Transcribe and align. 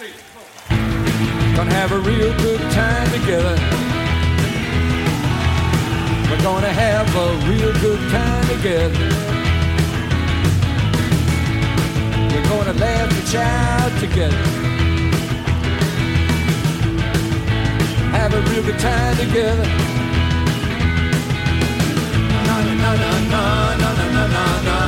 Gonna 0.00 1.74
have 1.74 1.92
a 1.92 1.98
real 1.98 2.34
good 2.38 2.60
time 2.72 3.10
together. 3.10 3.54
We're 6.30 6.42
gonna 6.42 6.72
have 6.72 7.14
a 7.14 7.34
real 7.46 7.70
good 7.80 8.00
time 8.10 8.46
together. 8.48 9.08
We're 12.32 12.48
gonna 12.48 12.72
laugh 12.80 13.12
and 13.12 13.28
shout 13.28 13.92
together. 14.00 14.42
Have 18.16 18.32
a 18.32 18.40
real 18.48 18.62
good 18.62 18.78
time 18.78 19.16
together. 19.18 19.68
Na 22.46 22.56
na 22.64 22.72
na 22.72 22.90
na 23.02 23.10
na 23.32 23.44
na 23.76 23.90
na 23.92 24.26
na 24.34 24.44
na. 24.64 24.78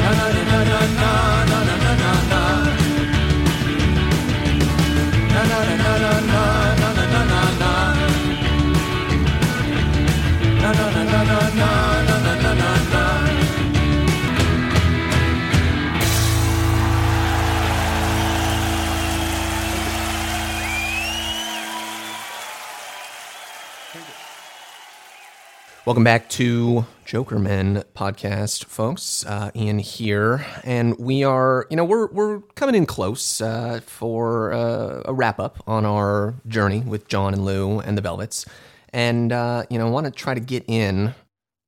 Na 0.00 0.10
na 0.16 0.26
na 0.32 0.64
na 0.64 1.44
na 1.44 1.61
Welcome 25.84 26.04
back 26.04 26.28
to 26.30 26.86
Jokermen 27.04 27.82
podcast, 27.96 28.66
folks. 28.66 29.26
Uh, 29.26 29.50
Ian 29.56 29.80
here, 29.80 30.46
and 30.62 30.96
we 30.96 31.24
are, 31.24 31.66
you 31.70 31.76
know, 31.76 31.84
we're 31.84 32.06
we're 32.12 32.38
coming 32.54 32.76
in 32.76 32.86
close 32.86 33.40
uh, 33.40 33.80
for 33.84 34.52
uh, 34.52 35.02
a 35.06 35.12
wrap 35.12 35.40
up 35.40 35.60
on 35.66 35.84
our 35.84 36.34
journey 36.46 36.82
with 36.82 37.08
John 37.08 37.34
and 37.34 37.44
Lou 37.44 37.80
and 37.80 37.98
the 37.98 38.02
Velvets, 38.02 38.46
and 38.92 39.32
uh, 39.32 39.64
you 39.70 39.76
know, 39.76 39.90
want 39.90 40.06
to 40.06 40.12
try 40.12 40.34
to 40.34 40.40
get 40.40 40.64
in 40.68 41.16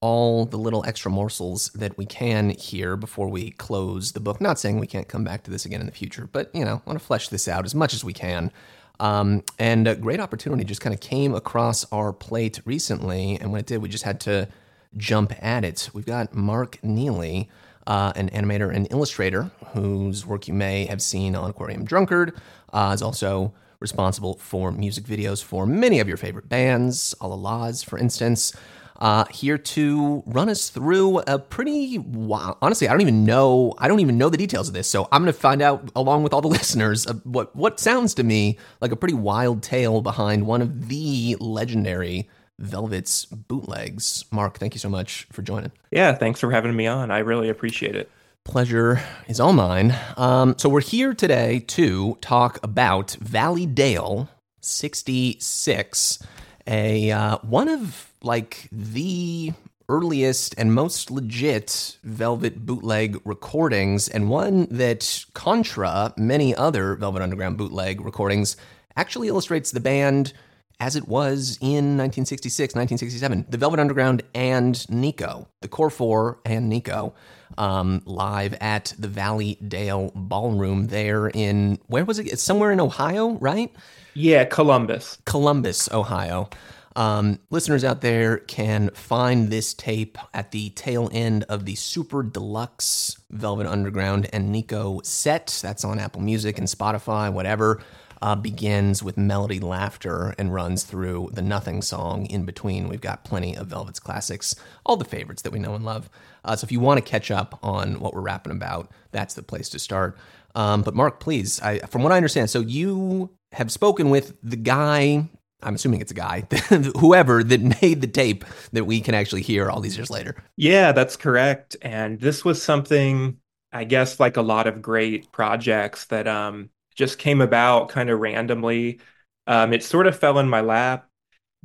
all 0.00 0.46
the 0.46 0.58
little 0.58 0.84
extra 0.86 1.10
morsels 1.10 1.70
that 1.74 1.98
we 1.98 2.06
can 2.06 2.50
here 2.50 2.96
before 2.96 3.28
we 3.28 3.50
close 3.50 4.12
the 4.12 4.20
book. 4.20 4.40
Not 4.40 4.60
saying 4.60 4.78
we 4.78 4.86
can't 4.86 5.08
come 5.08 5.24
back 5.24 5.42
to 5.42 5.50
this 5.50 5.64
again 5.64 5.80
in 5.80 5.86
the 5.86 5.92
future, 5.92 6.28
but 6.30 6.54
you 6.54 6.64
know, 6.64 6.82
want 6.86 7.00
to 7.00 7.04
flesh 7.04 7.30
this 7.30 7.48
out 7.48 7.64
as 7.64 7.74
much 7.74 7.92
as 7.92 8.04
we 8.04 8.12
can. 8.12 8.52
Um, 9.00 9.42
and 9.58 9.88
a 9.88 9.96
great 9.96 10.20
opportunity 10.20 10.64
just 10.64 10.80
kind 10.80 10.94
of 10.94 11.00
came 11.00 11.34
across 11.34 11.84
our 11.92 12.12
plate 12.12 12.60
recently. 12.64 13.36
And 13.40 13.50
when 13.50 13.60
it 13.60 13.66
did, 13.66 13.82
we 13.82 13.88
just 13.88 14.04
had 14.04 14.20
to 14.20 14.48
jump 14.96 15.32
at 15.42 15.64
it. 15.64 15.90
We've 15.92 16.06
got 16.06 16.34
Mark 16.34 16.78
Neeley, 16.82 17.48
uh, 17.86 18.12
an 18.14 18.30
animator 18.30 18.74
and 18.74 18.86
illustrator 18.90 19.50
whose 19.72 20.24
work 20.24 20.46
you 20.48 20.54
may 20.54 20.86
have 20.86 21.02
seen 21.02 21.34
on 21.34 21.50
Aquarium 21.50 21.84
Drunkard, 21.84 22.34
uh, 22.72 22.92
is 22.94 23.02
also 23.02 23.52
responsible 23.80 24.34
for 24.34 24.72
music 24.72 25.04
videos 25.04 25.42
for 25.42 25.66
many 25.66 26.00
of 26.00 26.08
your 26.08 26.16
favorite 26.16 26.48
bands, 26.48 27.14
Allah-Las, 27.20 27.82
for 27.82 27.98
instance. 27.98 28.56
Uh, 29.00 29.24
here 29.26 29.58
to 29.58 30.22
run 30.24 30.48
us 30.48 30.68
through 30.68 31.18
a 31.20 31.38
pretty 31.38 31.98
wild, 31.98 32.56
honestly, 32.62 32.86
I 32.86 32.92
don't 32.92 33.00
even 33.00 33.24
know. 33.24 33.74
I 33.78 33.88
don't 33.88 34.00
even 34.00 34.16
know 34.18 34.28
the 34.28 34.36
details 34.36 34.68
of 34.68 34.74
this, 34.74 34.88
so 34.88 35.08
I'm 35.10 35.22
going 35.22 35.32
to 35.32 35.38
find 35.38 35.60
out 35.62 35.90
along 35.96 36.22
with 36.22 36.32
all 36.32 36.40
the 36.40 36.48
listeners 36.60 37.04
what 37.24 37.54
what 37.56 37.80
sounds 37.80 38.14
to 38.14 38.22
me 38.22 38.58
like 38.80 38.92
a 38.92 38.96
pretty 38.96 39.14
wild 39.14 39.62
tale 39.62 40.00
behind 40.00 40.46
one 40.46 40.62
of 40.62 40.88
the 40.88 41.36
legendary 41.40 42.28
Velvet's 42.58 43.24
bootlegs. 43.24 44.24
Mark, 44.30 44.58
thank 44.58 44.74
you 44.74 44.78
so 44.78 44.88
much 44.88 45.26
for 45.32 45.42
joining. 45.42 45.72
Yeah, 45.90 46.14
thanks 46.14 46.40
for 46.40 46.50
having 46.50 46.76
me 46.76 46.86
on. 46.86 47.10
I 47.10 47.18
really 47.18 47.48
appreciate 47.48 47.96
it. 47.96 48.10
Pleasure 48.44 49.00
is 49.26 49.40
all 49.40 49.54
mine. 49.54 49.96
Um, 50.16 50.54
so 50.58 50.68
we're 50.68 50.82
here 50.82 51.14
today 51.14 51.60
to 51.68 52.18
talk 52.20 52.60
about 52.62 53.16
Valleydale 53.20 54.28
66, 54.60 56.18
a 56.66 57.10
uh, 57.10 57.38
one 57.38 57.68
of 57.68 58.12
like 58.24 58.68
the 58.72 59.52
earliest 59.88 60.54
and 60.56 60.74
most 60.74 61.10
legit 61.10 61.98
Velvet 62.04 62.64
bootleg 62.64 63.20
recordings, 63.24 64.08
and 64.08 64.30
one 64.30 64.66
that, 64.70 65.24
contra 65.34 66.14
many 66.16 66.54
other 66.54 66.94
Velvet 66.96 67.22
Underground 67.22 67.58
bootleg 67.58 68.00
recordings, 68.00 68.56
actually 68.96 69.28
illustrates 69.28 69.70
the 69.70 69.80
band 69.80 70.32
as 70.80 70.96
it 70.96 71.06
was 71.06 71.58
in 71.60 71.96
1966, 71.96 72.74
1967. 72.74 73.46
The 73.48 73.58
Velvet 73.58 73.78
Underground 73.78 74.22
and 74.34 74.88
Nico, 74.90 75.48
the 75.60 75.68
Core 75.68 75.90
Four 75.90 76.40
and 76.44 76.68
Nico, 76.68 77.14
um, 77.58 78.02
live 78.06 78.54
at 78.54 78.92
the 78.98 79.08
Valley 79.08 79.56
Dale 79.66 80.10
Ballroom 80.14 80.88
there 80.88 81.28
in, 81.28 81.78
where 81.86 82.04
was 82.04 82.18
it? 82.18 82.26
It's 82.26 82.42
somewhere 82.42 82.72
in 82.72 82.80
Ohio, 82.80 83.32
right? 83.34 83.72
Yeah, 84.14 84.44
Columbus. 84.44 85.18
Columbus, 85.26 85.90
Ohio. 85.92 86.48
Um, 86.96 87.40
listeners 87.50 87.84
out 87.84 88.00
there 88.00 88.38
can 88.38 88.90
find 88.90 89.50
this 89.50 89.74
tape 89.74 90.16
at 90.32 90.52
the 90.52 90.70
tail 90.70 91.10
end 91.12 91.44
of 91.48 91.64
the 91.64 91.74
super 91.74 92.22
deluxe 92.22 93.20
Velvet 93.30 93.66
Underground 93.66 94.28
and 94.32 94.52
Nico 94.52 95.00
set. 95.02 95.58
That's 95.62 95.84
on 95.84 95.98
Apple 95.98 96.22
Music 96.22 96.58
and 96.58 96.68
Spotify, 96.68 97.32
whatever. 97.32 97.82
Uh, 98.22 98.34
begins 98.34 99.02
with 99.02 99.18
melody 99.18 99.60
laughter 99.60 100.34
and 100.38 100.54
runs 100.54 100.84
through 100.84 101.28
the 101.34 101.42
nothing 101.42 101.82
song 101.82 102.24
in 102.26 102.46
between. 102.46 102.88
We've 102.88 103.00
got 103.00 103.24
plenty 103.24 103.54
of 103.54 103.66
Velvet's 103.66 104.00
classics, 104.00 104.54
all 104.86 104.96
the 104.96 105.04
favorites 105.04 105.42
that 105.42 105.52
we 105.52 105.58
know 105.58 105.74
and 105.74 105.84
love. 105.84 106.08
Uh, 106.42 106.56
so 106.56 106.64
if 106.64 106.72
you 106.72 106.80
want 106.80 107.04
to 107.04 107.10
catch 107.10 107.30
up 107.30 107.58
on 107.62 108.00
what 108.00 108.14
we're 108.14 108.22
rapping 108.22 108.52
about, 108.52 108.90
that's 109.10 109.34
the 109.34 109.42
place 109.42 109.68
to 109.70 109.78
start. 109.78 110.16
Um, 110.54 110.80
but 110.82 110.94
Mark, 110.94 111.20
please, 111.20 111.60
I, 111.60 111.80
from 111.80 112.02
what 112.02 112.12
I 112.12 112.16
understand, 112.16 112.48
so 112.48 112.60
you 112.60 113.30
have 113.52 113.70
spoken 113.70 114.08
with 114.08 114.34
the 114.42 114.56
guy 114.56 115.28
I'm 115.64 115.74
assuming 115.74 116.00
it's 116.00 116.12
a 116.12 116.14
guy, 116.14 116.40
whoever 116.98 117.42
that 117.42 117.82
made 117.82 118.00
the 118.00 118.06
tape 118.06 118.44
that 118.72 118.84
we 118.84 119.00
can 119.00 119.14
actually 119.14 119.42
hear 119.42 119.70
all 119.70 119.80
these 119.80 119.96
years 119.96 120.10
later. 120.10 120.36
Yeah, 120.56 120.92
that's 120.92 121.16
correct. 121.16 121.76
And 121.82 122.20
this 122.20 122.44
was 122.44 122.62
something, 122.62 123.38
I 123.72 123.84
guess, 123.84 124.20
like 124.20 124.36
a 124.36 124.42
lot 124.42 124.66
of 124.66 124.82
great 124.82 125.32
projects 125.32 126.06
that 126.06 126.28
um, 126.28 126.70
just 126.94 127.18
came 127.18 127.40
about 127.40 127.88
kind 127.88 128.10
of 128.10 128.20
randomly. 128.20 129.00
Um, 129.46 129.72
it 129.72 129.82
sort 129.82 130.06
of 130.06 130.18
fell 130.18 130.38
in 130.38 130.48
my 130.48 130.60
lap. 130.60 131.08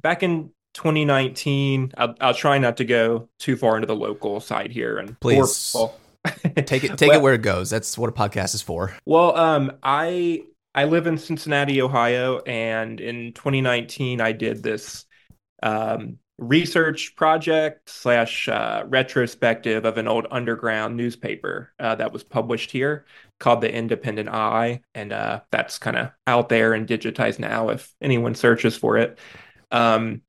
Back 0.02 0.24
in 0.24 0.52
2019, 0.74 1.94
I'll, 1.98 2.16
I'll 2.22 2.34
try 2.34 2.58
not 2.58 2.78
to 2.78 2.86
go 2.86 3.30
too 3.40 3.58
far 3.58 3.76
into 3.76 3.88
the 3.88 3.96
local 3.96 4.40
side 4.40 4.72
here 4.72 4.98
and 4.98 5.20
please 5.20 5.76
take 6.66 6.84
it 6.84 6.98
take 6.98 7.10
well, 7.10 7.20
it 7.20 7.22
where 7.22 7.34
it 7.34 7.42
goes. 7.42 7.70
That's 7.70 7.98
what 7.98 8.10
a 8.10 8.14
podcast 8.14 8.56
is 8.56 8.62
for. 8.62 8.96
Well, 9.06 9.36
um, 9.36 9.74
I 9.84 10.44
I 10.76 10.86
live 10.86 11.08
in 11.08 11.18
Cincinnati, 11.18 11.82
Ohio, 11.82 12.40
and 12.40 13.02
in 13.02 13.34
2019, 13.34 14.22
I 14.22 14.32
did 14.32 14.62
this 14.62 15.06
um, 15.64 16.20
research 16.38 17.16
project 17.16 17.90
slash 17.90 18.48
uh, 18.48 18.84
retrospective 18.88 19.86
of 19.86 19.98
an 19.98 20.08
old 20.08 20.28
underground 20.32 20.96
newspaper 20.96 21.74
uh, 21.80 21.96
that 21.96 22.14
was 22.14 22.24
published 22.24 22.72
here 22.72 23.06
called 23.40 23.62
the 23.62 23.74
Independent 23.74 24.30
Eye, 24.30 24.82
and 24.94 25.12
uh, 25.12 25.42
that's 25.52 25.80
kind 25.80 25.98
of 25.98 26.12
out 26.28 26.50
there 26.50 26.74
and 26.74 26.88
digitized 26.88 27.40
now 27.40 27.70
if 27.70 27.94
anyone 28.02 28.36
searches 28.36 28.78
for 28.78 28.98
it. 28.98 29.18
Um, 29.72 30.22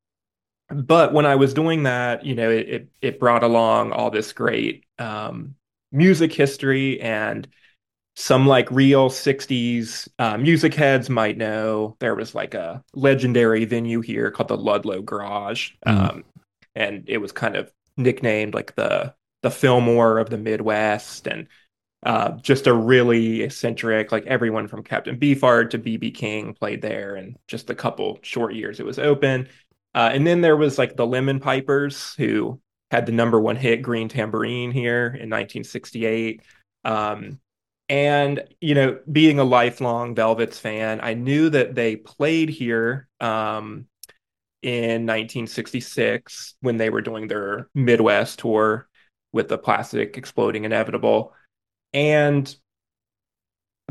but 0.69 1.12
when 1.12 1.27
I 1.27 1.37
was 1.37 1.53
doing 1.53 1.83
that, 1.84 2.25
you 2.25 2.34
know, 2.34 2.51
it 2.51 2.69
it, 2.69 2.89
it 3.03 3.21
brought 3.21 3.43
along 3.43 3.93
all 3.93 4.11
this 4.11 4.33
great 4.33 4.84
um, 4.99 5.55
music 5.93 6.33
history 6.33 7.01
and 7.01 7.47
some 8.21 8.47
like 8.47 8.71
real 8.71 9.09
60s 9.09 10.07
uh, 10.19 10.37
music 10.37 10.75
heads 10.75 11.09
might 11.09 11.39
know. 11.39 11.97
There 12.01 12.15
was 12.15 12.35
like 12.35 12.53
a 12.53 12.85
legendary 12.93 13.65
venue 13.65 14.03
here 14.03 14.31
called 14.31 14.49
the 14.49 14.59
ludlow 14.59 15.01
garage 15.01 15.71
mm. 15.87 15.99
um, 15.99 16.25
and 16.75 17.05
it 17.09 17.17
was 17.17 17.33
kind 17.33 17.57
of 17.57 17.73
nicknamed 17.97 18.53
like 18.53 18.75
the 18.75 19.15
the 19.43 19.51
fillmore 19.51 20.19
of 20.19 20.29
the 20.29 20.37
midwest 20.37 21.27
and 21.27 21.49
uh, 22.05 22.33
just 22.43 22.67
a 22.67 22.75
really 22.75 23.41
eccentric 23.41 24.13
like 24.13 24.27
everyone 24.27 24.69
from 24.69 24.83
captain 24.83 25.19
beefheart 25.19 25.71
to 25.71 25.78
bb 25.78 26.15
king 26.15 26.53
played 26.53 26.83
there 26.83 27.15
and 27.15 27.37
just 27.49 27.71
a 27.71 27.75
couple 27.75 28.19
short 28.23 28.55
years 28.55 28.81
it 28.81 28.87
was 28.87 28.99
open. 28.99 29.49
Uh, 29.95 30.11
and 30.13 30.27
then 30.27 30.43
there 30.43 30.57
was 30.57 30.78
like 30.78 30.95
the 30.95 31.07
lemon 31.07 31.41
pipers 31.41 32.15
who 32.15 32.61
had 32.91 33.07
the 33.07 33.13
number 33.13 33.41
one 33.41 33.57
hit 33.57 33.81
green 33.81 34.09
tambourine 34.09 34.71
here 34.71 35.07
in 35.07 35.31
1968 35.31 36.43
um, 36.84 37.41
and, 37.91 38.45
you 38.60 38.77
know, 38.77 39.01
being 39.10 39.41
a 39.41 39.45
lifelong 39.45 40.15
Velvets 40.15 40.60
fan, 40.60 41.01
I 41.03 41.15
knew 41.15 41.51
that 41.51 41.75
they 41.75 41.97
played 41.97 42.48
here 42.48 43.09
um, 43.19 43.87
in 44.63 45.07
1966 45.07 46.54
when 46.60 46.77
they 46.77 46.89
were 46.89 47.01
doing 47.01 47.27
their 47.27 47.69
Midwest 47.75 48.39
tour 48.39 48.89
with 49.33 49.48
the 49.48 49.59
plastic 49.59 50.16
exploding 50.16 50.65
inevitable. 50.65 51.34
And 51.92 52.54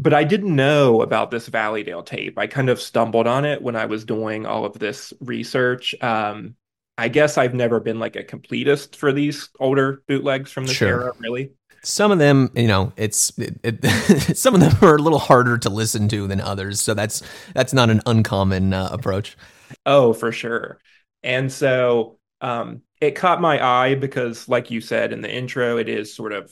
but 0.02 0.14
I 0.14 0.24
didn't 0.24 0.56
know 0.56 1.02
about 1.02 1.30
this 1.30 1.50
Valleydale 1.50 2.04
tape. 2.04 2.38
I 2.38 2.48
kind 2.48 2.70
of 2.70 2.80
stumbled 2.80 3.28
on 3.28 3.44
it 3.44 3.62
when 3.62 3.76
I 3.76 3.88
was 3.88 4.06
doing 4.06 4.46
all 4.46 4.64
of 4.64 4.80
this 4.80 5.12
research. 5.20 5.94
Um, 6.02 6.56
I 6.98 7.10
guess 7.10 7.38
I've 7.38 7.54
never 7.54 7.82
been 7.82 8.00
like 8.00 8.16
a 8.16 8.24
completist 8.24 8.96
for 8.96 9.12
these 9.12 9.50
older 9.60 10.04
bootlegs 10.08 10.52
from 10.54 10.66
this 10.66 10.78
sure. 10.78 10.88
era, 10.88 11.14
really. 11.20 11.52
Some 11.84 12.12
of 12.12 12.20
them, 12.20 12.52
you 12.56 12.68
know, 12.68 12.94
it's 12.98 13.38
it, 13.38 13.60
it, 13.64 13.86
some 14.38 14.56
of 14.56 14.62
them 14.62 14.74
are 14.82 14.96
a 14.96 15.02
little 15.02 15.20
harder 15.20 15.58
to 15.58 15.70
listen 15.70 16.08
to 16.10 16.28
than 16.28 16.42
others. 16.42 16.80
So 16.80 16.94
that's 16.94 17.22
that's 17.54 17.74
not 17.74 17.90
an 17.90 18.02
uncommon 18.06 18.74
uh, 18.74 18.90
approach. 18.92 19.38
Oh, 19.86 20.14
for 20.14 20.32
sure. 20.32 20.80
And 21.24 21.52
so 21.52 22.20
um, 22.42 22.82
it 23.02 23.12
caught 23.12 23.42
my 23.42 23.64
eye 23.64 23.96
because, 23.96 24.48
like 24.48 24.72
you 24.72 24.82
said 24.82 25.14
in 25.14 25.22
the 25.22 25.34
intro, 25.34 25.78
it 25.78 25.90
is 25.90 26.14
sort 26.14 26.34
of 26.34 26.52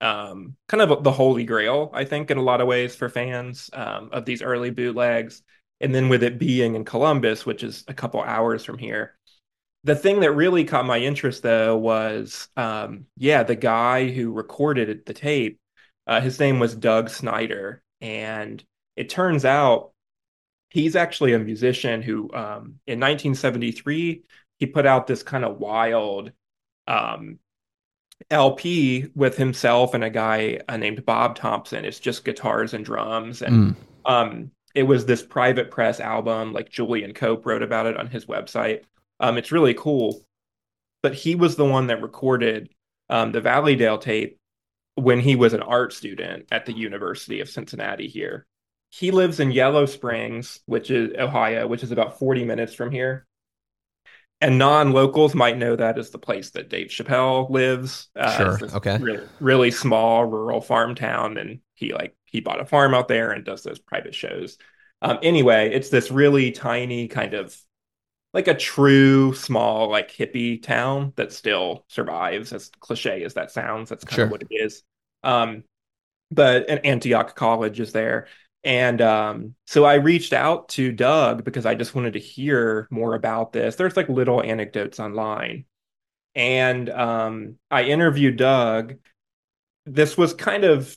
um, 0.00 0.56
kind 0.68 0.82
of 0.82 1.02
the 1.02 1.12
holy 1.12 1.44
grail, 1.44 1.90
I 1.92 2.04
think, 2.04 2.30
in 2.30 2.38
a 2.38 2.42
lot 2.42 2.60
of 2.60 2.68
ways 2.68 2.94
for 2.94 3.08
fans 3.08 3.70
um, 3.72 4.10
of 4.12 4.24
these 4.24 4.42
early 4.42 4.70
bootlegs. 4.70 5.42
And 5.80 5.94
then 5.94 6.08
with 6.08 6.22
it 6.22 6.38
being 6.38 6.74
in 6.74 6.84
Columbus, 6.84 7.46
which 7.46 7.62
is 7.62 7.84
a 7.88 7.94
couple 7.94 8.20
hours 8.20 8.64
from 8.64 8.78
here, 8.78 9.17
the 9.84 9.96
thing 9.96 10.20
that 10.20 10.32
really 10.32 10.64
caught 10.64 10.86
my 10.86 10.98
interest 10.98 11.42
though 11.42 11.76
was, 11.76 12.48
um, 12.56 13.06
yeah, 13.16 13.42
the 13.42 13.56
guy 13.56 14.10
who 14.10 14.32
recorded 14.32 15.04
the 15.06 15.14
tape. 15.14 15.60
Uh, 16.06 16.20
his 16.20 16.40
name 16.40 16.58
was 16.58 16.74
Doug 16.74 17.10
Snyder, 17.10 17.82
and 18.00 18.64
it 18.96 19.10
turns 19.10 19.44
out 19.44 19.92
he's 20.70 20.96
actually 20.96 21.34
a 21.34 21.38
musician 21.38 22.02
who, 22.02 22.24
um, 22.32 22.80
in 22.86 22.98
1973, 22.98 24.22
he 24.58 24.66
put 24.66 24.86
out 24.86 25.06
this 25.06 25.22
kind 25.22 25.44
of 25.44 25.58
wild 25.58 26.32
um, 26.86 27.38
LP 28.30 29.08
with 29.14 29.36
himself 29.36 29.94
and 29.94 30.02
a 30.02 30.10
guy 30.10 30.60
uh, 30.68 30.76
named 30.76 31.04
Bob 31.04 31.36
Thompson. 31.36 31.84
It's 31.84 32.00
just 32.00 32.24
guitars 32.24 32.74
and 32.74 32.84
drums, 32.84 33.42
and 33.42 33.76
mm. 33.76 34.10
um, 34.10 34.50
it 34.74 34.82
was 34.82 35.06
this 35.06 35.22
private 35.22 35.70
press 35.70 36.00
album. 36.00 36.52
Like 36.52 36.70
Julian 36.70 37.14
Cope 37.14 37.46
wrote 37.46 37.62
about 37.62 37.86
it 37.86 37.96
on 37.96 38.08
his 38.08 38.26
website. 38.26 38.82
Um, 39.20 39.38
it's 39.38 39.52
really 39.52 39.74
cool. 39.74 40.24
But 41.02 41.14
he 41.14 41.34
was 41.34 41.56
the 41.56 41.64
one 41.64 41.86
that 41.88 42.02
recorded 42.02 42.70
um, 43.08 43.32
the 43.32 43.40
Valleydale 43.40 43.98
tape 43.98 44.38
when 44.96 45.20
he 45.20 45.36
was 45.36 45.52
an 45.52 45.62
art 45.62 45.92
student 45.92 46.46
at 46.50 46.66
the 46.66 46.76
University 46.76 47.40
of 47.40 47.48
Cincinnati 47.48 48.08
here. 48.08 48.46
He 48.90 49.10
lives 49.10 49.38
in 49.38 49.52
Yellow 49.52 49.86
Springs, 49.86 50.60
which 50.66 50.90
is 50.90 51.12
Ohio, 51.16 51.66
which 51.66 51.82
is 51.82 51.92
about 51.92 52.18
40 52.18 52.44
minutes 52.44 52.74
from 52.74 52.90
here 52.90 53.28
and 54.40 54.58
non-locals 54.58 55.34
might 55.34 55.58
know 55.58 55.74
that 55.74 55.98
as 55.98 56.10
the 56.10 56.18
place 56.18 56.50
that 56.50 56.68
Dave 56.68 56.88
Chappelle 56.88 57.50
lives. 57.50 58.08
Uh, 58.14 58.56
sure. 58.56 58.76
Okay. 58.76 58.98
Really, 58.98 59.24
really 59.40 59.70
small 59.70 60.24
rural 60.24 60.60
farm 60.60 60.94
town, 60.94 61.38
and 61.38 61.60
he 61.74 61.92
like 61.92 62.16
he 62.24 62.40
bought 62.40 62.60
a 62.60 62.66
farm 62.66 62.94
out 62.94 63.08
there 63.08 63.32
and 63.32 63.44
does 63.44 63.62
those 63.62 63.78
private 63.78 64.14
shows. 64.14 64.58
Um, 65.02 65.18
anyway, 65.22 65.70
it's 65.72 65.90
this 65.90 66.10
really 66.10 66.52
tiny 66.52 67.08
kind 67.08 67.34
of 67.34 67.56
like 68.34 68.48
a 68.48 68.54
true 68.54 69.34
small 69.34 69.88
like 69.90 70.10
hippie 70.10 70.62
town 70.62 71.12
that 71.16 71.32
still 71.32 71.84
survives. 71.88 72.52
As 72.52 72.70
cliche 72.80 73.24
as 73.24 73.34
that 73.34 73.50
sounds, 73.50 73.88
that's 73.88 74.04
kind 74.04 74.16
sure. 74.16 74.24
of 74.26 74.30
what 74.30 74.42
it 74.42 74.48
is. 74.50 74.82
Um, 75.22 75.64
but 76.30 76.68
an 76.68 76.78
Antioch 76.78 77.34
College 77.34 77.80
is 77.80 77.92
there, 77.92 78.28
and 78.64 79.00
um, 79.00 79.54
so 79.66 79.84
I 79.84 79.94
reached 79.94 80.32
out 80.32 80.68
to 80.70 80.92
Doug 80.92 81.44
because 81.44 81.64
I 81.64 81.74
just 81.74 81.94
wanted 81.94 82.14
to 82.14 82.18
hear 82.18 82.88
more 82.90 83.14
about 83.14 83.52
this. 83.52 83.76
There's 83.76 83.96
like 83.96 84.08
little 84.08 84.42
anecdotes 84.42 85.00
online. 85.00 85.64
And 86.34 86.90
um, 86.90 87.56
I 87.70 87.84
interviewed 87.84 88.36
Doug. 88.36 88.96
This 89.86 90.18
was 90.18 90.34
kind 90.34 90.64
of 90.64 90.96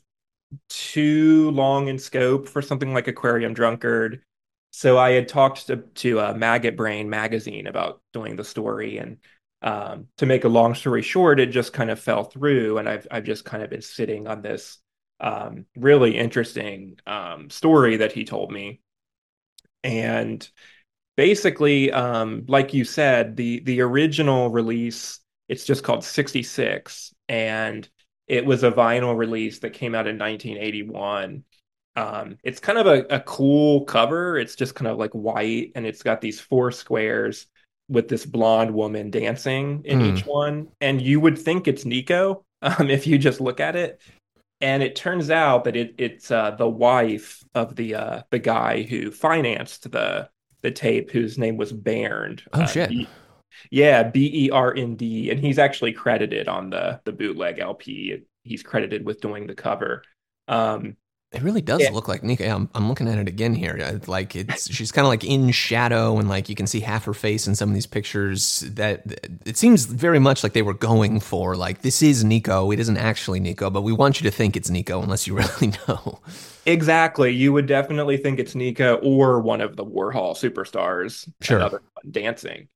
too 0.70 1.52
long 1.52 1.88
in 1.88 1.98
scope 1.98 2.48
for 2.48 2.62
something 2.62 2.94
like 2.94 3.08
Aquarium 3.08 3.54
Drunkard. 3.54 4.22
So 4.72 4.98
I 4.98 5.12
had 5.12 5.28
talked 5.28 5.68
to, 5.68 5.78
to 5.78 6.20
uh, 6.20 6.34
Maggot 6.34 6.76
Brain 6.76 7.10
magazine 7.10 7.68
about 7.68 8.02
doing 8.14 8.36
the 8.36 8.44
story. 8.44 8.98
And 8.98 9.18
um, 9.62 10.08
to 10.18 10.26
make 10.26 10.44
a 10.44 10.50
long 10.50 10.76
story 10.76 11.02
short, 11.02 11.40
it 11.40 11.48
just 11.48 11.74
kind 11.74 11.92
of 11.92 12.00
fell 12.00 12.24
through. 12.24 12.78
And 12.78 12.88
I've, 12.88 13.08
I've 13.12 13.26
just 13.26 13.46
kind 13.46 13.64
of 13.64 13.70
been 13.70 13.82
sitting 13.82 14.28
on 14.28 14.42
this 14.42 14.78
um, 15.20 15.66
really 15.76 16.18
interesting 16.18 16.98
um, 17.06 17.50
story 17.50 17.98
that 17.98 18.12
he 18.12 18.24
told 18.24 18.52
me. 18.52 18.82
And 19.84 20.48
basically, 21.18 21.92
um, 21.92 22.46
like 22.48 22.74
you 22.74 22.86
said, 22.86 23.36
the 23.36 23.62
the 23.62 23.82
original 23.82 24.50
release 24.50 25.20
it's 25.48 25.66
just 25.66 25.84
called 25.84 26.06
66, 26.06 27.14
and 27.28 27.88
it 28.26 28.46
was 28.46 28.64
a 28.64 28.72
vinyl 28.72 29.18
release 29.18 29.60
that 29.60 29.74
came 29.74 29.94
out 29.94 30.08
in 30.08 30.18
1981. 30.18 31.44
Um, 31.96 32.38
it's 32.44 32.60
kind 32.60 32.78
of 32.78 32.88
a, 32.88 33.06
a 33.10 33.20
cool 33.22 33.86
cover. 33.86 34.38
It's 34.38 34.56
just 34.56 34.76
kind 34.76 34.88
of 34.88 34.98
like 34.98 35.12
white, 35.12 35.72
and 35.76 35.86
it's 35.86 36.04
got 36.04 36.22
these 36.22 36.40
four 36.40 36.72
squares 36.72 37.48
with 37.90 38.08
this 38.08 38.26
blonde 38.26 38.74
woman 38.74 39.12
dancing 39.12 39.82
in 39.84 40.00
mm. 40.00 40.18
each 40.18 40.26
one. 40.26 40.70
And 40.80 41.02
you 41.02 41.20
would 41.20 41.38
think 41.38 41.68
it's 41.68 41.86
Nico 41.86 42.46
um, 42.62 42.90
if 42.90 43.06
you 43.06 43.18
just 43.18 43.42
look 43.42 43.60
at 43.60 43.76
it 43.76 44.02
and 44.62 44.84
it 44.84 44.96
turns 44.96 45.30
out 45.30 45.64
that 45.64 45.76
it, 45.76 45.96
it's 45.98 46.32
uh, 46.32 46.52
the 46.52 46.70
wife 46.70 47.44
of 47.56 47.76
the 47.76 47.96
uh, 47.96 48.22
the 48.30 48.40
guy 48.40 48.84
who 48.84 49.12
financed 49.12 49.92
the 49.92 50.30
the 50.62 50.72
tape, 50.72 51.10
whose 51.10 51.38
name 51.38 51.58
was 51.58 51.74
Bernd. 51.74 52.44
Oh 52.54 52.62
uh, 52.62 52.68
shit! 52.68 52.92
Yeah, 53.72 54.04
B 54.04 54.46
E 54.46 54.50
R 54.52 54.74
N 54.76 54.96
D, 54.96 55.32
and 55.32 55.40
he's 55.40 55.60
actually 55.60 55.94
credited 55.94 56.48
on 56.48 56.70
the 56.70 57.02
the 57.06 57.12
bootleg 57.12 57.60
LP. 57.60 58.24
He's 58.44 58.64
credited 58.64 59.06
with 59.06 59.22
doing 59.22 59.48
the 59.48 59.56
cover. 59.56 60.04
Um, 60.48 60.96
it 61.32 61.42
really 61.44 61.62
does 61.62 61.82
yeah. 61.82 61.92
look 61.92 62.10
like 62.10 62.24
Nico. 62.24 62.44
I'm, 62.44 62.70
I'm 62.76 62.90
looking 62.90 63.08
at 63.08 63.18
it 63.18 63.28
again 63.28 63.54
here. 63.54 64.02
Like 64.06 64.36
it's 64.36 64.70
she's 64.70 64.92
kind 64.92 65.06
of 65.06 65.10
like 65.10 65.24
in 65.24 65.52
shadow, 65.52 66.18
and 66.18 66.28
like 66.28 66.50
you 66.50 66.56
can 66.56 66.68
see 66.68 66.82
half 66.82 67.06
her 67.06 67.14
face 67.14 67.48
in 67.48 67.56
some 67.56 67.70
of 67.70 67.74
these 67.74 67.86
pictures. 67.88 68.62
That 68.62 69.04
it 69.46 69.56
seems 69.56 69.86
very 69.86 70.20
much 70.20 70.44
like 70.44 70.52
they 70.52 70.62
were 70.62 70.74
going 70.74 71.22
for 71.22 71.56
like 71.56 71.84
this 71.84 72.02
is 72.02 72.26
Nico. 72.26 72.72
It 72.72 72.80
isn't 72.82 72.98
actually 72.98 73.40
Nico, 73.40 73.70
but 73.70 73.82
we 73.82 73.94
want 73.94 74.20
you 74.20 74.30
to 74.30 74.36
think 74.36 74.58
it's 74.58 74.70
Nico 74.70 75.02
unless 75.02 75.26
you 75.26 75.36
really 75.38 75.74
know. 75.88 76.20
Exactly. 76.66 77.32
You 77.32 77.54
would 77.54 77.66
definitely 77.66 78.18
think 78.18 78.38
it's 78.38 78.54
Nico 78.54 78.96
or 78.98 79.40
one 79.40 79.62
of 79.62 79.78
the 79.78 79.86
Warhol 79.86 80.36
superstars. 80.36 81.32
Sure. 81.42 81.82
dancing. 82.10 82.68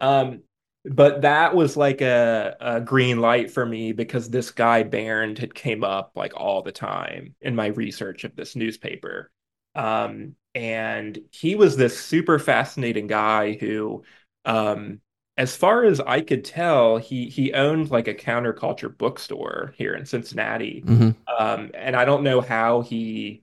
Um, 0.00 0.42
but 0.84 1.22
that 1.22 1.54
was 1.54 1.76
like 1.76 2.00
a, 2.00 2.56
a 2.60 2.80
green 2.80 3.20
light 3.20 3.50
for 3.50 3.64
me 3.64 3.92
because 3.92 4.28
this 4.28 4.50
guy 4.50 4.82
Bernd 4.82 5.38
had 5.38 5.54
came 5.54 5.84
up 5.84 6.12
like 6.16 6.32
all 6.36 6.62
the 6.62 6.72
time 6.72 7.34
in 7.40 7.54
my 7.54 7.68
research 7.68 8.24
of 8.24 8.34
this 8.34 8.56
newspaper. 8.56 9.30
Um, 9.74 10.34
and 10.54 11.18
he 11.30 11.54
was 11.54 11.76
this 11.76 11.98
super 11.98 12.38
fascinating 12.38 13.06
guy 13.06 13.52
who, 13.52 14.02
um, 14.44 15.00
as 15.36 15.56
far 15.56 15.84
as 15.84 15.98
I 16.00 16.20
could 16.20 16.44
tell, 16.44 16.98
he 16.98 17.28
he 17.30 17.54
owned 17.54 17.90
like 17.90 18.06
a 18.06 18.14
counterculture 18.14 18.94
bookstore 18.94 19.72
here 19.78 19.94
in 19.94 20.04
Cincinnati. 20.04 20.82
Mm-hmm. 20.84 21.10
Um, 21.42 21.70
and 21.74 21.96
I 21.96 22.04
don't 22.04 22.22
know 22.22 22.40
how 22.42 22.82
he 22.82 23.41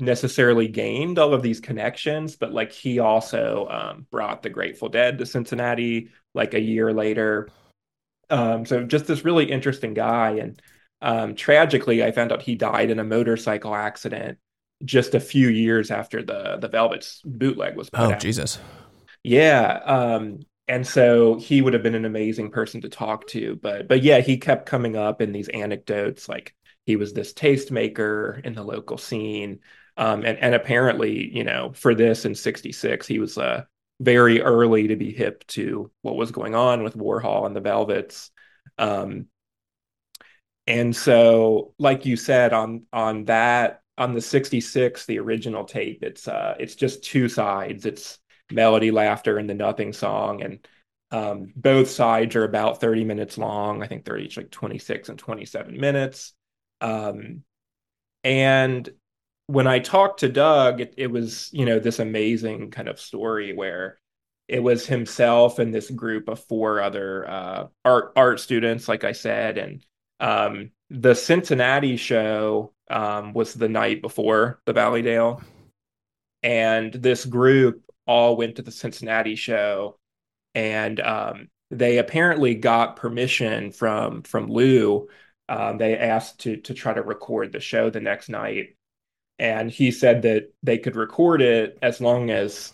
necessarily 0.00 0.68
gained 0.68 1.18
all 1.18 1.34
of 1.34 1.42
these 1.42 1.60
connections, 1.60 2.36
but 2.36 2.52
like 2.52 2.72
he 2.72 2.98
also 2.98 3.66
um, 3.70 4.06
brought 4.10 4.42
the 4.42 4.50
Grateful 4.50 4.88
Dead 4.88 5.18
to 5.18 5.26
Cincinnati 5.26 6.10
like 6.34 6.54
a 6.54 6.60
year 6.60 6.92
later. 6.92 7.48
Um, 8.30 8.64
so 8.64 8.84
just 8.84 9.06
this 9.06 9.24
really 9.24 9.50
interesting 9.50 9.94
guy. 9.94 10.30
And 10.32 10.62
um, 11.00 11.34
tragically, 11.34 12.04
I 12.04 12.12
found 12.12 12.32
out 12.32 12.42
he 12.42 12.54
died 12.54 12.90
in 12.90 13.00
a 13.00 13.04
motorcycle 13.04 13.74
accident 13.74 14.38
just 14.84 15.14
a 15.14 15.20
few 15.20 15.48
years 15.48 15.90
after 15.90 16.22
the 16.22 16.56
the 16.60 16.68
Velvet's 16.68 17.20
bootleg 17.24 17.76
was 17.76 17.90
put 17.90 18.00
oh 18.00 18.12
out. 18.12 18.20
Jesus, 18.20 18.58
yeah. 19.24 19.80
Um, 19.84 20.40
and 20.68 20.86
so 20.86 21.36
he 21.38 21.62
would 21.62 21.72
have 21.72 21.82
been 21.82 21.94
an 21.94 22.04
amazing 22.04 22.50
person 22.50 22.80
to 22.82 22.88
talk 22.88 23.26
to, 23.28 23.56
but 23.56 23.88
but 23.88 24.02
yeah, 24.02 24.20
he 24.20 24.36
kept 24.36 24.66
coming 24.66 24.96
up 24.96 25.20
in 25.20 25.32
these 25.32 25.48
anecdotes 25.48 26.28
like 26.28 26.54
he 26.86 26.96
was 26.96 27.12
this 27.12 27.32
tastemaker 27.32 28.44
in 28.44 28.54
the 28.54 28.62
local 28.62 28.98
scene 28.98 29.60
um, 29.98 30.24
and 30.24 30.38
and 30.38 30.54
apparently, 30.54 31.34
you 31.36 31.44
know, 31.44 31.72
for 31.74 31.94
this 31.94 32.24
in 32.24 32.34
'66, 32.34 33.06
he 33.06 33.18
was 33.18 33.36
uh, 33.36 33.64
very 34.00 34.40
early 34.40 34.88
to 34.88 34.96
be 34.96 35.12
hip 35.12 35.44
to 35.48 35.90
what 36.02 36.16
was 36.16 36.30
going 36.30 36.54
on 36.54 36.84
with 36.84 36.96
Warhol 36.96 37.46
and 37.46 37.56
the 37.56 37.60
Velvets. 37.60 38.30
Um, 38.78 39.26
and 40.66 40.94
so, 40.94 41.74
like 41.78 42.06
you 42.06 42.16
said, 42.16 42.52
on 42.52 42.86
on 42.92 43.24
that 43.24 43.82
on 43.96 44.14
the 44.14 44.20
'66, 44.20 45.06
the 45.06 45.18
original 45.18 45.64
tape, 45.64 46.02
it's 46.02 46.28
uh, 46.28 46.54
it's 46.60 46.76
just 46.76 47.02
two 47.02 47.28
sides. 47.28 47.84
It's 47.84 48.18
melody, 48.52 48.90
laughter, 48.92 49.38
and 49.38 49.50
the 49.50 49.54
nothing 49.54 49.92
song, 49.92 50.42
and 50.42 50.66
um, 51.10 51.52
both 51.56 51.90
sides 51.90 52.36
are 52.36 52.44
about 52.44 52.80
30 52.80 53.04
minutes 53.04 53.38
long. 53.38 53.82
I 53.82 53.88
think 53.88 54.04
they're 54.04 54.18
each 54.18 54.36
like 54.36 54.50
26 54.50 55.08
and 55.08 55.18
27 55.18 55.76
minutes. 55.80 56.34
Um, 56.80 57.42
and 58.22 58.88
when 59.48 59.66
I 59.66 59.78
talked 59.78 60.20
to 60.20 60.28
Doug, 60.28 60.82
it, 60.82 60.94
it, 60.98 61.10
was, 61.10 61.48
you 61.52 61.64
know, 61.64 61.78
this 61.78 61.98
amazing 61.98 62.70
kind 62.70 62.86
of 62.86 63.00
story 63.00 63.54
where 63.54 63.98
it 64.46 64.62
was 64.62 64.86
himself 64.86 65.58
and 65.58 65.74
this 65.74 65.90
group 65.90 66.28
of 66.28 66.44
four 66.44 66.82
other 66.82 67.28
uh, 67.28 67.66
art 67.84 68.12
art 68.14 68.40
students, 68.40 68.88
like 68.88 69.04
I 69.04 69.12
said, 69.12 69.56
and 69.56 69.84
um, 70.20 70.70
the 70.90 71.14
Cincinnati 71.14 71.96
show 71.96 72.74
um, 72.90 73.32
was 73.32 73.54
the 73.54 73.68
night 73.70 74.02
before 74.02 74.60
the 74.66 74.74
Valleydale, 74.74 75.42
and 76.42 76.92
this 76.92 77.24
group 77.24 77.82
all 78.06 78.36
went 78.36 78.56
to 78.56 78.62
the 78.62 78.70
Cincinnati 78.70 79.34
show, 79.34 79.98
and 80.54 81.00
um, 81.00 81.48
they 81.70 81.98
apparently 81.98 82.54
got 82.54 82.96
permission 82.96 83.72
from 83.72 84.22
from 84.22 84.48
Lou 84.48 85.08
um, 85.48 85.78
they 85.78 85.96
asked 85.96 86.40
to 86.40 86.58
to 86.58 86.74
try 86.74 86.92
to 86.92 87.02
record 87.02 87.52
the 87.52 87.60
show 87.60 87.88
the 87.90 88.00
next 88.00 88.28
night, 88.28 88.76
and 89.38 89.70
he 89.70 89.90
said 89.90 90.22
that 90.22 90.52
they 90.62 90.78
could 90.78 90.96
record 90.96 91.40
it 91.40 91.78
as 91.82 92.00
long 92.00 92.30
as 92.30 92.72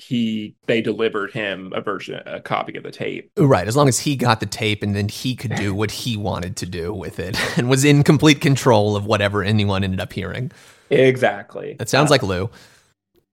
he 0.00 0.54
they 0.66 0.80
delivered 0.80 1.30
him 1.30 1.72
a 1.74 1.80
version 1.80 2.22
a 2.26 2.40
copy 2.40 2.76
of 2.76 2.82
the 2.82 2.90
tape. 2.90 3.30
Right 3.36 3.68
as 3.68 3.76
long 3.76 3.88
as 3.88 3.98
he 3.98 4.16
got 4.16 4.40
the 4.40 4.46
tape 4.46 4.82
and 4.82 4.96
then 4.96 5.08
he 5.08 5.36
could 5.36 5.54
do 5.54 5.74
what 5.74 5.90
he 5.90 6.16
wanted 6.16 6.56
to 6.58 6.66
do 6.66 6.92
with 6.92 7.18
it 7.18 7.38
and 7.58 7.68
was 7.68 7.84
in 7.84 8.02
complete 8.02 8.40
control 8.40 8.96
of 8.96 9.04
whatever 9.04 9.44
anyone 9.44 9.84
ended 9.84 10.00
up 10.00 10.12
hearing. 10.12 10.52
Exactly. 10.88 11.76
That 11.78 11.88
sounds 11.88 12.10
uh, 12.10 12.14
like 12.14 12.22
lou. 12.22 12.50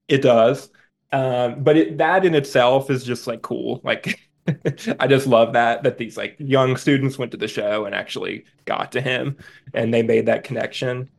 it 0.07 0.21
does. 0.21 0.69
Um, 1.13 1.63
but 1.63 1.77
it, 1.77 1.97
that 2.00 2.25
in 2.25 2.36
itself 2.36 2.91
is 2.91 3.03
just 3.03 3.27
like 3.27 3.41
cool. 3.41 3.79
Like 3.83 4.19
I 5.00 5.07
just 5.07 5.25
love 5.25 5.53
that 5.53 5.83
that 5.83 5.97
these 5.97 6.17
like 6.17 6.36
young 6.38 6.75
students 6.75 7.17
went 7.17 7.31
to 7.31 7.38
the 7.38 7.47
show 7.47 7.86
and 7.86 7.95
actually 7.95 8.43
got 8.65 8.91
to 8.91 9.01
him 9.01 9.38
and 9.74 9.93
they 9.93 10.03
made 10.03 10.25
that 10.25 10.43
connection. 10.43 11.09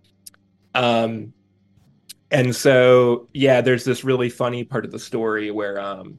Um 0.74 1.32
and 2.30 2.54
so 2.54 3.28
yeah, 3.32 3.60
there's 3.60 3.84
this 3.84 4.04
really 4.04 4.28
funny 4.28 4.64
part 4.64 4.84
of 4.84 4.90
the 4.90 4.98
story 4.98 5.50
where 5.50 5.80
um 5.80 6.18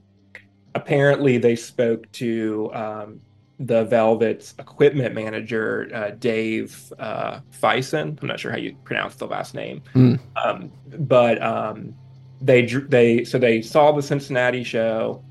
apparently 0.76 1.38
they 1.38 1.56
spoke 1.56 2.12
to 2.14 2.72
um 2.74 3.22
the 3.62 3.84
Velvet's 3.86 4.56
equipment 4.58 5.14
manager, 5.14 5.92
uh, 5.94 6.12
Dave 6.12 6.94
uh, 6.98 7.42
Fison. 7.52 8.18
I'm 8.22 8.28
not 8.30 8.40
sure 8.40 8.52
how 8.52 8.58
you 8.58 8.74
pronounce 8.86 9.16
the 9.16 9.28
last 9.28 9.54
name, 9.54 9.82
mm. 9.94 10.18
um, 10.42 10.72
but 11.00 11.42
um, 11.44 11.94
they 12.40 12.66
they 12.66 13.26
so 13.26 13.38
they 13.38 13.62
saw 13.62 13.92
the 13.92 14.02
Cincinnati 14.02 14.64
show 14.64 15.22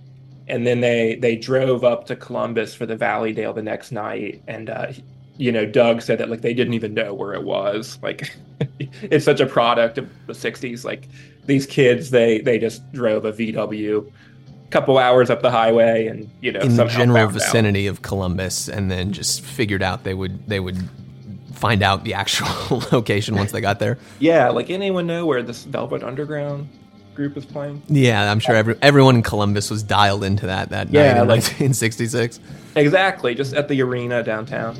and 0.49 0.66
then 0.66 0.80
they 0.80 1.16
they 1.16 1.37
drove 1.37 1.85
up 1.85 2.06
to 2.06 2.16
Columbus 2.16 2.75
for 2.75 2.87
the 2.87 2.97
Valleydale 2.97 3.52
the 3.52 3.62
next 3.62 3.92
night, 3.92 4.42
and 4.49 4.70
uh, 4.70 4.92
you 5.38 5.52
know 5.52 5.64
Doug 5.64 6.02
said 6.02 6.18
that 6.18 6.28
like 6.28 6.42
they 6.42 6.52
didn't 6.52 6.75
even 6.75 6.92
know 6.92 7.14
where 7.14 7.33
it 7.33 7.45
was. 7.45 7.99
Like 8.02 8.37
it's 9.02 9.25
such 9.25 9.40
a 9.40 9.47
product 9.47 9.97
of 9.97 10.09
the 10.26 10.35
'60s. 10.35 10.85
Like 10.85 11.09
these 11.47 11.66
kids, 11.66 12.11
they 12.11 12.40
they 12.40 12.59
just 12.59 12.92
drove 12.92 13.25
a 13.25 13.33
VW, 13.33 14.11
couple 14.71 14.99
hours 14.99 15.30
up 15.30 15.40
the 15.40 15.50
highway, 15.50 16.09
and 16.09 16.30
you 16.40 16.52
know 16.52 16.61
in 16.61 16.76
the 16.76 16.85
general 16.87 17.28
vicinity 17.28 17.88
out. 17.88 17.92
of 17.92 18.02
Columbus, 18.02 18.68
and 18.68 18.90
then 18.90 19.12
just 19.12 19.40
figured 19.40 19.83
out 19.83 20.04
they 20.04 20.14
would 20.14 20.47
they 20.47 20.61
would 20.61 20.76
find 21.54 21.83
out 21.83 22.04
the 22.04 22.14
actual 22.14 22.83
location 22.92 23.35
once 23.37 23.52
they 23.52 23.61
got 23.61 23.78
there. 23.78 23.99
Yeah, 24.18 24.50
like 24.50 24.71
anyone 24.71 25.07
know 25.07 25.25
where 25.25 25.42
this 25.42 25.64
Velvet 25.64 26.02
Underground 26.02 26.68
group 27.14 27.37
is 27.37 27.45
playing. 27.45 27.83
Yeah, 27.88 28.30
I'm 28.30 28.38
sure 28.38 28.54
every, 28.54 28.76
everyone 28.80 29.16
in 29.16 29.23
Columbus 29.23 29.71
was 29.71 29.83
dialed 29.83 30.23
into 30.23 30.47
that 30.47 30.71
that 30.71 30.90
yeah, 30.90 31.14
night 31.14 31.23
in 31.23 31.28
like, 31.28 31.42
1966. 31.42 32.40
Exactly, 32.78 33.35
just 33.35 33.54
at 33.54 33.68
the 33.68 33.82
arena 33.82 34.23
downtown. 34.23 34.76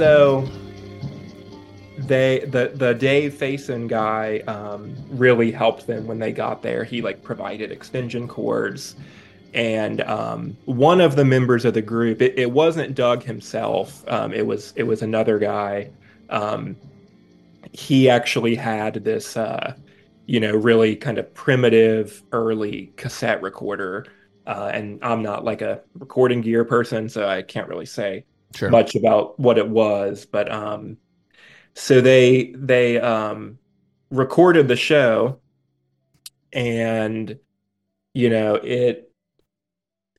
So 0.00 0.48
they 1.98 2.38
the 2.46 2.72
the 2.74 2.94
Dave 2.94 3.34
Faison 3.34 3.86
guy 3.86 4.38
um, 4.46 4.96
really 5.10 5.52
helped 5.52 5.86
them 5.86 6.06
when 6.06 6.18
they 6.18 6.32
got 6.32 6.62
there. 6.62 6.84
He 6.84 7.02
like 7.02 7.22
provided 7.22 7.70
extension 7.70 8.26
cords, 8.26 8.96
and 9.52 10.00
um, 10.00 10.56
one 10.64 11.02
of 11.02 11.16
the 11.16 11.24
members 11.26 11.66
of 11.66 11.74
the 11.74 11.82
group 11.82 12.22
it, 12.22 12.32
it 12.38 12.50
wasn't 12.50 12.94
Doug 12.94 13.22
himself. 13.22 14.02
Um, 14.08 14.32
it 14.32 14.46
was 14.46 14.72
it 14.74 14.84
was 14.84 15.02
another 15.02 15.38
guy. 15.38 15.90
Um, 16.30 16.76
he 17.72 18.08
actually 18.08 18.54
had 18.54 19.04
this 19.04 19.36
uh, 19.36 19.74
you 20.24 20.40
know 20.40 20.52
really 20.52 20.96
kind 20.96 21.18
of 21.18 21.34
primitive 21.34 22.22
early 22.32 22.90
cassette 22.96 23.42
recorder. 23.42 24.06
Uh, 24.46 24.70
and 24.72 24.98
I'm 25.02 25.22
not 25.22 25.44
like 25.44 25.60
a 25.60 25.82
recording 25.98 26.40
gear 26.40 26.64
person, 26.64 27.10
so 27.10 27.28
I 27.28 27.42
can't 27.42 27.68
really 27.68 27.84
say 27.84 28.24
sure. 28.54 28.70
much 28.70 28.94
about 28.94 29.38
what 29.38 29.58
it 29.58 29.68
was, 29.68 30.26
but 30.26 30.50
um, 30.50 30.96
so 31.74 32.00
they 32.00 32.54
they 32.56 33.00
um, 33.00 33.58
recorded 34.10 34.68
the 34.68 34.76
show, 34.76 35.40
and 36.52 37.38
you 38.14 38.30
know 38.30 38.54
it. 38.56 39.06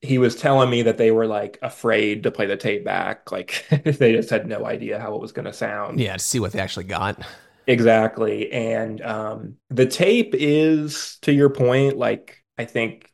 He 0.04 0.18
was 0.18 0.34
telling 0.34 0.68
me 0.68 0.82
that 0.82 0.98
they 0.98 1.12
were 1.12 1.26
like 1.26 1.60
afraid 1.62 2.24
to 2.24 2.32
play 2.32 2.46
the 2.46 2.56
tape 2.56 2.84
back, 2.84 3.30
like 3.30 3.64
they 3.84 4.12
just 4.12 4.30
had 4.30 4.48
no 4.48 4.66
idea 4.66 4.98
how 4.98 5.14
it 5.14 5.20
was 5.20 5.30
going 5.30 5.44
to 5.44 5.52
sound. 5.52 6.00
Yeah, 6.00 6.14
to 6.14 6.18
see 6.18 6.40
what 6.40 6.52
they 6.52 6.58
actually 6.58 6.86
got. 6.86 7.24
Exactly, 7.68 8.50
and 8.50 9.00
um, 9.02 9.56
the 9.70 9.86
tape 9.86 10.34
is, 10.34 11.18
to 11.22 11.32
your 11.32 11.50
point, 11.50 11.96
like 11.96 12.42
I 12.58 12.64
think 12.64 13.12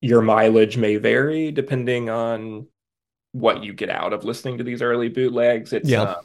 your 0.00 0.22
mileage 0.22 0.78
may 0.78 0.96
vary 0.96 1.52
depending 1.52 2.08
on 2.08 2.66
what 3.32 3.62
you 3.62 3.72
get 3.72 3.90
out 3.90 4.12
of 4.12 4.24
listening 4.24 4.58
to 4.58 4.64
these 4.64 4.82
early 4.82 5.08
bootlegs. 5.08 5.72
It's 5.72 5.88
yeah. 5.88 6.02
Uh, 6.02 6.20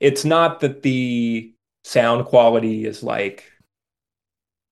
it's 0.00 0.24
not 0.24 0.60
that 0.60 0.82
the 0.82 1.52
sound 1.84 2.26
quality 2.26 2.84
is 2.84 3.02
like 3.02 3.50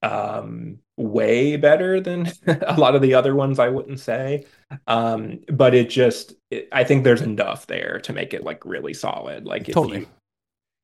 um 0.02 0.78
way 0.96 1.56
better 1.56 2.00
than 2.00 2.30
a 2.46 2.78
lot 2.78 2.94
of 2.94 3.02
the 3.02 3.14
other 3.14 3.34
ones 3.34 3.58
I 3.58 3.68
wouldn't 3.68 4.00
say. 4.00 4.46
Um 4.86 5.40
but 5.48 5.74
it 5.74 5.90
just 5.90 6.34
it, 6.50 6.68
I 6.72 6.84
think 6.84 7.04
there's 7.04 7.22
enough 7.22 7.66
there 7.66 8.00
to 8.04 8.12
make 8.12 8.34
it 8.34 8.44
like 8.44 8.64
really 8.64 8.94
solid. 8.94 9.46
Like 9.46 9.66
totally. 9.66 10.00
You, 10.00 10.06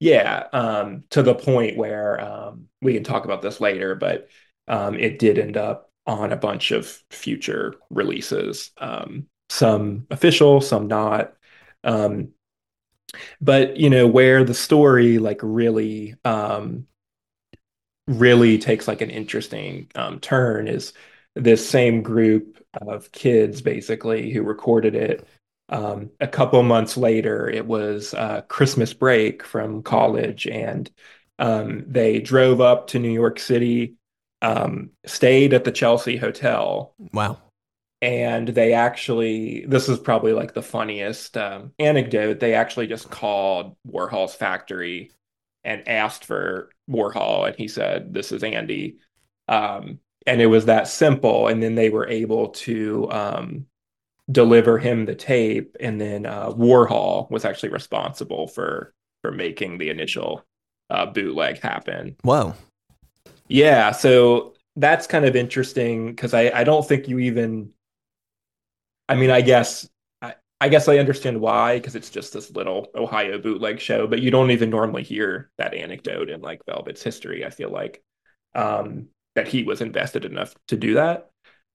yeah, 0.00 0.49
um 0.52 1.05
to 1.11 1.23
the 1.23 1.35
point 1.35 1.76
where 1.76 2.21
um 2.21 2.69
we 2.83 2.95
can 2.95 3.05
talk 3.05 3.25
about 3.25 3.43
this 3.43 3.61
later, 3.61 3.95
but 3.95 4.28
um 4.69 4.95
it 4.99 5.19
did 5.19 5.38
end 5.38 5.57
up 5.57 5.90
on 6.07 6.33
a 6.33 6.37
bunch 6.37 6.71
of 6.71 7.02
future 7.11 7.75
releases. 7.90 8.71
Um 8.78 9.26
some 9.48 10.06
official, 10.10 10.60
some 10.60 10.88
not. 10.88 11.34
Um, 11.84 12.32
but 13.40 13.76
you 13.76 13.90
know 13.90 14.06
where 14.06 14.44
the 14.44 14.54
story 14.54 15.18
like 15.18 15.40
really 15.42 16.14
um, 16.24 16.86
really 18.06 18.58
takes 18.58 18.86
like 18.88 19.00
an 19.00 19.10
interesting 19.10 19.90
um, 19.94 20.20
turn 20.20 20.68
is 20.68 20.92
this 21.34 21.68
same 21.68 22.02
group 22.02 22.62
of 22.80 23.10
kids 23.12 23.60
basically 23.60 24.32
who 24.32 24.42
recorded 24.42 24.94
it. 24.94 25.26
Um, 25.68 26.10
a 26.20 26.28
couple 26.28 26.62
months 26.62 26.96
later 26.96 27.50
it 27.50 27.66
was 27.66 28.14
uh, 28.14 28.42
christmas 28.42 28.94
break 28.94 29.42
from 29.42 29.82
college 29.82 30.46
and 30.46 30.88
um, 31.40 31.84
they 31.88 32.20
drove 32.20 32.60
up 32.60 32.86
to 32.88 33.00
new 33.00 33.10
york 33.10 33.40
city 33.40 33.96
um, 34.42 34.90
stayed 35.06 35.54
at 35.54 35.64
the 35.64 35.72
chelsea 35.72 36.16
hotel. 36.16 36.94
Wow 37.12 37.38
and 38.02 38.48
they 38.48 38.72
actually 38.72 39.64
this 39.66 39.88
is 39.88 39.98
probably 39.98 40.32
like 40.32 40.54
the 40.54 40.62
funniest 40.62 41.36
um, 41.36 41.72
anecdote. 41.78 42.40
They 42.40 42.54
actually 42.54 42.86
just 42.86 43.10
called 43.10 43.76
warhol's 43.88 44.34
factory 44.34 45.10
and 45.64 45.86
asked 45.88 46.24
for 46.24 46.70
warhol 46.88 47.46
and 47.46 47.56
he 47.56 47.68
said 47.68 48.12
this 48.12 48.32
is 48.32 48.42
andy. 48.42 48.98
Um, 49.48 50.00
and 50.26 50.40
it 50.40 50.46
was 50.46 50.66
that 50.66 50.88
simple. 50.88 51.48
And 51.48 51.62
then 51.62 51.74
they 51.74 51.88
were 51.88 52.08
able 52.08 52.48
to 52.48 53.10
um, 53.10 53.66
deliver 54.30 54.78
him 54.78 55.06
the 55.06 55.14
tape. 55.14 55.76
And 55.80 56.00
then 56.00 56.26
uh, 56.26 56.50
warhol 56.50 57.30
was 57.30 57.44
actually 57.44 57.70
responsible 57.70 58.48
for 58.48 58.92
for 59.22 59.32
making 59.32 59.78
the 59.78 59.88
initial 59.88 60.44
uh, 60.90 61.06
bootleg 61.06 61.60
happen. 61.60 62.16
Wow, 62.24 62.54
yeah. 63.48 63.92
So 63.92 64.54
that's 64.76 65.06
kind 65.06 65.24
of 65.24 65.34
interesting 65.34 66.08
because 66.08 66.34
I, 66.34 66.50
I 66.54 66.64
don't 66.64 66.86
think 66.86 67.08
you 67.08 67.18
even 67.20 67.72
I 69.08 69.14
mean, 69.14 69.30
I 69.30 69.40
guess 69.40 69.88
I, 70.22 70.34
I 70.60 70.68
guess 70.68 70.88
I 70.88 70.98
understand 70.98 71.40
why 71.40 71.78
because 71.78 71.94
it's 71.94 72.10
just 72.10 72.32
this 72.32 72.50
little 72.50 72.88
Ohio 72.94 73.38
bootleg 73.38 73.80
show, 73.80 74.06
but 74.06 74.20
you 74.20 74.30
don't 74.30 74.50
even 74.50 74.70
normally 74.70 75.02
hear 75.02 75.50
that 75.58 75.75
anecdote 75.75 76.30
in 76.30 76.40
like 76.40 76.64
Velvet's 76.66 77.02
history. 77.02 77.44
I 77.44 77.50
feel 77.50 77.70
like 77.70 78.02
um, 78.54 79.08
that 79.34 79.48
he 79.48 79.62
was 79.62 79.80
invested 79.80 80.25
enough 80.25 80.54
to 80.68 80.76
do 80.76 80.94
that 80.94 81.30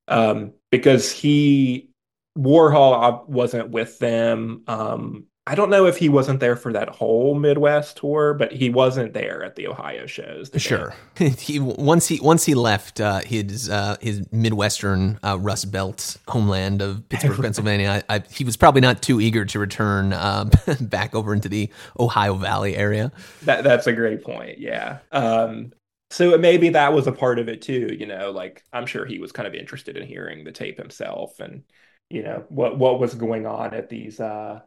um, 0.07 0.53
because 0.71 1.11
he 1.11 1.89
Warhol 2.38 3.27
wasn't 3.27 3.69
with 3.69 4.00
them 4.00 4.63
um, 4.67 5.25
I 5.48 5.55
don't 5.55 5.71
know 5.71 5.88
if 5.88 5.98
he 5.98 6.07
wasn't 6.07 6.39
there 6.39 6.55
for 6.55 6.71
that 6.74 6.88
whole 6.89 7.33
Midwest 7.33 7.98
tour, 7.98 8.36
but 8.36 8.51
he 8.51 8.69
wasn't 8.69 9.13
there 9.13 9.43
at 9.43 9.55
the 9.55 9.67
Ohio 9.67 10.05
shows. 10.05 10.51
Sure. 10.57 10.93
he 11.15 11.60
once 11.60 12.07
he 12.07 12.19
once 12.19 12.45
he 12.45 12.53
left 12.53 13.01
uh, 13.01 13.21
his 13.21 13.67
uh, 13.67 13.98
his 14.01 14.21
Midwestern 14.31 15.17
uh, 15.24 15.39
Rust 15.39 15.71
Belt 15.71 16.17
homeland 16.27 16.83
of 16.83 17.07
Pittsburgh, 17.10 17.38
Pennsylvania, 17.41 18.03
I, 18.07 18.17
I, 18.17 18.24
he 18.31 18.43
was 18.43 18.55
probably 18.55 18.81
not 18.81 19.01
too 19.01 19.19
eager 19.19 19.43
to 19.45 19.57
return 19.57 20.13
uh, 20.13 20.48
back 20.81 21.15
over 21.15 21.33
into 21.33 21.50
the 21.50 21.71
Ohio 22.00 22.36
Valley 22.36 22.75
area. 22.75 23.12
That 23.41 23.63
that's 23.63 23.88
a 23.88 23.93
great 23.93 24.24
point. 24.24 24.60
Yeah. 24.60 25.00
Um, 25.12 25.74
so 26.12 26.38
maybe 26.38 26.69
that 26.69 26.93
was 26.93 27.07
a 27.07 27.12
part 27.12 27.39
of 27.39 27.50
it 27.50 27.63
too. 27.63 27.95
You 27.98 28.05
know, 28.05 28.29
like 28.29 28.63
I'm 28.71 28.86
sure 28.86 29.05
he 29.07 29.17
was 29.17 29.31
kind 29.31 29.48
of 29.48 29.55
interested 29.55 29.98
in 29.98 30.07
hearing 30.07 30.43
the 30.43 30.51
tape 30.51 30.77
himself, 30.77 31.39
and 31.39 31.63
you 32.12 32.21
know 32.21 32.45
what 32.50 32.77
what 32.77 33.00
was 33.00 33.15
going 33.15 33.48
on 33.48 33.74
at 33.74 33.89
these 33.89 34.19
uh, 34.19 34.60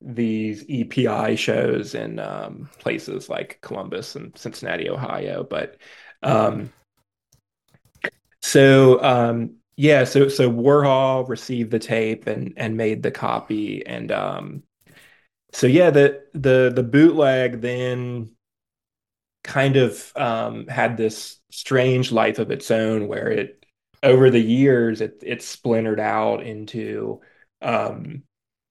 these 0.00 0.64
EPI 0.68 1.36
shows 1.36 1.94
in 1.94 2.18
um, 2.18 2.68
places 2.78 3.28
like 3.28 3.58
Columbus 3.62 4.16
and 4.16 4.36
Cincinnati, 4.36 4.88
Ohio. 4.88 5.42
But 5.42 5.78
um, 6.22 6.72
so 8.42 9.02
um, 9.02 9.56
yeah, 9.76 10.04
so 10.04 10.28
so 10.28 10.50
Warhol 10.50 11.28
received 11.28 11.70
the 11.70 11.78
tape 11.78 12.26
and 12.26 12.52
and 12.56 12.76
made 12.76 13.02
the 13.02 13.10
copy, 13.10 13.84
and 13.86 14.12
um, 14.12 14.62
so 15.52 15.66
yeah, 15.66 15.90
the 15.90 16.22
the 16.32 16.72
the 16.74 16.82
bootleg 16.82 17.60
then 17.60 18.30
kind 19.44 19.76
of 19.76 20.12
um, 20.16 20.66
had 20.66 20.96
this 20.96 21.40
strange 21.50 22.12
life 22.12 22.38
of 22.38 22.50
its 22.50 22.70
own, 22.70 23.08
where 23.08 23.30
it 23.30 23.64
over 24.02 24.30
the 24.30 24.40
years 24.40 25.00
it 25.00 25.22
it 25.22 25.42
splintered 25.42 26.00
out 26.00 26.42
into 26.42 27.20
um, 27.62 28.22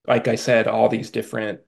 like 0.07 0.27
I 0.27 0.35
said, 0.35 0.67
all 0.67 0.89
these 0.89 1.11
different 1.11 1.61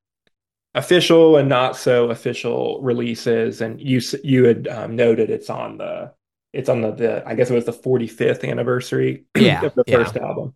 official 0.75 1.37
and 1.37 1.49
not 1.49 1.75
so 1.75 2.09
official 2.09 2.79
releases. 2.81 3.61
And 3.61 3.81
you 3.81 4.01
you 4.23 4.45
had 4.45 4.67
um, 4.67 4.95
noted 4.95 5.29
it's 5.29 5.49
on 5.49 5.77
the 5.77 6.13
it's 6.53 6.69
on 6.69 6.81
the, 6.81 6.91
the 6.91 7.23
I 7.27 7.35
guess 7.35 7.49
it 7.49 7.55
was 7.55 7.65
the 7.65 7.73
45th 7.73 8.47
anniversary 8.47 9.25
yeah, 9.37 9.65
of 9.65 9.75
the 9.75 9.83
yeah. 9.87 9.97
first 9.97 10.17
album. 10.17 10.55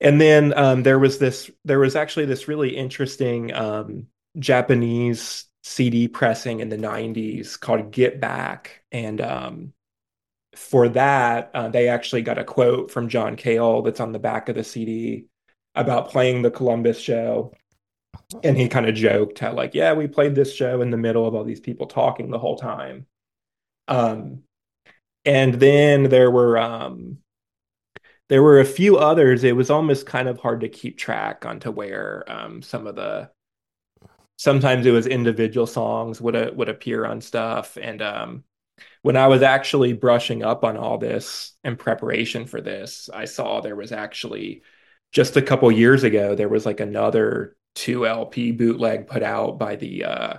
And 0.00 0.20
then 0.20 0.56
um, 0.56 0.82
there 0.82 0.98
was 0.98 1.18
this 1.18 1.50
there 1.64 1.78
was 1.78 1.96
actually 1.96 2.26
this 2.26 2.48
really 2.48 2.76
interesting 2.76 3.52
um, 3.52 4.06
Japanese 4.38 5.46
CD 5.62 6.08
pressing 6.08 6.60
in 6.60 6.68
the 6.68 6.78
90s 6.78 7.58
called 7.58 7.90
Get 7.90 8.20
Back. 8.20 8.82
And 8.92 9.20
um, 9.20 9.72
for 10.54 10.88
that, 10.90 11.50
uh, 11.54 11.68
they 11.68 11.88
actually 11.88 12.22
got 12.22 12.38
a 12.38 12.44
quote 12.44 12.90
from 12.90 13.08
John 13.08 13.36
Cale 13.36 13.82
that's 13.82 14.00
on 14.00 14.12
the 14.12 14.18
back 14.18 14.48
of 14.48 14.56
the 14.56 14.64
CD 14.64 15.26
about 15.74 16.10
playing 16.10 16.42
the 16.42 16.50
Columbus 16.50 16.98
show. 16.98 17.52
And 18.42 18.56
he 18.56 18.68
kind 18.68 18.86
of 18.86 18.94
joked 18.94 19.38
how, 19.38 19.52
like, 19.52 19.74
yeah, 19.74 19.92
we 19.92 20.06
played 20.06 20.34
this 20.34 20.54
show 20.54 20.82
in 20.82 20.90
the 20.90 20.96
middle 20.96 21.26
of 21.26 21.34
all 21.34 21.44
these 21.44 21.60
people 21.60 21.86
talking 21.86 22.30
the 22.30 22.38
whole 22.38 22.56
time. 22.56 23.06
Um, 23.88 24.42
and 25.24 25.54
then 25.54 26.04
there 26.04 26.30
were 26.30 26.58
um, 26.58 27.18
there 28.28 28.42
were 28.42 28.60
a 28.60 28.64
few 28.64 28.96
others. 28.96 29.44
It 29.44 29.56
was 29.56 29.70
almost 29.70 30.06
kind 30.06 30.28
of 30.28 30.38
hard 30.38 30.60
to 30.60 30.68
keep 30.68 30.96
track 30.96 31.44
onto 31.44 31.70
where 31.70 32.24
um, 32.28 32.62
some 32.62 32.86
of 32.86 32.94
the 32.94 33.30
sometimes 34.36 34.86
it 34.86 34.92
was 34.92 35.06
individual 35.06 35.66
songs 35.66 36.20
would 36.20 36.36
uh, 36.36 36.50
would 36.54 36.68
appear 36.68 37.04
on 37.04 37.20
stuff. 37.20 37.76
And 37.80 38.00
um, 38.00 38.44
when 39.02 39.16
I 39.16 39.26
was 39.26 39.42
actually 39.42 39.92
brushing 39.92 40.42
up 40.42 40.64
on 40.64 40.76
all 40.76 40.98
this 40.98 41.52
in 41.64 41.76
preparation 41.76 42.46
for 42.46 42.60
this, 42.60 43.10
I 43.12 43.24
saw 43.24 43.60
there 43.60 43.76
was 43.76 43.92
actually 43.92 44.62
just 45.12 45.36
a 45.36 45.42
couple 45.42 45.70
years 45.72 46.04
ago 46.04 46.34
there 46.34 46.48
was 46.48 46.66
like 46.66 46.80
another 46.80 47.56
2 47.74 48.06
LP 48.06 48.52
bootleg 48.52 49.06
put 49.06 49.22
out 49.22 49.58
by 49.58 49.76
the 49.76 50.04
uh, 50.04 50.34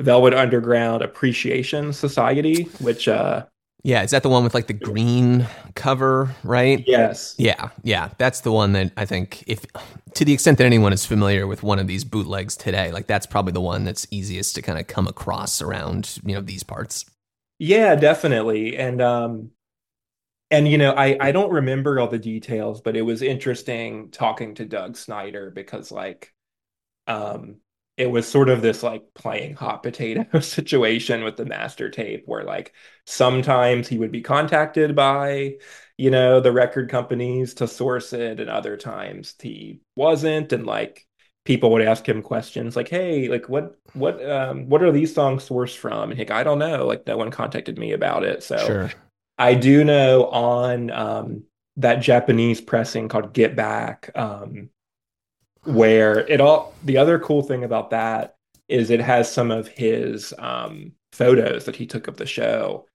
Velvet 0.00 0.34
Underground 0.34 1.02
Appreciation 1.02 1.92
Society, 1.92 2.64
which 2.80 3.08
uh 3.08 3.46
yeah, 3.82 4.02
is 4.02 4.12
that 4.12 4.22
the 4.22 4.30
one 4.30 4.44
with 4.44 4.54
like 4.54 4.66
the 4.66 4.72
green 4.72 5.46
cover, 5.74 6.34
right? 6.42 6.86
Yes. 6.86 7.36
Yeah, 7.36 7.70
yeah, 7.82 8.10
that's 8.16 8.40
the 8.40 8.52
one 8.52 8.72
that 8.72 8.92
I 8.96 9.04
think 9.04 9.44
if 9.46 9.66
to 10.14 10.24
the 10.24 10.32
extent 10.32 10.58
that 10.58 10.64
anyone 10.64 10.92
is 10.92 11.04
familiar 11.04 11.46
with 11.46 11.62
one 11.62 11.78
of 11.78 11.86
these 11.86 12.04
bootlegs 12.04 12.56
today, 12.56 12.92
like 12.92 13.06
that's 13.08 13.26
probably 13.26 13.52
the 13.52 13.60
one 13.60 13.84
that's 13.84 14.06
easiest 14.10 14.54
to 14.54 14.62
kind 14.62 14.78
of 14.78 14.86
come 14.86 15.06
across 15.06 15.60
around, 15.60 16.18
you 16.24 16.34
know, 16.34 16.40
these 16.40 16.62
parts. 16.62 17.04
Yeah, 17.58 17.94
definitely. 17.96 18.76
And 18.76 19.00
um 19.00 19.50
and 20.50 20.68
you 20.68 20.78
know 20.78 20.92
i 20.92 21.16
i 21.20 21.32
don't 21.32 21.52
remember 21.52 21.98
all 21.98 22.08
the 22.08 22.18
details 22.18 22.80
but 22.80 22.96
it 22.96 23.02
was 23.02 23.22
interesting 23.22 24.10
talking 24.10 24.54
to 24.54 24.64
doug 24.64 24.96
snyder 24.96 25.50
because 25.50 25.90
like 25.90 26.32
um 27.06 27.56
it 27.96 28.10
was 28.10 28.26
sort 28.26 28.48
of 28.48 28.60
this 28.60 28.82
like 28.82 29.02
playing 29.14 29.54
hot 29.54 29.82
potato 29.82 30.40
situation 30.40 31.22
with 31.22 31.36
the 31.36 31.44
master 31.44 31.90
tape 31.90 32.24
where 32.26 32.44
like 32.44 32.72
sometimes 33.06 33.86
he 33.86 33.98
would 33.98 34.10
be 34.10 34.20
contacted 34.20 34.96
by 34.96 35.54
you 35.96 36.10
know 36.10 36.40
the 36.40 36.52
record 36.52 36.90
companies 36.90 37.54
to 37.54 37.68
source 37.68 38.12
it 38.12 38.40
and 38.40 38.50
other 38.50 38.76
times 38.76 39.34
he 39.40 39.80
wasn't. 39.96 40.52
And 40.52 40.66
like 40.66 41.06
people 41.44 41.70
would 41.72 41.82
ask 41.82 42.08
him 42.08 42.22
questions 42.22 42.74
like 42.74 42.88
hey 42.88 43.28
like 43.28 43.48
what 43.48 43.78
what 43.92 44.24
um 44.28 44.68
what 44.68 44.82
are 44.82 44.90
these 44.92 45.14
songs 45.14 45.48
sourced 45.48 45.76
from? 45.76 46.10
And 46.10 46.18
he's 46.18 46.28
like 46.28 46.36
i 46.38 46.42
don't 46.42 46.58
know. 46.58 46.86
Like 46.86 47.06
no 47.06 47.16
one 47.16 47.30
contacted 47.30 47.78
me 47.78 47.92
about 47.92 48.24
it. 48.24 48.42
So 48.42 48.56
Sure. 48.56 48.90
I 49.38 49.54
do 49.54 49.82
know 49.84 50.26
on 50.26 50.90
um, 50.90 51.42
that 51.76 51.96
Japanese 51.96 52.60
pressing 52.60 53.08
called 53.08 53.32
Get 53.32 53.56
Back, 53.56 54.10
um, 54.14 54.70
where 55.64 56.20
it 56.28 56.40
all. 56.40 56.74
The 56.84 56.98
other 56.98 57.18
cool 57.18 57.42
thing 57.42 57.64
about 57.64 57.90
that 57.90 58.36
is 58.68 58.90
it 58.90 59.00
has 59.00 59.30
some 59.30 59.50
of 59.50 59.68
his 59.68 60.32
um, 60.38 60.92
photos 61.12 61.64
that 61.64 61.76
he 61.76 61.86
took 61.86 62.06
of 62.08 62.16
the 62.16 62.26
show, 62.26 62.86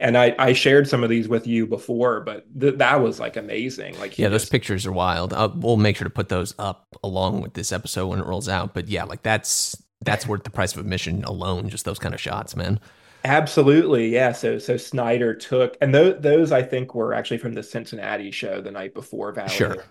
and 0.00 0.18
I, 0.18 0.34
I 0.38 0.52
shared 0.52 0.88
some 0.88 1.04
of 1.04 1.10
these 1.10 1.28
with 1.28 1.46
you 1.46 1.66
before, 1.66 2.20
but 2.20 2.44
th- 2.58 2.76
that 2.78 3.00
was 3.00 3.20
like 3.20 3.36
amazing. 3.36 3.98
Like 3.98 4.18
Yeah, 4.18 4.28
those 4.28 4.42
just- 4.42 4.52
pictures 4.52 4.86
are 4.86 4.92
wild. 4.92 5.32
Uh, 5.32 5.50
we'll 5.54 5.76
make 5.76 5.96
sure 5.96 6.04
to 6.06 6.10
put 6.10 6.28
those 6.28 6.54
up 6.58 6.86
along 7.02 7.40
with 7.40 7.54
this 7.54 7.72
episode 7.72 8.08
when 8.08 8.18
it 8.18 8.26
rolls 8.26 8.48
out. 8.48 8.74
But 8.74 8.88
yeah, 8.88 9.04
like 9.04 9.22
that's 9.22 9.80
that's 10.00 10.26
worth 10.26 10.42
the 10.44 10.50
price 10.50 10.72
of 10.74 10.80
admission 10.80 11.24
alone. 11.24 11.68
Just 11.68 11.84
those 11.84 11.98
kind 11.98 12.14
of 12.14 12.20
shots, 12.20 12.56
man. 12.56 12.80
Absolutely, 13.24 14.08
yeah. 14.08 14.32
So 14.32 14.58
so 14.58 14.76
Snyder 14.76 15.34
took, 15.34 15.76
and 15.80 15.94
those 15.94 16.20
those 16.20 16.52
I 16.52 16.62
think 16.62 16.94
were 16.94 17.14
actually 17.14 17.38
from 17.38 17.54
the 17.54 17.62
Cincinnati 17.62 18.30
show 18.30 18.60
the 18.60 18.70
night 18.70 18.92
before 18.92 19.32
Valley. 19.32 19.48
Sure. 19.48 19.84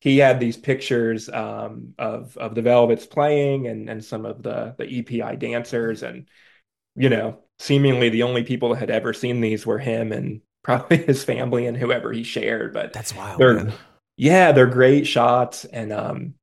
He 0.00 0.18
had 0.18 0.38
these 0.38 0.58
pictures 0.58 1.30
um, 1.30 1.94
of 1.98 2.36
of 2.36 2.54
the 2.54 2.60
Velvets 2.60 3.06
playing 3.06 3.66
and 3.66 3.88
and 3.88 4.04
some 4.04 4.26
of 4.26 4.42
the 4.42 4.74
the 4.76 4.84
EPI 4.98 5.36
dancers, 5.36 6.02
and 6.02 6.28
you 6.94 7.08
know, 7.08 7.38
seemingly 7.58 8.10
the 8.10 8.24
only 8.24 8.44
people 8.44 8.68
that 8.70 8.78
had 8.78 8.90
ever 8.90 9.14
seen 9.14 9.40
these 9.40 9.64
were 9.64 9.78
him 9.78 10.12
and 10.12 10.42
probably 10.62 10.98
his 10.98 11.24
family 11.24 11.66
and 11.66 11.76
whoever 11.78 12.12
he 12.12 12.24
shared. 12.24 12.74
But 12.74 12.92
That's 12.92 13.14
wild. 13.14 13.40
They're- 13.40 13.54
man. 13.54 13.72
yeah, 14.18 14.52
they're 14.52 14.66
great 14.66 15.06
shots, 15.06 15.64
and 15.64 15.92
um, 15.94 16.34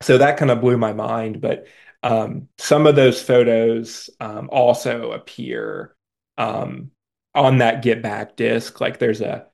so 0.00 0.16
that 0.16 0.38
kind 0.38 0.50
of 0.50 0.62
blew 0.62 0.78
my 0.78 0.94
mind. 0.94 1.42
But 1.42 1.66
um, 2.02 2.48
some 2.58 2.86
of 2.86 2.96
those 2.96 3.22
photos 3.22 4.10
um, 4.20 4.48
also 4.52 5.12
appear 5.12 5.94
um, 6.38 6.90
on 7.34 7.58
that 7.58 7.82
Get 7.82 8.02
Back 8.02 8.36
disc. 8.36 8.80
Like 8.80 8.98
there's 8.98 9.20
a 9.20 9.46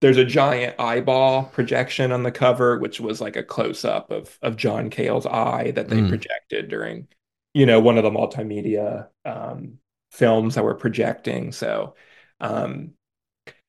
there's 0.00 0.16
a 0.16 0.24
giant 0.24 0.76
eyeball 0.80 1.44
projection 1.44 2.12
on 2.12 2.22
the 2.22 2.32
cover, 2.32 2.78
which 2.78 3.00
was 3.00 3.20
like 3.20 3.36
a 3.36 3.42
close 3.42 3.84
up 3.84 4.10
of 4.10 4.38
of 4.42 4.56
John 4.56 4.90
Cale's 4.90 5.26
eye 5.26 5.72
that 5.72 5.88
they 5.88 6.02
Mm. 6.02 6.08
projected 6.08 6.68
during, 6.68 7.08
you 7.54 7.66
know, 7.66 7.80
one 7.80 7.98
of 7.98 8.04
the 8.04 8.10
multimedia 8.10 9.08
um, 9.24 9.78
films 10.12 10.54
that 10.56 10.64
were 10.64 10.74
projecting. 10.74 11.52
So. 11.52 11.94
Um, 12.40 12.94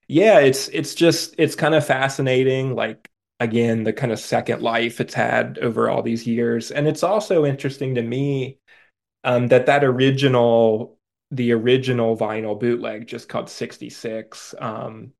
yeah 0.08 0.40
it's 0.40 0.68
it's 0.70 0.96
just 0.96 1.36
it's 1.38 1.56
kind 1.56 1.74
of 1.76 1.86
fascinating 1.86 2.76
like 2.76 3.10
again 3.40 3.84
the 3.84 3.94
kind 3.94 4.12
of 4.12 4.20
second 4.20 4.62
life 4.62 5.02
it's 5.02 5.14
had 5.14 5.60
over 5.60 5.90
all 5.90 6.02
these 6.02 6.28
years. 6.28 6.72
And 6.72 6.88
it's 6.88 7.04
also 7.04 7.46
interesting 7.46 7.96
to 7.96 8.02
me 8.02 8.60
um, 9.24 9.48
that 9.50 9.68
that 9.68 9.84
original 9.84 10.98
the 11.32 11.52
original 11.54 12.16
vinyl 12.18 12.60
bootleg 12.60 13.08
just 13.08 13.28
called 13.30 13.50
66 13.50 14.56
um, 14.60 15.12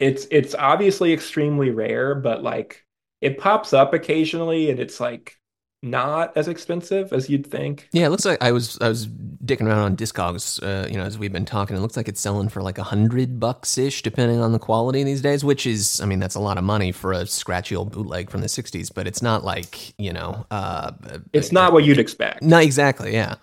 it's 0.00 0.26
it's 0.30 0.54
obviously 0.54 1.12
extremely 1.14 1.70
rare 1.70 2.14
but 2.14 2.42
like 2.44 2.86
it 3.22 3.38
pops 3.38 3.72
up 3.72 3.94
occasionally 3.94 4.70
and 4.70 4.80
it's 4.80 5.00
like 5.00 5.39
not 5.82 6.36
as 6.36 6.46
expensive 6.46 7.12
as 7.12 7.30
you'd 7.30 7.46
think 7.46 7.88
Yeah, 7.92 8.06
it 8.06 8.10
looks 8.10 8.24
like 8.24 8.42
I 8.42 8.52
was 8.52 8.78
I 8.80 8.88
was 8.88 9.06
dicking 9.06 9.66
around 9.66 9.78
on 9.78 9.96
Discogs, 9.96 10.62
uh, 10.62 10.86
you 10.88 10.96
know, 10.96 11.04
as 11.04 11.18
we've 11.18 11.32
been 11.32 11.46
talking. 11.46 11.76
It 11.76 11.80
looks 11.80 11.96
like 11.96 12.08
it's 12.08 12.20
selling 12.20 12.50
for 12.50 12.62
like 12.62 12.76
a 12.76 12.82
hundred 12.82 13.40
bucks 13.40 13.78
ish, 13.78 14.02
depending 14.02 14.40
on 14.40 14.52
the 14.52 14.58
quality 14.58 15.02
these 15.04 15.22
days. 15.22 15.42
Which 15.44 15.66
is, 15.66 16.00
I 16.00 16.06
mean, 16.06 16.18
that's 16.18 16.34
a 16.34 16.40
lot 16.40 16.58
of 16.58 16.64
money 16.64 16.92
for 16.92 17.12
a 17.12 17.26
scratchy 17.26 17.74
old 17.74 17.92
bootleg 17.92 18.30
from 18.30 18.42
the 18.42 18.46
'60s. 18.46 18.92
But 18.92 19.06
it's 19.06 19.22
not 19.22 19.42
like 19.44 19.98
you 19.98 20.12
know, 20.12 20.44
uh, 20.50 20.92
it's 21.32 21.52
not 21.52 21.72
what 21.72 21.84
you'd 21.84 21.98
expect 21.98 22.42
not 22.42 22.62
exactly. 22.62 23.12
Yeah, 23.12 23.36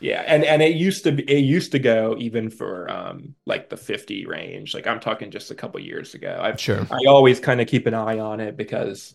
Yeah, 0.00 0.24
and 0.26 0.44
and 0.44 0.62
it 0.62 0.74
used 0.76 1.04
to 1.04 1.12
be 1.12 1.22
it 1.24 1.44
used 1.44 1.72
to 1.72 1.78
go 1.78 2.16
even 2.18 2.50
for 2.50 2.90
um 2.90 3.34
like 3.46 3.68
the 3.68 3.76
50 3.76 4.26
range. 4.26 4.74
Like 4.74 4.86
I'm 4.86 5.00
talking 5.00 5.30
just 5.30 5.50
a 5.50 5.54
couple 5.54 5.80
years 5.80 6.14
ago. 6.14 6.40
I've 6.42 6.60
sure. 6.60 6.86
I 6.90 6.98
always 7.08 7.38
kind 7.40 7.60
of 7.60 7.68
keep 7.68 7.86
an 7.86 7.94
eye 7.94 8.18
on 8.18 8.40
it 8.40 8.56
because 8.56 9.14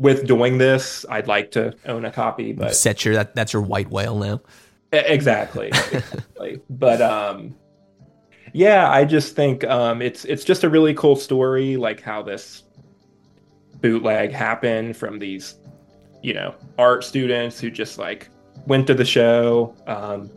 with 0.00 0.26
doing 0.26 0.56
this, 0.56 1.04
I'd 1.10 1.28
like 1.28 1.50
to 1.52 1.74
own 1.84 2.06
a 2.06 2.10
copy, 2.10 2.52
but 2.52 2.74
Set 2.74 3.04
your 3.04 3.14
that 3.14 3.34
that's 3.34 3.52
your 3.52 3.62
white 3.62 3.90
whale 3.90 4.18
now. 4.18 4.40
Exactly. 4.92 5.68
exactly. 5.92 6.60
but 6.70 7.02
um 7.02 7.54
yeah, 8.52 8.90
I 8.90 9.04
just 9.04 9.36
think 9.36 9.62
um 9.64 10.00
it's 10.00 10.24
it's 10.24 10.42
just 10.42 10.64
a 10.64 10.70
really 10.70 10.94
cool 10.94 11.16
story 11.16 11.76
like 11.76 12.00
how 12.00 12.22
this 12.22 12.64
bootleg 13.80 14.32
happened 14.32 14.96
from 14.96 15.18
these 15.18 15.56
you 16.22 16.34
know, 16.34 16.54
art 16.78 17.04
students 17.04 17.60
who 17.60 17.70
just 17.70 17.98
like 17.98 18.30
went 18.66 18.86
to 18.86 18.94
the 18.94 19.04
show 19.04 19.74
um 19.86 20.30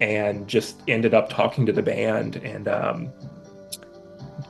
and 0.00 0.48
just 0.48 0.80
ended 0.88 1.12
up 1.12 1.28
talking 1.28 1.66
to 1.66 1.72
the 1.72 1.82
band 1.82 2.36
and 2.36 2.68
um 2.68 3.12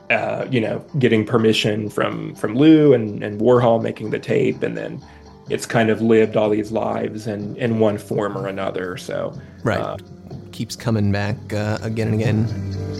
uh, 0.09 0.47
you 0.49 0.59
know, 0.59 0.79
getting 0.97 1.25
permission 1.25 1.89
from 1.89 2.33
from 2.35 2.55
Lou 2.55 2.93
and, 2.93 3.23
and 3.23 3.39
Warhol 3.39 3.81
making 3.81 4.09
the 4.09 4.19
tape, 4.19 4.63
and 4.63 4.75
then 4.75 5.01
it's 5.49 5.65
kind 5.65 5.89
of 5.89 6.01
lived 6.01 6.35
all 6.37 6.49
these 6.49 6.71
lives 6.71 7.27
in 7.27 7.55
in 7.57 7.79
one 7.79 7.97
form 7.97 8.37
or 8.37 8.47
another. 8.47 8.97
So 8.97 9.39
Right. 9.63 9.79
uh, 9.79 9.97
Keeps 10.51 10.75
coming 10.75 11.11
back 11.11 11.37
uh, 11.53 11.77
again 11.81 12.09
and 12.09 12.21
again. 12.21 12.98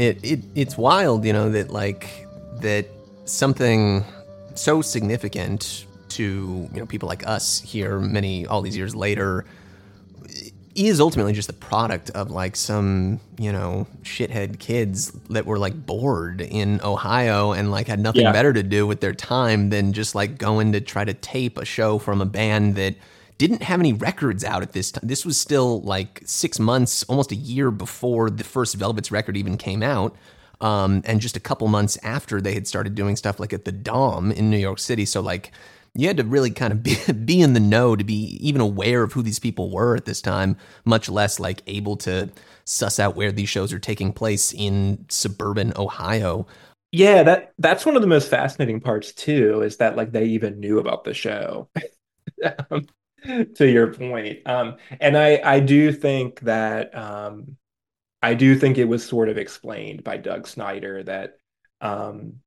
It, 0.00 0.24
it 0.24 0.40
it's 0.54 0.76
wild, 0.78 1.24
you 1.24 1.32
know, 1.32 1.50
that 1.50 1.70
like 1.70 2.26
that 2.60 2.86
something 3.24 4.04
so 4.54 4.82
significant 4.82 5.84
to 6.10 6.68
you 6.72 6.80
know 6.80 6.86
people 6.86 7.08
like 7.08 7.24
us 7.26 7.60
here 7.60 7.98
many 8.00 8.46
all 8.46 8.62
these 8.62 8.76
years 8.76 8.94
later 8.96 9.44
is 10.74 11.00
ultimately 11.00 11.32
just 11.32 11.48
the 11.48 11.52
product 11.54 12.10
of 12.10 12.30
like 12.30 12.56
some 12.56 13.20
you 13.38 13.52
know 13.52 13.86
shithead 14.02 14.58
kids 14.58 15.10
that 15.28 15.44
were 15.46 15.58
like 15.58 15.74
bored 15.86 16.40
in 16.40 16.80
Ohio 16.82 17.52
and 17.52 17.70
like 17.70 17.86
had 17.88 18.00
nothing 18.00 18.22
Yeah. 18.22 18.32
better 18.32 18.52
to 18.52 18.62
do 18.62 18.86
with 18.86 19.00
their 19.00 19.12
time 19.14 19.70
than 19.70 19.92
just 19.92 20.14
like 20.14 20.38
going 20.38 20.72
to 20.72 20.80
try 20.80 21.04
to 21.04 21.14
tape 21.14 21.58
a 21.58 21.64
show 21.64 21.98
from 21.98 22.20
a 22.20 22.26
band 22.26 22.76
that 22.76 22.94
didn't 23.40 23.62
have 23.62 23.80
any 23.80 23.94
records 23.94 24.44
out 24.44 24.60
at 24.60 24.72
this 24.72 24.92
time. 24.92 25.08
This 25.08 25.24
was 25.24 25.40
still 25.40 25.80
like 25.80 26.20
six 26.26 26.58
months, 26.58 27.04
almost 27.04 27.32
a 27.32 27.36
year 27.36 27.70
before 27.70 28.28
the 28.28 28.44
first 28.44 28.74
Velvet's 28.74 29.10
record 29.10 29.34
even 29.34 29.56
came 29.56 29.82
out. 29.82 30.14
Um, 30.60 31.00
and 31.06 31.22
just 31.22 31.38
a 31.38 31.40
couple 31.40 31.66
months 31.68 31.96
after 32.02 32.42
they 32.42 32.52
had 32.52 32.68
started 32.68 32.94
doing 32.94 33.16
stuff 33.16 33.40
like 33.40 33.54
at 33.54 33.64
the 33.64 33.72
Dom 33.72 34.30
in 34.30 34.50
New 34.50 34.58
York 34.58 34.78
City. 34.78 35.06
So 35.06 35.22
like 35.22 35.52
you 35.94 36.06
had 36.06 36.18
to 36.18 36.24
really 36.24 36.50
kind 36.50 36.70
of 36.70 36.82
be, 36.82 36.96
be 37.24 37.40
in 37.40 37.54
the 37.54 37.60
know 37.60 37.96
to 37.96 38.04
be 38.04 38.36
even 38.46 38.60
aware 38.60 39.02
of 39.02 39.14
who 39.14 39.22
these 39.22 39.38
people 39.38 39.70
were 39.70 39.96
at 39.96 40.04
this 40.04 40.20
time, 40.20 40.54
much 40.84 41.08
less 41.08 41.40
like 41.40 41.62
able 41.66 41.96
to 41.98 42.30
suss 42.66 43.00
out 43.00 43.16
where 43.16 43.32
these 43.32 43.48
shows 43.48 43.72
are 43.72 43.78
taking 43.78 44.12
place 44.12 44.52
in 44.52 45.06
suburban 45.08 45.72
Ohio. 45.76 46.46
yeah, 46.92 47.22
that 47.22 47.54
that's 47.58 47.86
one 47.86 47.96
of 47.96 48.02
the 48.02 48.08
most 48.08 48.28
fascinating 48.28 48.80
parts 48.80 49.12
too, 49.12 49.62
is 49.62 49.78
that 49.78 49.96
like 49.96 50.12
they 50.12 50.26
even 50.26 50.60
knew 50.60 50.78
about 50.78 51.04
the 51.04 51.14
show. 51.14 51.68
Um, 52.70 52.86
to 53.54 53.70
your 53.70 53.92
point. 53.92 54.46
Um, 54.46 54.76
and 55.00 55.16
I 55.16 55.40
I 55.44 55.60
do 55.60 55.92
think 55.92 56.40
that 56.40 56.94
um, 56.96 57.56
I 58.22 58.34
do 58.34 58.56
think 58.58 58.78
it 58.78 58.86
was 58.86 59.04
sort 59.04 59.28
of 59.28 59.38
explained 59.38 60.04
by 60.04 60.18
Doug 60.18 60.46
Snyder 60.46 61.02
that 61.04 61.38
um, 61.80 62.40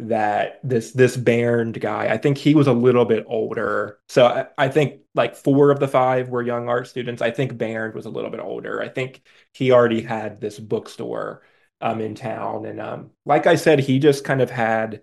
that 0.00 0.60
this 0.64 0.92
this 0.92 1.16
Baird 1.16 1.80
guy, 1.80 2.08
I 2.08 2.18
think 2.18 2.38
he 2.38 2.54
was 2.54 2.66
a 2.66 2.72
little 2.72 3.04
bit 3.04 3.24
older. 3.28 4.00
So 4.08 4.26
I, 4.26 4.46
I 4.58 4.68
think 4.68 5.02
like 5.14 5.36
four 5.36 5.70
of 5.70 5.80
the 5.80 5.88
five 5.88 6.28
were 6.30 6.42
young 6.42 6.68
art 6.68 6.88
students. 6.88 7.22
I 7.22 7.30
think 7.30 7.58
Baird 7.58 7.94
was 7.94 8.06
a 8.06 8.10
little 8.10 8.30
bit 8.30 8.40
older. 8.40 8.82
I 8.82 8.88
think 8.88 9.22
he 9.52 9.72
already 9.72 10.02
had 10.02 10.40
this 10.40 10.58
bookstore 10.58 11.42
um, 11.80 12.00
in 12.00 12.14
town, 12.14 12.66
and 12.66 12.80
um, 12.80 13.10
like 13.26 13.46
I 13.46 13.56
said, 13.56 13.80
he 13.80 13.98
just 13.98 14.24
kind 14.24 14.40
of 14.42 14.50
had 14.50 15.02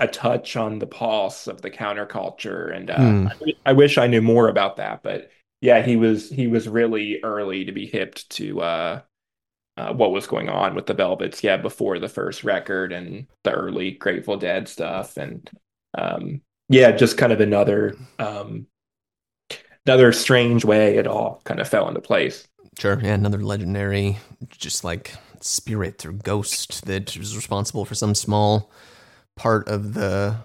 a 0.00 0.06
touch 0.06 0.56
on 0.56 0.78
the 0.78 0.86
pulse 0.86 1.46
of 1.46 1.62
the 1.62 1.70
counterculture. 1.70 2.74
And 2.74 2.90
uh. 2.90 3.34
I, 3.46 3.70
I 3.70 3.72
wish 3.72 3.98
I 3.98 4.06
knew 4.06 4.22
more 4.22 4.48
about 4.48 4.76
that, 4.76 5.02
but 5.02 5.30
yeah, 5.60 5.82
he 5.82 5.96
was 5.96 6.30
he 6.30 6.46
was 6.46 6.68
really 6.68 7.20
early 7.22 7.64
to 7.64 7.72
be 7.72 7.86
hipped 7.86 8.30
to 8.30 8.60
uh, 8.60 9.00
uh, 9.76 9.92
what 9.92 10.12
was 10.12 10.26
going 10.26 10.48
on 10.48 10.74
with 10.74 10.86
the 10.86 10.94
Velvets. 10.94 11.42
Yeah, 11.42 11.56
before 11.56 11.98
the 11.98 12.08
first 12.08 12.44
record 12.44 12.92
and 12.92 13.26
the 13.44 13.52
early 13.52 13.92
Grateful 13.92 14.36
Dead 14.36 14.68
stuff, 14.68 15.16
and 15.16 15.50
um, 15.96 16.42
yeah, 16.68 16.92
just 16.92 17.18
kind 17.18 17.32
of 17.32 17.40
another 17.40 17.96
um, 18.20 18.66
another 19.84 20.12
strange 20.12 20.64
way 20.64 20.96
it 20.96 21.06
all 21.06 21.40
kind 21.44 21.60
of 21.60 21.68
fell 21.68 21.88
into 21.88 22.00
place. 22.00 22.46
Sure, 22.78 23.00
yeah, 23.02 23.14
another 23.14 23.42
legendary, 23.42 24.18
just 24.50 24.84
like 24.84 25.14
spirit 25.40 26.06
or 26.06 26.12
ghost 26.12 26.86
that 26.86 27.16
was 27.16 27.34
responsible 27.34 27.84
for 27.84 27.96
some 27.96 28.14
small 28.14 28.70
part 29.38 29.68
of 29.68 29.94
the 29.94 30.36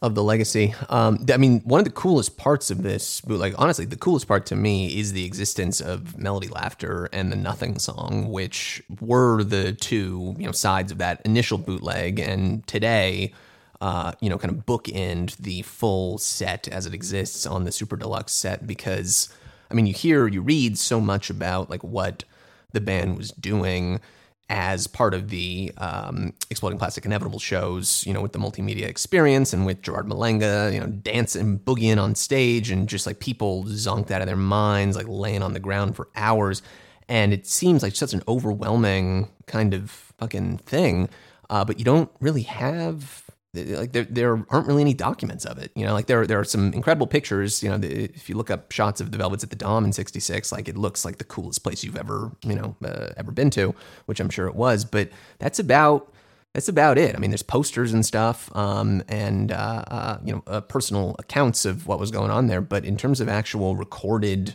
of 0.00 0.14
the 0.14 0.22
legacy. 0.22 0.74
Um, 0.88 1.26
I 1.32 1.36
mean, 1.38 1.60
one 1.64 1.80
of 1.80 1.84
the 1.84 1.90
coolest 1.90 2.36
parts 2.36 2.70
of 2.70 2.82
this, 2.82 3.20
like 3.26 3.54
honestly, 3.58 3.84
the 3.84 3.96
coolest 3.96 4.28
part 4.28 4.46
to 4.46 4.56
me 4.56 4.96
is 4.98 5.12
the 5.12 5.24
existence 5.24 5.80
of 5.80 6.16
Melody 6.16 6.46
Laughter 6.46 7.08
and 7.12 7.32
the 7.32 7.36
Nothing 7.36 7.80
song, 7.80 8.30
which 8.30 8.80
were 9.00 9.42
the 9.42 9.72
two 9.72 10.36
you 10.38 10.46
know 10.46 10.52
sides 10.52 10.92
of 10.92 10.98
that 10.98 11.20
initial 11.24 11.58
bootleg, 11.58 12.18
and 12.18 12.66
today. 12.66 13.32
Uh, 13.80 14.10
you 14.20 14.28
know, 14.28 14.36
kind 14.36 14.52
of 14.52 14.66
bookend 14.66 15.36
the 15.36 15.62
full 15.62 16.18
set 16.18 16.66
as 16.66 16.84
it 16.84 16.92
exists 16.92 17.46
on 17.46 17.62
the 17.62 17.70
super 17.70 17.96
deluxe 17.96 18.32
set 18.32 18.66
because 18.66 19.28
I 19.70 19.74
mean, 19.74 19.86
you 19.86 19.94
hear, 19.94 20.26
you 20.26 20.42
read 20.42 20.76
so 20.76 21.00
much 21.00 21.30
about 21.30 21.70
like 21.70 21.84
what 21.84 22.24
the 22.72 22.80
band 22.80 23.16
was 23.16 23.30
doing 23.30 24.00
as 24.48 24.86
part 24.86 25.12
of 25.12 25.28
the 25.28 25.72
um, 25.76 26.32
Exploding 26.50 26.78
Plastic 26.78 27.04
Inevitable 27.04 27.38
shows, 27.38 28.04
you 28.06 28.14
know, 28.14 28.22
with 28.22 28.32
the 28.32 28.38
multimedia 28.38 28.86
experience 28.86 29.52
and 29.52 29.66
with 29.66 29.82
Gerard 29.82 30.06
Malanga, 30.06 30.72
you 30.72 30.80
know, 30.80 30.86
dancing, 30.86 31.58
boogieing 31.58 32.02
on 32.02 32.14
stage 32.14 32.70
and 32.70 32.88
just 32.88 33.06
like 33.06 33.20
people 33.20 33.64
zonked 33.64 34.10
out 34.10 34.22
of 34.22 34.26
their 34.26 34.36
minds, 34.36 34.96
like 34.96 35.06
laying 35.06 35.42
on 35.42 35.52
the 35.52 35.60
ground 35.60 35.96
for 35.96 36.08
hours. 36.16 36.62
And 37.08 37.32
it 37.32 37.46
seems 37.46 37.82
like 37.82 37.94
such 37.94 38.14
an 38.14 38.22
overwhelming 38.26 39.28
kind 39.46 39.74
of 39.74 39.90
fucking 40.18 40.58
thing. 40.58 41.10
Uh, 41.50 41.64
but 41.64 41.78
you 41.78 41.84
don't 41.84 42.10
really 42.20 42.42
have 42.42 43.27
like 43.54 43.92
there, 43.92 44.04
there 44.04 44.44
aren't 44.50 44.66
really 44.66 44.82
any 44.82 44.94
documents 44.94 45.44
of 45.44 45.58
it. 45.58 45.72
You 45.74 45.86
know, 45.86 45.94
like 45.94 46.06
there 46.06 46.26
there 46.26 46.38
are 46.38 46.44
some 46.44 46.72
incredible 46.74 47.06
pictures. 47.06 47.62
You 47.62 47.70
know, 47.70 47.78
if 47.82 48.28
you 48.28 48.36
look 48.36 48.50
up 48.50 48.70
shots 48.72 49.00
of 49.00 49.10
the 49.10 49.18
Velvets 49.18 49.42
at 49.42 49.50
the 49.50 49.56
Dom 49.56 49.84
in 49.84 49.92
'66, 49.92 50.52
like 50.52 50.68
it 50.68 50.76
looks 50.76 51.04
like 51.04 51.18
the 51.18 51.24
coolest 51.24 51.62
place 51.62 51.82
you've 51.82 51.96
ever 51.96 52.32
you 52.44 52.54
know 52.54 52.76
uh, 52.84 53.08
ever 53.16 53.32
been 53.32 53.50
to, 53.50 53.74
which 54.06 54.20
I'm 54.20 54.30
sure 54.30 54.46
it 54.48 54.54
was. 54.54 54.84
But 54.84 55.10
that's 55.38 55.58
about 55.58 56.12
that's 56.54 56.68
about 56.68 56.98
it. 56.98 57.14
I 57.14 57.18
mean, 57.18 57.30
there's 57.30 57.42
posters 57.42 57.92
and 57.92 58.04
stuff, 58.04 58.54
um, 58.56 59.02
and 59.08 59.50
uh, 59.50 59.84
uh, 59.88 60.18
you 60.24 60.34
know, 60.34 60.42
uh, 60.46 60.60
personal 60.60 61.16
accounts 61.18 61.64
of 61.64 61.86
what 61.86 61.98
was 61.98 62.10
going 62.10 62.30
on 62.30 62.48
there. 62.48 62.60
But 62.60 62.84
in 62.84 62.96
terms 62.96 63.20
of 63.20 63.28
actual 63.28 63.76
recorded, 63.76 64.54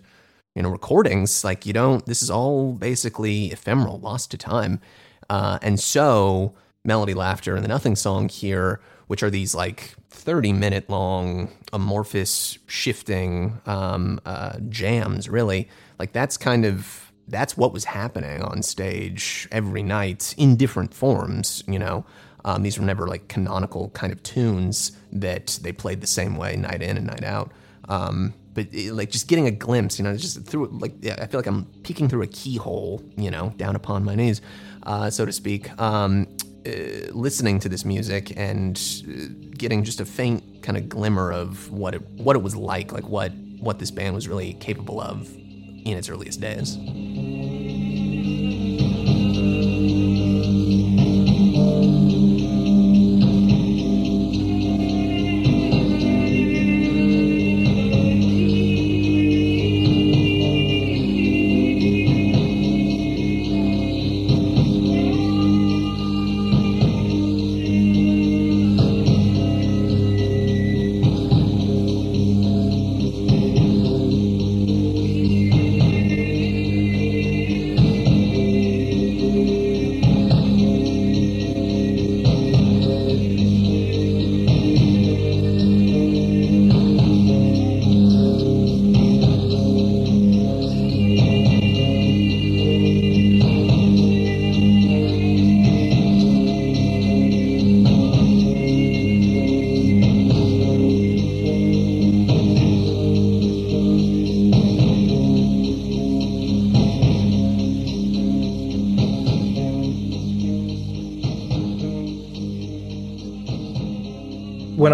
you 0.55 0.61
know, 0.61 0.69
recordings, 0.69 1.43
like 1.43 1.65
you 1.65 1.73
don't. 1.73 2.05
This 2.05 2.21
is 2.21 2.29
all 2.29 2.73
basically 2.73 3.51
ephemeral, 3.51 3.99
lost 3.99 4.31
to 4.31 4.37
time, 4.37 4.81
uh, 5.29 5.59
and 5.61 5.79
so 5.79 6.53
melody, 6.83 7.13
laughter, 7.13 7.55
and 7.55 7.63
the 7.63 7.69
nothing 7.69 7.95
song 7.95 8.29
here, 8.29 8.79
which 9.07 9.23
are 9.23 9.29
these 9.29 9.55
like 9.55 9.95
30 10.09 10.53
minute 10.53 10.89
long 10.89 11.49
amorphous 11.71 12.57
shifting 12.67 13.59
um, 13.65 14.19
uh, 14.25 14.59
jams, 14.69 15.29
really. 15.29 15.69
Like 15.99 16.13
that's 16.13 16.37
kind 16.37 16.65
of 16.65 17.11
that's 17.27 17.55
what 17.55 17.71
was 17.71 17.85
happening 17.85 18.41
on 18.41 18.61
stage 18.61 19.47
every 19.51 19.83
night 19.83 20.35
in 20.37 20.55
different 20.55 20.93
forms, 20.93 21.63
you 21.67 21.79
know. 21.79 22.05
Um, 22.45 22.61
these 22.63 22.77
were 22.77 22.85
never 22.85 23.07
like 23.07 23.29
canonical 23.29 23.89
kind 23.91 24.11
of 24.11 24.21
tunes 24.23 24.91
that 25.13 25.59
they 25.61 25.71
played 25.71 26.01
the 26.01 26.07
same 26.07 26.35
way 26.35 26.57
night 26.57 26.81
in 26.81 26.97
and 26.97 27.07
night 27.07 27.23
out. 27.23 27.51
Um, 27.87 28.33
but 28.53 28.67
it, 28.71 28.93
like 28.93 29.09
just 29.09 29.27
getting 29.27 29.47
a 29.47 29.51
glimpse, 29.51 29.97
you 29.97 30.03
know, 30.03 30.15
just 30.15 30.45
through 30.45 30.67
like 30.67 30.93
yeah, 31.01 31.15
I 31.19 31.27
feel 31.27 31.39
like 31.39 31.47
I'm 31.47 31.65
peeking 31.83 32.09
through 32.09 32.23
a 32.23 32.27
keyhole, 32.27 33.01
you 33.15 33.31
know, 33.31 33.53
down 33.57 33.75
upon 33.75 34.03
my 34.03 34.15
knees, 34.15 34.41
uh, 34.83 35.09
so 35.09 35.25
to 35.25 35.31
speak. 35.31 35.69
Um, 35.81 36.27
uh, 36.65 37.11
listening 37.11 37.59
to 37.59 37.69
this 37.69 37.85
music 37.85 38.33
and 38.37 38.79
uh, 39.07 39.33
getting 39.57 39.83
just 39.83 39.99
a 39.99 40.05
faint 40.05 40.63
kind 40.63 40.77
of 40.77 40.89
glimmer 40.89 41.31
of 41.31 41.71
what 41.71 41.95
it 41.95 42.01
what 42.11 42.35
it 42.35 42.41
was 42.41 42.55
like, 42.55 42.91
like 42.91 43.07
what 43.07 43.31
what 43.59 43.79
this 43.79 43.91
band 43.91 44.15
was 44.15 44.27
really 44.27 44.53
capable 44.55 44.99
of 44.99 45.33
in 45.35 45.97
its 45.97 46.09
earliest 46.09 46.39
days. 46.41 46.77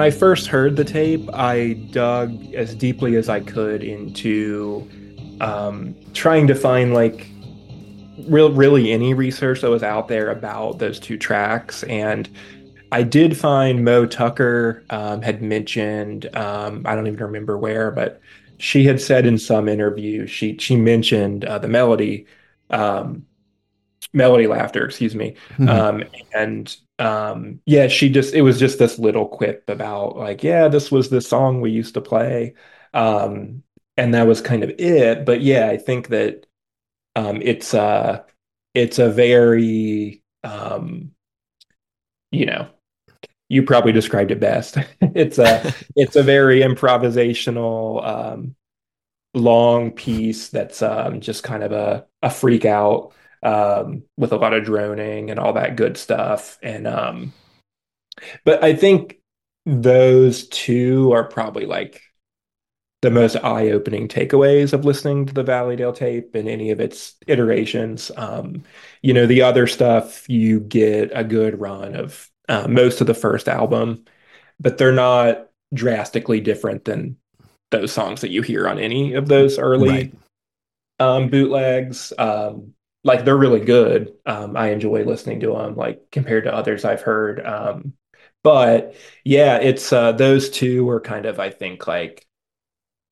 I 0.10 0.12
first 0.12 0.48
heard 0.48 0.76
the 0.76 0.84
tape, 0.84 1.30
I 1.34 1.74
dug 1.92 2.56
as 2.56 2.74
deeply 2.74 3.16
as 3.16 3.30
I 3.30 3.42
could 3.42 3.84
into 3.84 4.90
um, 5.40 5.94
trying 6.16 6.48
to 6.48 6.56
find 6.56 6.96
like 6.96 7.28
real, 8.28 8.52
really 8.52 8.92
any 8.92 9.14
research 9.14 9.62
that 9.62 9.70
was 9.70 9.84
out 9.84 10.08
there 10.08 10.32
about 10.32 10.80
those 10.80 11.00
two 11.00 11.16
tracks. 11.16 11.84
And 11.84 12.28
I 12.92 13.04
did 13.04 13.38
find 13.38 13.86
Moe 13.86 14.08
Tucker 14.08 14.84
um, 14.90 15.22
had 15.22 15.44
mentioned, 15.44 16.36
um, 16.36 16.82
I 16.88 16.96
don't 16.96 17.06
even 17.06 17.24
remember 17.24 17.60
where, 17.60 17.92
but 17.92 18.20
she 18.58 18.86
had 18.86 19.00
said 19.00 19.28
in 19.28 19.38
some 19.38 19.70
interview 19.70 20.26
she 20.26 20.58
she 20.58 20.76
mentioned 20.76 21.46
uh, 21.46 21.60
the 21.60 21.68
melody, 21.68 22.26
um, 22.72 23.28
melody 24.12 24.48
laughter, 24.48 24.86
excuse 24.86 25.14
me, 25.14 25.36
mm-hmm. 25.60 25.70
Um, 25.70 26.04
and 26.34 26.76
um 27.00 27.62
yeah 27.66 27.88
she 27.88 28.10
just 28.10 28.34
it 28.34 28.42
was 28.42 28.60
just 28.60 28.80
this 28.80 29.00
little 29.00 29.28
quip 29.28 29.64
about 29.70 30.18
like 30.18 30.44
yeah 30.44 30.68
this 30.68 30.92
was 30.92 31.10
the 31.10 31.22
song 31.22 31.62
we 31.62 31.72
used 31.72 31.94
to 31.94 32.02
play. 32.02 32.54
Um 32.94 33.64
and 33.98 34.14
that 34.14 34.28
was 34.28 34.42
kind 34.42 34.64
of 34.64 34.70
it 34.80 35.26
but 35.26 35.42
yeah 35.42 35.68
i 35.70 35.78
think 35.78 36.08
that 36.10 36.46
um 37.16 37.42
it's 37.44 37.74
uh 37.74 38.24
it's 38.76 39.00
a 39.00 39.10
very 39.12 40.24
um 40.44 41.12
you 42.32 42.46
know 42.46 42.68
you 43.50 43.64
probably 43.64 43.92
described 43.94 44.32
it 44.32 44.40
best. 44.40 44.78
It's 45.02 45.40
a 45.40 45.74
it's 45.96 46.16
a 46.18 46.24
very 46.24 46.62
improvisational 46.62 48.06
um 48.06 48.56
long 49.36 49.92
piece 49.92 50.50
that's 50.50 50.82
um 50.82 51.22
just 51.22 51.44
kind 51.44 51.64
of 51.64 51.72
a 51.74 52.08
a 52.24 52.30
freak 52.32 52.66
out 52.66 53.14
um, 53.44 54.04
with 54.18 54.32
a 54.32 54.38
lot 54.38 54.54
of 54.54 54.64
droning 54.64 55.32
and 55.32 55.40
all 55.40 55.54
that 55.54 55.76
good 55.76 55.98
stuff. 55.98 56.58
And 56.62 56.88
um, 56.88 57.34
but 58.44 58.64
I 58.64 58.76
think 58.76 59.20
those 59.66 60.48
two 60.48 61.12
are 61.12 61.24
probably 61.24 61.66
like 61.66 62.02
the 63.02 63.12
most 63.12 63.38
eye-opening 63.38 64.10
takeaways 64.10 64.74
of 64.74 64.84
listening 64.84 65.26
to 65.26 65.34
the 65.34 65.44
Valleydale 65.44 65.94
tape 65.94 66.36
and 66.36 66.50
any 66.50 66.72
of 66.72 66.82
its 66.82 67.16
iterations. 67.28 68.12
Um, 68.18 68.64
you 69.02 69.14
know, 69.14 69.26
the 69.26 69.42
other 69.42 69.68
stuff 69.68 70.28
you 70.28 70.60
get 70.60 71.12
a 71.14 71.24
good 71.24 71.60
run 71.60 71.96
of 71.96 72.30
uh, 72.50 72.68
most 72.68 73.00
of 73.00 73.08
the 73.08 73.14
first 73.14 73.48
album, 73.48 74.04
but 74.60 74.78
they're 74.78 74.92
not 74.92 75.48
drastically 75.74 76.42
different 76.42 76.84
than 76.84 77.16
those 77.72 77.92
songs 77.92 78.22
that 78.22 78.32
you 78.32 78.42
hear 78.42 78.68
on 78.68 78.80
any 78.80 79.14
of 79.14 79.28
those 79.28 79.58
early 79.60 79.90
right. 79.90 80.14
um, 81.00 81.30
bootlegs. 81.30 82.12
Um, 82.18 82.74
like 83.10 83.26
they're 83.26 83.38
really 83.38 83.60
good. 83.66 84.14
Um, 84.26 84.56
I 84.56 84.70
enjoy 84.70 85.04
listening 85.04 85.40
to 85.42 85.54
them, 85.54 85.76
like 85.76 86.12
compared 86.12 86.46
to 86.46 86.54
others 86.54 86.86
I've 86.86 87.02
heard. 87.02 87.46
Um, 87.46 87.94
but 88.44 88.96
yeah, 89.26 89.58
it's 89.58 89.92
uh, 89.92 90.12
those 90.14 90.50
two 90.50 90.88
are 90.90 91.02
kind 91.02 91.26
of 91.26 91.40
I 91.40 91.50
think 91.50 91.88
like 91.88 92.28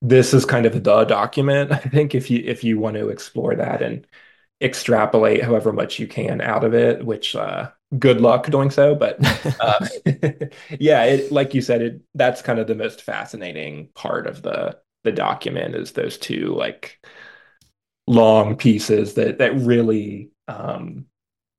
this 0.02 0.34
is 0.34 0.46
kind 0.46 0.66
of 0.66 0.84
the 0.84 1.06
document. 1.06 1.72
I 1.74 1.78
think 1.80 2.16
if 2.16 2.30
you 2.30 2.44
if 2.46 2.64
you 2.64 2.80
want 2.80 2.96
to 2.98 3.10
explore 3.10 3.56
that 3.56 3.82
and 3.82 4.08
extrapolate 4.62 5.44
however 5.44 5.74
much 5.74 6.00
you 6.00 6.08
can 6.08 6.42
out 6.42 6.64
of 6.64 6.74
it, 6.74 7.06
which 7.06 7.36
uh, 7.36 7.72
good 8.00 8.22
luck 8.22 8.48
doing 8.50 8.72
so. 8.72 8.96
But 8.96 9.18
uh, 9.62 9.88
yeah, 10.80 11.04
it, 11.06 11.32
like 11.32 11.54
you 11.54 11.62
said, 11.62 11.82
it 11.82 12.02
that's 12.16 12.42
kind 12.42 12.60
of 12.60 12.68
the 12.68 12.76
most 12.76 13.04
fascinating 13.04 13.90
part 13.96 14.28
of 14.28 14.42
the 14.42 14.80
the 15.04 15.12
document 15.12 15.76
is 15.76 15.94
those 15.94 16.18
two 16.18 16.54
like 16.56 17.00
long 18.08 18.56
pieces 18.56 19.13
that 19.15 19.38
that 19.38 19.54
really 19.56 20.30
um, 20.48 21.06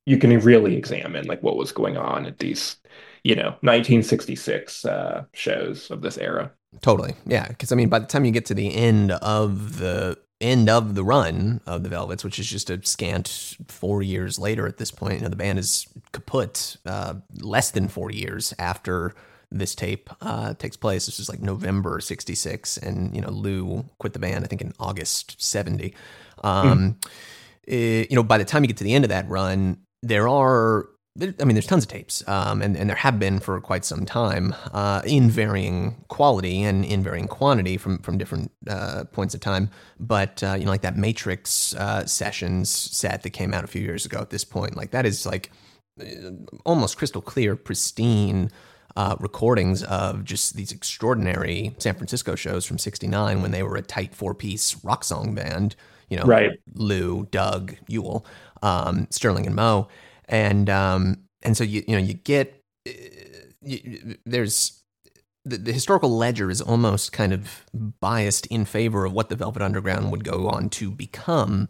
you 0.06 0.16
can 0.18 0.37
really 0.40 0.74
examine 0.76 1.26
like 1.26 1.42
what 1.42 1.56
was 1.56 1.70
going 1.70 1.96
on 1.96 2.26
at 2.26 2.38
these 2.38 2.76
you 3.22 3.34
know 3.34 3.50
1966 3.61 4.84
uh, 4.84 5.24
shows 5.34 5.90
of 5.90 6.00
this 6.00 6.18
era. 6.18 6.50
Totally. 6.80 7.14
Yeah 7.26 7.48
because 7.48 7.72
i 7.72 7.76
mean 7.76 7.88
by 7.88 7.98
the 7.98 8.06
time 8.06 8.24
you 8.24 8.32
get 8.32 8.46
to 8.46 8.54
the 8.54 8.74
end 8.74 9.12
of 9.12 9.78
the 9.78 10.18
end 10.40 10.70
of 10.70 10.94
the 10.94 11.02
run 11.02 11.61
of 11.66 11.82
the 11.82 11.88
velvets 11.88 12.22
which 12.22 12.38
is 12.38 12.48
just 12.48 12.70
a 12.70 12.84
scant 12.87 13.56
four 13.66 14.02
years 14.02 14.38
later 14.38 14.66
at 14.68 14.76
this 14.76 14.90
point 14.90 15.14
you 15.14 15.20
know 15.22 15.28
the 15.28 15.37
band 15.37 15.58
is 15.58 15.88
kaput 16.12 16.76
uh, 16.87 17.14
less 17.40 17.70
than 17.72 17.88
four 17.88 18.11
years 18.11 18.54
after 18.58 19.14
this 19.50 19.74
tape 19.74 20.11
uh, 20.20 20.52
takes 20.54 20.76
place. 20.76 21.06
This 21.06 21.18
is 21.18 21.28
like 21.28 21.40
november 21.40 22.00
66 22.00 22.76
and 22.78 23.14
you 23.16 23.22
know 23.22 23.30
lou 23.30 23.88
quit 23.98 24.12
the 24.12 24.18
band 24.18 24.44
i 24.44 24.46
think 24.46 24.61
in 24.61 24.72
august 24.78 25.42
70 25.42 25.94
um, 26.44 26.79
mm. 26.79 27.11
it, 27.64 28.11
you 28.11 28.16
know, 28.16 28.22
by 28.22 28.38
the 28.38 28.44
time 28.44 28.62
you 28.62 28.68
get 28.68 28.77
to 28.79 28.85
the 28.85 28.94
end 28.94 29.05
of 29.05 29.11
that 29.11 29.29
run, 29.29 29.79
there 30.03 30.29
are 30.29 30.88
I 31.20 31.44
mean, 31.44 31.55
there's 31.55 31.66
tons 31.66 31.85
of 31.85 31.90
tapes, 31.90 32.27
um, 32.29 32.62
and, 32.62 32.77
and 32.77 32.88
there 32.88 32.96
have 32.96 33.18
been 33.18 33.40
for 33.40 33.61
quite 33.61 33.85
some 33.85 34.07
time 34.07 34.55
uh, 34.72 35.03
in 35.05 35.31
varying 35.31 36.05
quality 36.09 36.62
and 36.62 36.85
in 36.85 37.03
varying 37.03 37.27
quantity 37.27 37.77
from 37.77 37.98
from 37.98 38.18
different 38.18 38.53
uh, 38.68 39.05
points 39.11 39.35
of 39.35 39.40
time. 39.40 39.70
But 39.98 40.42
uh, 40.44 40.55
you 40.59 40.64
know, 40.64 40.70
like 40.70 40.83
that 40.83 40.96
Matrix 40.96 41.74
uh, 41.74 42.07
sessions 42.07 42.70
set 42.70 43.24
that 43.24 43.31
came 43.31 43.53
out 43.53 43.64
a 43.64 43.66
few 43.66 43.83
years 43.83 44.07
ago. 44.07 44.18
At 44.20 44.31
this 44.31 44.44
point, 44.44 44.77
like 44.77 44.92
that 44.92 45.07
is 45.07 45.27
like 45.27 45.51
uh, 46.01 46.31
almost 46.64 46.98
crystal 46.98 47.22
clear, 47.22 47.57
pristine. 47.57 48.51
Uh, 48.96 49.14
recordings 49.20 49.85
of 49.85 50.24
just 50.24 50.57
these 50.57 50.72
extraordinary 50.72 51.72
San 51.79 51.94
Francisco 51.94 52.35
shows 52.35 52.64
from 52.64 52.79
'69 52.79 53.42
when 53.42 53.53
they 53.53 53.62
were 53.62 53.77
a 53.77 53.83
tight 53.83 54.12
four-piece 54.12 54.83
rock 54.83 55.05
song 55.05 55.37
band 55.37 55.77
you 56.09 56.16
know, 56.16 56.25
right. 56.25 56.53
Lou, 56.75 57.27
Doug, 57.31 57.75
Yule, 57.87 58.25
um, 58.62 59.07
Sterling, 59.11 59.47
and 59.47 59.55
Moe, 59.55 59.88
and 60.29 60.68
um, 60.71 61.25
and 61.42 61.57
so 61.57 61.64
you 61.64 61.83
you 61.87 61.94
know 61.94 62.03
you 62.03 62.14
get 62.14 62.62
uh, 62.87 62.92
you, 63.62 64.16
there's 64.25 64.83
the, 65.44 65.59
the, 65.59 65.73
historical 65.73 66.16
ledger 66.16 66.51
is 66.51 66.61
almost 66.61 67.12
kind 67.12 67.33
of 67.33 67.64
biased 68.01 68.47
in 68.47 68.64
favor 68.64 69.05
of 69.05 69.12
what 69.12 69.29
the 69.29 69.37
Velvet 69.37 69.62
Underground 69.62 70.11
would 70.11 70.25
go 70.25 70.49
on 70.49 70.68
to 70.71 70.90
become. 70.90 71.68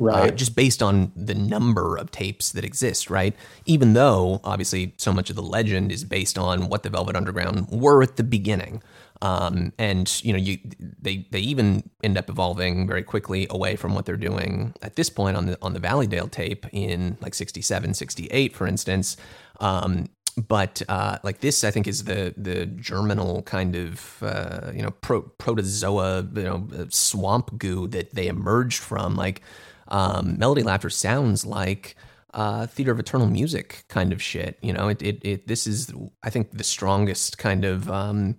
Uh, 0.00 0.04
right. 0.04 0.32
Uh, 0.32 0.34
just 0.34 0.54
based 0.54 0.80
on 0.80 1.10
the 1.16 1.34
number 1.34 1.96
of 1.96 2.12
tapes 2.12 2.52
that 2.52 2.64
exist, 2.64 3.10
right? 3.10 3.34
Even 3.66 3.94
though 3.94 4.40
obviously 4.44 4.94
so 4.96 5.12
much 5.12 5.28
of 5.28 5.34
the 5.34 5.42
legend 5.42 5.90
is 5.90 6.04
based 6.04 6.38
on 6.38 6.68
what 6.68 6.84
the 6.84 6.90
Velvet 6.90 7.16
Underground 7.16 7.68
were 7.68 8.00
at 8.00 8.16
the 8.16 8.22
beginning. 8.22 8.80
Um, 9.20 9.72
and 9.78 10.22
you 10.24 10.32
know, 10.32 10.38
you 10.38 10.58
they 10.78 11.26
they 11.30 11.40
even 11.40 11.88
end 12.02 12.16
up 12.16 12.28
evolving 12.28 12.86
very 12.86 13.02
quickly 13.02 13.46
away 13.50 13.76
from 13.76 13.94
what 13.94 14.06
they're 14.06 14.16
doing 14.16 14.74
at 14.82 14.96
this 14.96 15.10
point 15.10 15.36
on 15.36 15.46
the 15.46 15.58
on 15.60 15.72
the 15.72 15.80
Valleydale 15.80 16.28
tape 16.28 16.66
in 16.72 17.16
like 17.20 17.34
67, 17.34 17.94
68, 17.94 18.54
for 18.54 18.66
instance. 18.66 19.16
Um, 19.60 20.06
but 20.36 20.82
uh, 20.88 21.18
like 21.24 21.40
this, 21.40 21.64
I 21.64 21.70
think 21.70 21.88
is 21.88 22.04
the 22.04 22.32
the 22.36 22.66
germinal 22.66 23.42
kind 23.42 23.74
of 23.74 24.22
uh, 24.22 24.70
you 24.72 24.82
know 24.82 24.90
pro- 24.90 25.22
protozoa, 25.22 26.26
you 26.34 26.42
know, 26.42 26.68
uh, 26.78 26.84
swamp 26.90 27.58
goo 27.58 27.88
that 27.88 28.14
they 28.14 28.28
emerged 28.28 28.80
from. 28.80 29.16
Like 29.16 29.42
um, 29.88 30.38
melody 30.38 30.62
laughter 30.62 30.90
sounds 30.90 31.44
like 31.44 31.96
uh, 32.34 32.66
theater 32.66 32.92
of 32.92 33.00
eternal 33.00 33.26
music 33.26 33.84
kind 33.88 34.12
of 34.12 34.22
shit. 34.22 34.58
You 34.62 34.72
know, 34.72 34.88
it, 34.88 35.02
it, 35.02 35.20
it 35.24 35.48
this 35.48 35.66
is 35.66 35.92
I 36.22 36.30
think 36.30 36.56
the 36.56 36.64
strongest 36.64 37.38
kind 37.38 37.64
of 37.64 37.90
um, 37.90 38.36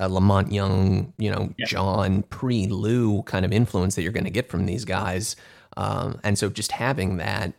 uh, 0.00 0.08
La 0.08 0.20
Monte 0.20 0.54
Young, 0.54 1.12
you 1.18 1.30
know, 1.30 1.52
yeah. 1.58 1.66
John 1.66 2.22
pre 2.24 2.66
Lou 2.66 3.22
kind 3.24 3.44
of 3.44 3.52
influence 3.52 3.94
that 3.94 4.02
you're 4.02 4.12
going 4.12 4.24
to 4.24 4.30
get 4.30 4.48
from 4.48 4.66
these 4.66 4.84
guys. 4.84 5.36
Um, 5.76 6.18
and 6.24 6.38
so 6.38 6.48
just 6.48 6.72
having 6.72 7.18
that 7.18 7.52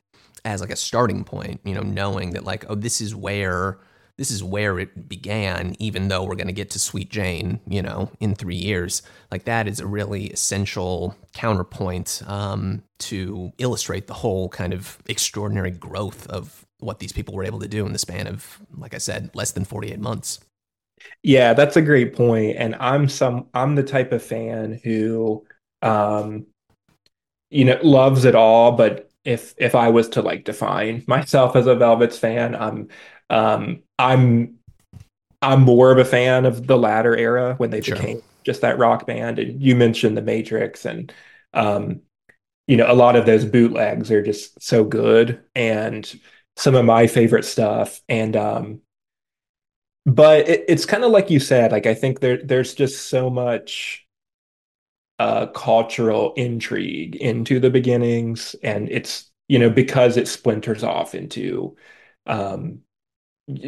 as 0.43 0.61
like 0.61 0.71
a 0.71 0.75
starting 0.75 1.23
point, 1.23 1.61
you 1.63 1.75
know, 1.75 1.81
knowing 1.81 2.31
that 2.31 2.43
like, 2.43 2.65
oh, 2.67 2.75
this 2.75 2.99
is 2.99 3.15
where 3.15 3.77
this 4.17 4.29
is 4.29 4.43
where 4.43 4.77
it 4.77 5.09
began, 5.09 5.75
even 5.79 6.07
though 6.07 6.23
we're 6.23 6.35
going 6.35 6.45
to 6.45 6.53
get 6.53 6.69
to 6.71 6.79
Sweet 6.79 7.09
Jane, 7.09 7.59
you 7.67 7.81
know, 7.81 8.11
in 8.19 8.35
three 8.35 8.55
years. 8.55 9.01
Like 9.31 9.45
that 9.45 9.67
is 9.67 9.79
a 9.79 9.87
really 9.87 10.27
essential 10.27 11.15
counterpoint 11.33 12.21
um, 12.27 12.83
to 12.99 13.51
illustrate 13.57 14.05
the 14.05 14.13
whole 14.13 14.49
kind 14.49 14.73
of 14.73 14.99
extraordinary 15.07 15.71
growth 15.71 16.27
of 16.27 16.67
what 16.79 16.99
these 16.99 17.11
people 17.11 17.33
were 17.33 17.43
able 17.43 17.59
to 17.59 17.67
do 17.67 17.85
in 17.85 17.93
the 17.93 17.99
span 17.99 18.27
of, 18.27 18.59
like 18.77 18.93
I 18.93 18.99
said, 18.99 19.31
less 19.33 19.53
than 19.53 19.65
48 19.65 19.99
months. 19.99 20.39
Yeah, 21.23 21.53
that's 21.53 21.75
a 21.75 21.81
great 21.81 22.15
point. 22.15 22.57
And 22.57 22.75
I'm 22.75 23.07
some 23.07 23.47
I'm 23.53 23.75
the 23.75 23.83
type 23.83 24.11
of 24.11 24.23
fan 24.23 24.79
who 24.83 25.45
um 25.81 26.45
you 27.49 27.65
know 27.65 27.79
loves 27.83 28.25
it 28.25 28.35
all, 28.35 28.73
but 28.73 29.09
if 29.23 29.53
if 29.57 29.75
I 29.75 29.89
was 29.89 30.09
to 30.09 30.21
like 30.21 30.45
define 30.45 31.03
myself 31.07 31.55
as 31.55 31.67
a 31.67 31.75
Velvets 31.75 32.17
fan, 32.17 32.55
I'm 32.55 32.87
um 33.29 33.83
I'm 33.99 34.55
I'm 35.41 35.61
more 35.61 35.91
of 35.91 35.97
a 35.97 36.05
fan 36.05 36.45
of 36.45 36.67
the 36.67 36.77
latter 36.77 37.15
era 37.15 37.55
when 37.57 37.69
they 37.69 37.81
sure. 37.81 37.95
became 37.95 38.21
just 38.43 38.61
that 38.61 38.77
rock 38.79 39.05
band. 39.07 39.39
And 39.39 39.61
you 39.61 39.75
mentioned 39.75 40.17
the 40.17 40.21
Matrix 40.21 40.85
and 40.85 41.13
um 41.53 42.01
you 42.67 42.77
know 42.77 42.91
a 42.91 42.93
lot 42.95 43.15
of 43.15 43.25
those 43.25 43.45
bootlegs 43.45 44.11
are 44.11 44.23
just 44.23 44.61
so 44.61 44.83
good 44.83 45.43
and 45.55 46.19
some 46.55 46.75
of 46.75 46.85
my 46.85 47.07
favorite 47.07 47.45
stuff 47.45 48.01
and 48.07 48.35
um 48.35 48.81
but 50.05 50.47
it, 50.47 50.65
it's 50.67 50.85
kind 50.85 51.03
of 51.03 51.11
like 51.11 51.29
you 51.29 51.39
said 51.39 51.71
like 51.71 51.85
i 51.85 51.93
think 51.93 52.19
there 52.19 52.37
there's 52.43 52.73
just 52.73 53.09
so 53.09 53.29
much 53.29 54.05
uh 55.19 55.45
cultural 55.47 56.33
intrigue 56.35 57.15
into 57.15 57.59
the 57.59 57.69
beginnings 57.69 58.55
and 58.63 58.89
it's 58.89 59.29
you 59.47 59.59
know 59.59 59.69
because 59.69 60.17
it 60.17 60.27
splinters 60.27 60.83
off 60.83 61.13
into 61.13 61.75
um 62.25 62.79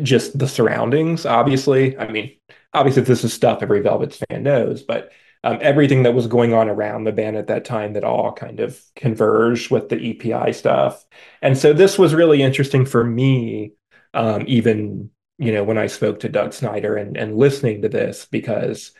just 0.01 0.37
the 0.37 0.47
surroundings 0.47 1.25
obviously. 1.25 1.97
I 1.97 2.07
mean 2.11 2.31
obviously 2.73 3.03
this 3.03 3.23
is 3.23 3.33
stuff 3.33 3.61
every 3.61 3.81
velvets 3.81 4.17
fan 4.29 4.43
knows 4.43 4.83
but 4.83 5.11
um, 5.45 5.57
everything 5.61 6.03
that 6.03 6.13
was 6.13 6.27
going 6.27 6.53
on 6.53 6.69
around 6.69 7.03
the 7.03 7.11
band 7.11 7.35
at 7.35 7.47
that 7.47 7.65
time 7.65 7.93
that 7.93 8.05
all 8.05 8.31
kind 8.31 8.61
of 8.61 8.81
converged 8.95 9.69
with 9.71 9.89
the 9.89 10.11
epi 10.11 10.53
stuff. 10.53 11.03
And 11.41 11.57
so 11.57 11.73
this 11.73 11.99
was 11.99 12.13
really 12.15 12.41
interesting 12.41 12.85
for 12.85 13.03
me 13.03 13.73
um, 14.13 14.45
even 14.47 15.09
you 15.43 15.51
know, 15.51 15.63
when 15.63 15.77
I 15.77 15.88
spoke 15.88 16.19
to 16.21 16.29
Doug 16.29 16.53
Snyder 16.53 16.95
and, 16.95 17.17
and 17.17 17.38
listening 17.38 17.82
to 17.82 17.89
this, 17.89 18.25
because 18.25 18.91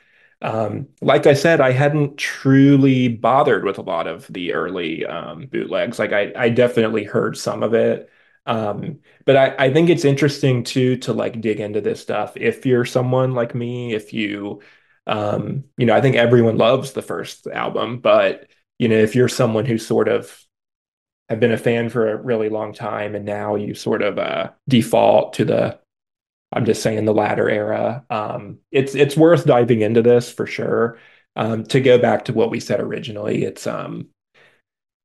um, 0.42 0.90
like 1.02 1.26
I 1.26 1.34
said, 1.36 1.62
I 1.62 1.72
hadn't 1.72 2.18
truly 2.18 3.08
bothered 3.08 3.64
with 3.64 3.78
a 3.78 3.82
lot 3.82 4.08
of 4.08 4.28
the 4.28 4.54
early 4.54 5.06
um, 5.06 5.46
bootlegs. 5.46 6.00
Like 6.00 6.12
I, 6.12 6.34
I 6.36 6.50
definitely 6.50 7.06
heard 7.06 7.38
some 7.38 7.64
of 7.64 7.74
it. 7.74 8.10
Um, 8.46 9.00
but 9.26 9.38
I, 9.38 9.56
I 9.58 9.74
think 9.74 9.90
it's 9.90 10.04
interesting 10.04 10.66
too 10.66 10.98
to 10.98 11.14
like 11.14 11.40
dig 11.40 11.62
into 11.62 11.80
this 11.80 12.02
stuff. 12.02 12.34
If 12.36 12.66
you're 12.66 12.84
someone 12.84 13.34
like 13.34 13.56
me, 13.56 13.94
if 13.94 14.12
you, 14.12 14.62
um, 15.08 15.64
you 15.78 15.86
know, 15.86 15.96
I 15.96 16.02
think 16.02 16.18
everyone 16.18 16.58
loves 16.58 16.92
the 16.92 17.02
first 17.02 17.48
album, 17.48 18.00
but 18.00 18.48
you 18.80 18.90
know, 18.90 18.98
if 18.98 19.16
you're 19.16 19.30
someone 19.30 19.66
who 19.66 19.78
sort 19.78 20.10
of 20.10 20.38
have 21.30 21.40
been 21.40 21.54
a 21.54 21.58
fan 21.58 21.88
for 21.88 22.12
a 22.12 22.22
really 22.22 22.50
long 22.50 22.74
time 22.74 23.16
and 23.16 23.24
now 23.24 23.56
you 23.56 23.74
sort 23.74 24.02
of 24.02 24.20
uh, 24.20 24.52
default 24.68 25.34
to 25.34 25.46
the 25.46 25.80
I'm 26.54 26.66
just 26.66 26.82
saying 26.84 27.06
the 27.06 27.14
latter 27.14 27.50
era. 27.50 28.06
Um, 28.10 28.60
it's 28.72 28.96
it's 28.96 29.18
worth 29.18 29.46
diving 29.46 29.82
into 29.82 30.02
this 30.02 30.32
for 30.32 30.46
sure. 30.46 31.00
Um, 31.36 31.64
to 31.66 31.82
go 31.82 31.98
back 31.98 32.26
to 32.26 32.34
what 32.34 32.52
we 32.52 32.60
said 32.60 32.80
originally, 32.80 33.44
it's 33.44 33.66
um, 33.68 34.08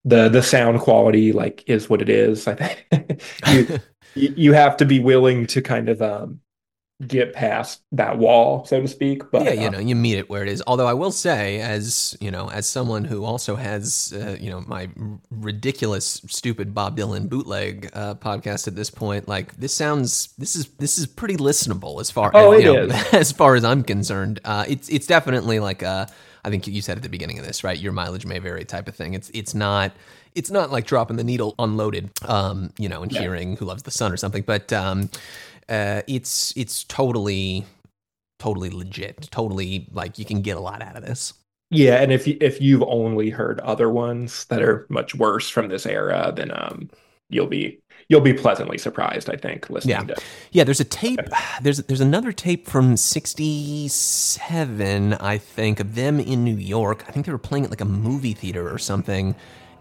the 0.05 0.29
the 0.29 0.43
sound 0.43 0.81
quality 0.81 1.33
like 1.33 1.65
is 1.67 1.91
what 1.91 2.03
it 2.03 2.09
is. 2.09 2.47
I 2.47 2.55
think 2.55 3.23
you 4.15 4.35
you 4.37 4.53
have 4.53 4.77
to 4.79 4.85
be 4.85 5.01
willing 5.01 5.47
to 5.49 5.63
kind 5.63 5.89
of 5.89 6.03
um, 6.03 6.41
get 7.07 7.33
past 7.33 7.81
that 7.93 8.19
wall, 8.19 8.65
so 8.65 8.81
to 8.81 8.89
speak. 8.89 9.31
But 9.31 9.45
yeah, 9.45 9.53
you 9.53 9.69
uh, 9.69 9.71
know, 9.71 9.79
you 9.79 9.95
meet 9.95 10.19
it 10.19 10.29
where 10.29 10.43
it 10.43 10.49
is. 10.49 10.63
Although 10.67 10.87
I 10.87 10.95
will 10.95 11.13
say, 11.13 11.61
as 11.61 12.17
you 12.21 12.31
know, 12.31 12.51
as 12.51 12.69
someone 12.69 13.05
who 13.05 13.25
also 13.25 13.55
has, 13.57 14.13
uh, 14.17 14.37
you 14.41 14.51
know, 14.51 14.63
my 14.63 14.89
ridiculous, 15.31 16.21
stupid 16.27 16.75
Bob 16.75 16.97
Dylan 16.97 17.29
bootleg 17.29 17.91
uh, 17.93 18.15
podcast 18.15 18.67
at 18.67 18.75
this 18.75 18.91
point, 18.91 19.29
like 19.29 19.57
this 19.57 19.75
sounds, 19.75 20.35
this 20.39 20.57
is 20.57 20.69
this 20.79 20.99
is 20.99 21.07
pretty 21.07 21.37
listenable 21.37 22.01
as 22.01 22.11
far 22.11 22.33
oh, 22.35 22.53
as, 22.53 22.65
you 22.65 22.73
know, 22.73 22.89
as 23.13 23.31
far 23.31 23.55
as 23.55 23.65
I'm 23.65 23.85
concerned. 23.85 24.41
Uh, 24.45 24.65
it's 24.69 24.89
it's 24.89 25.07
definitely 25.07 25.61
like 25.61 25.83
a, 25.83 26.09
I 26.45 26.51
think 26.51 26.67
you 26.67 26.83
said 26.83 26.97
at 26.97 27.03
the 27.05 27.09
beginning 27.09 27.39
of 27.39 27.47
this, 27.47 27.63
right? 27.63 27.79
Your 27.79 27.93
mileage 27.93 28.27
may 28.27 28.41
vary 28.41 28.65
type 28.65 28.89
of 28.89 28.97
thing. 28.97 29.15
It's 29.15 29.31
it's 29.31 29.55
not 29.55 29.93
it's 30.35 30.51
not 30.51 30.71
like 30.71 30.87
dropping 30.87 31.17
the 31.17 31.25
needle 31.25 31.55
on 31.59 31.77
Loaded, 31.77 32.11
um, 32.23 32.73
you 32.79 32.89
know, 32.89 33.03
and 33.03 33.13
yeah. 33.13 33.21
hearing 33.21 33.57
"Who 33.57 33.65
Loves 33.65 33.83
the 33.83 33.91
Sun" 33.91 34.13
or 34.13 34.17
something, 34.17 34.43
but 34.43 34.73
um, 34.73 35.11
uh, 35.69 36.03
it's 36.07 36.53
it's 36.57 36.85
totally 36.85 37.67
totally 38.39 38.71
legit. 38.71 39.29
Totally 39.31 39.89
like 39.93 40.19
you 40.19 40.25
can 40.25 40.41
get 40.43 40.57
a 40.57 40.61
lot 40.61 40.83
out 40.83 40.97
of 40.97 41.05
this. 41.05 41.35
Yeah, 41.71 41.97
and 41.97 42.11
if 42.13 42.27
you, 42.27 42.39
if 42.41 42.63
you've 42.63 42.83
only 42.85 43.29
heard 43.29 43.61
other 43.61 43.91
ones 43.91 44.47
that 44.47 44.63
are 44.63 44.87
much 44.89 45.15
worse 45.15 45.51
from 45.51 45.69
this 45.69 45.85
era, 45.85 46.33
then 46.35 46.51
um 46.55 46.89
you'll 47.29 47.47
be 47.47 47.79
you'll 48.09 48.23
be 48.23 48.33
pleasantly 48.33 48.79
surprised. 48.79 49.29
I 49.29 49.37
think 49.37 49.69
listening 49.69 50.09
yeah. 50.09 50.15
to 50.15 50.23
yeah. 50.53 50.65
There's 50.65 50.81
a 50.81 50.85
tape. 50.85 51.21
There's 51.63 51.83
there's 51.85 52.01
another 52.01 52.33
tape 52.33 52.67
from 52.67 52.97
'67, 52.97 55.15
I 55.15 55.39
think, 55.39 55.81
of 55.81 55.95
them 55.95 56.21
in 56.21 56.45
New 56.45 56.57
York. 56.57 57.05
I 57.07 57.13
think 57.13 57.27
they 57.27 57.33
were 57.33 57.39
playing 57.39 57.65
at 57.65 57.71
like 57.71 57.83
a 57.83 57.87
movie 57.87 58.35
theater 58.35 58.73
or 58.73 58.79
something 58.79 59.35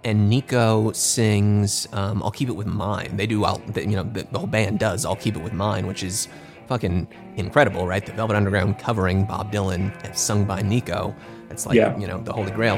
and 0.08 0.30
Nico 0.30 0.92
sings 0.94 1.88
um, 1.92 2.24
"I'll 2.24 2.32
Keep 2.32 2.50
It 2.50 2.56
With 2.56 2.68
Mine." 2.68 3.18
They 3.18 3.28
do, 3.28 3.44
I'll, 3.44 3.62
you 3.76 3.98
know, 3.98 4.04
the, 4.04 4.26
whole 4.40 4.48
band 4.48 4.80
does 4.80 5.06
"I'll 5.06 5.18
Keep 5.18 5.36
It 5.36 5.44
With 5.44 5.54
Mine," 5.54 5.86
which 5.86 6.02
is 6.02 6.30
fucking 6.68 7.08
incredible, 7.36 7.86
right? 7.86 8.06
The 8.06 8.14
Velvet 8.14 8.36
Underground 8.36 8.80
covering 8.80 9.26
Bob 9.26 9.52
Dylan, 9.52 9.92
sung 10.16 10.46
by 10.46 10.62
Nico. 10.62 11.14
It's 11.50 11.66
like 11.66 11.76
yeah. 11.76 11.98
you 12.00 12.08
know 12.08 12.20
the 12.22 12.34
Holy 12.34 12.52
Grail. 12.52 12.78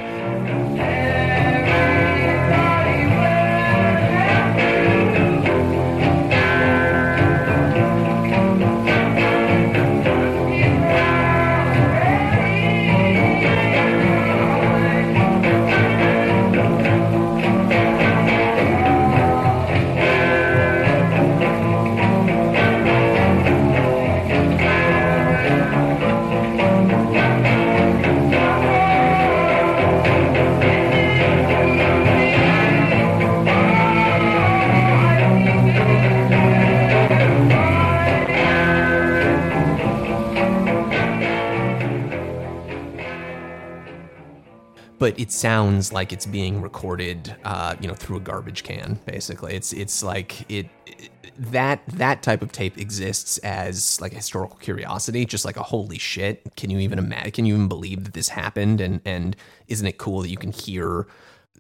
It 45.29 45.33
sounds 45.33 45.93
like 45.93 46.11
it's 46.11 46.25
being 46.25 46.59
recorded, 46.59 47.35
uh, 47.43 47.75
you 47.79 47.87
know, 47.87 47.93
through 47.93 48.17
a 48.17 48.19
garbage 48.19 48.63
can. 48.63 48.99
Basically, 49.05 49.53
it's 49.53 49.71
it's 49.73 50.01
like 50.01 50.49
it, 50.49 50.67
it, 50.87 51.11
that 51.37 51.85
that 51.85 52.23
type 52.23 52.41
of 52.41 52.51
tape 52.51 52.79
exists 52.79 53.37
as 53.39 54.01
like 54.01 54.11
a 54.11 54.15
historical 54.15 54.57
curiosity, 54.57 55.25
just 55.25 55.45
like 55.45 55.55
a 55.55 55.61
holy 55.61 55.99
shit. 55.99 56.41
Can 56.57 56.71
you 56.71 56.79
even 56.79 56.97
imagine? 56.97 57.31
Can 57.31 57.45
you 57.45 57.53
even 57.53 57.67
believe 57.67 58.05
that 58.05 58.13
this 58.15 58.29
happened? 58.29 58.81
And 58.81 59.01
and 59.05 59.35
isn't 59.67 59.85
it 59.85 59.99
cool 59.99 60.21
that 60.21 60.29
you 60.29 60.37
can 60.37 60.51
hear 60.51 61.05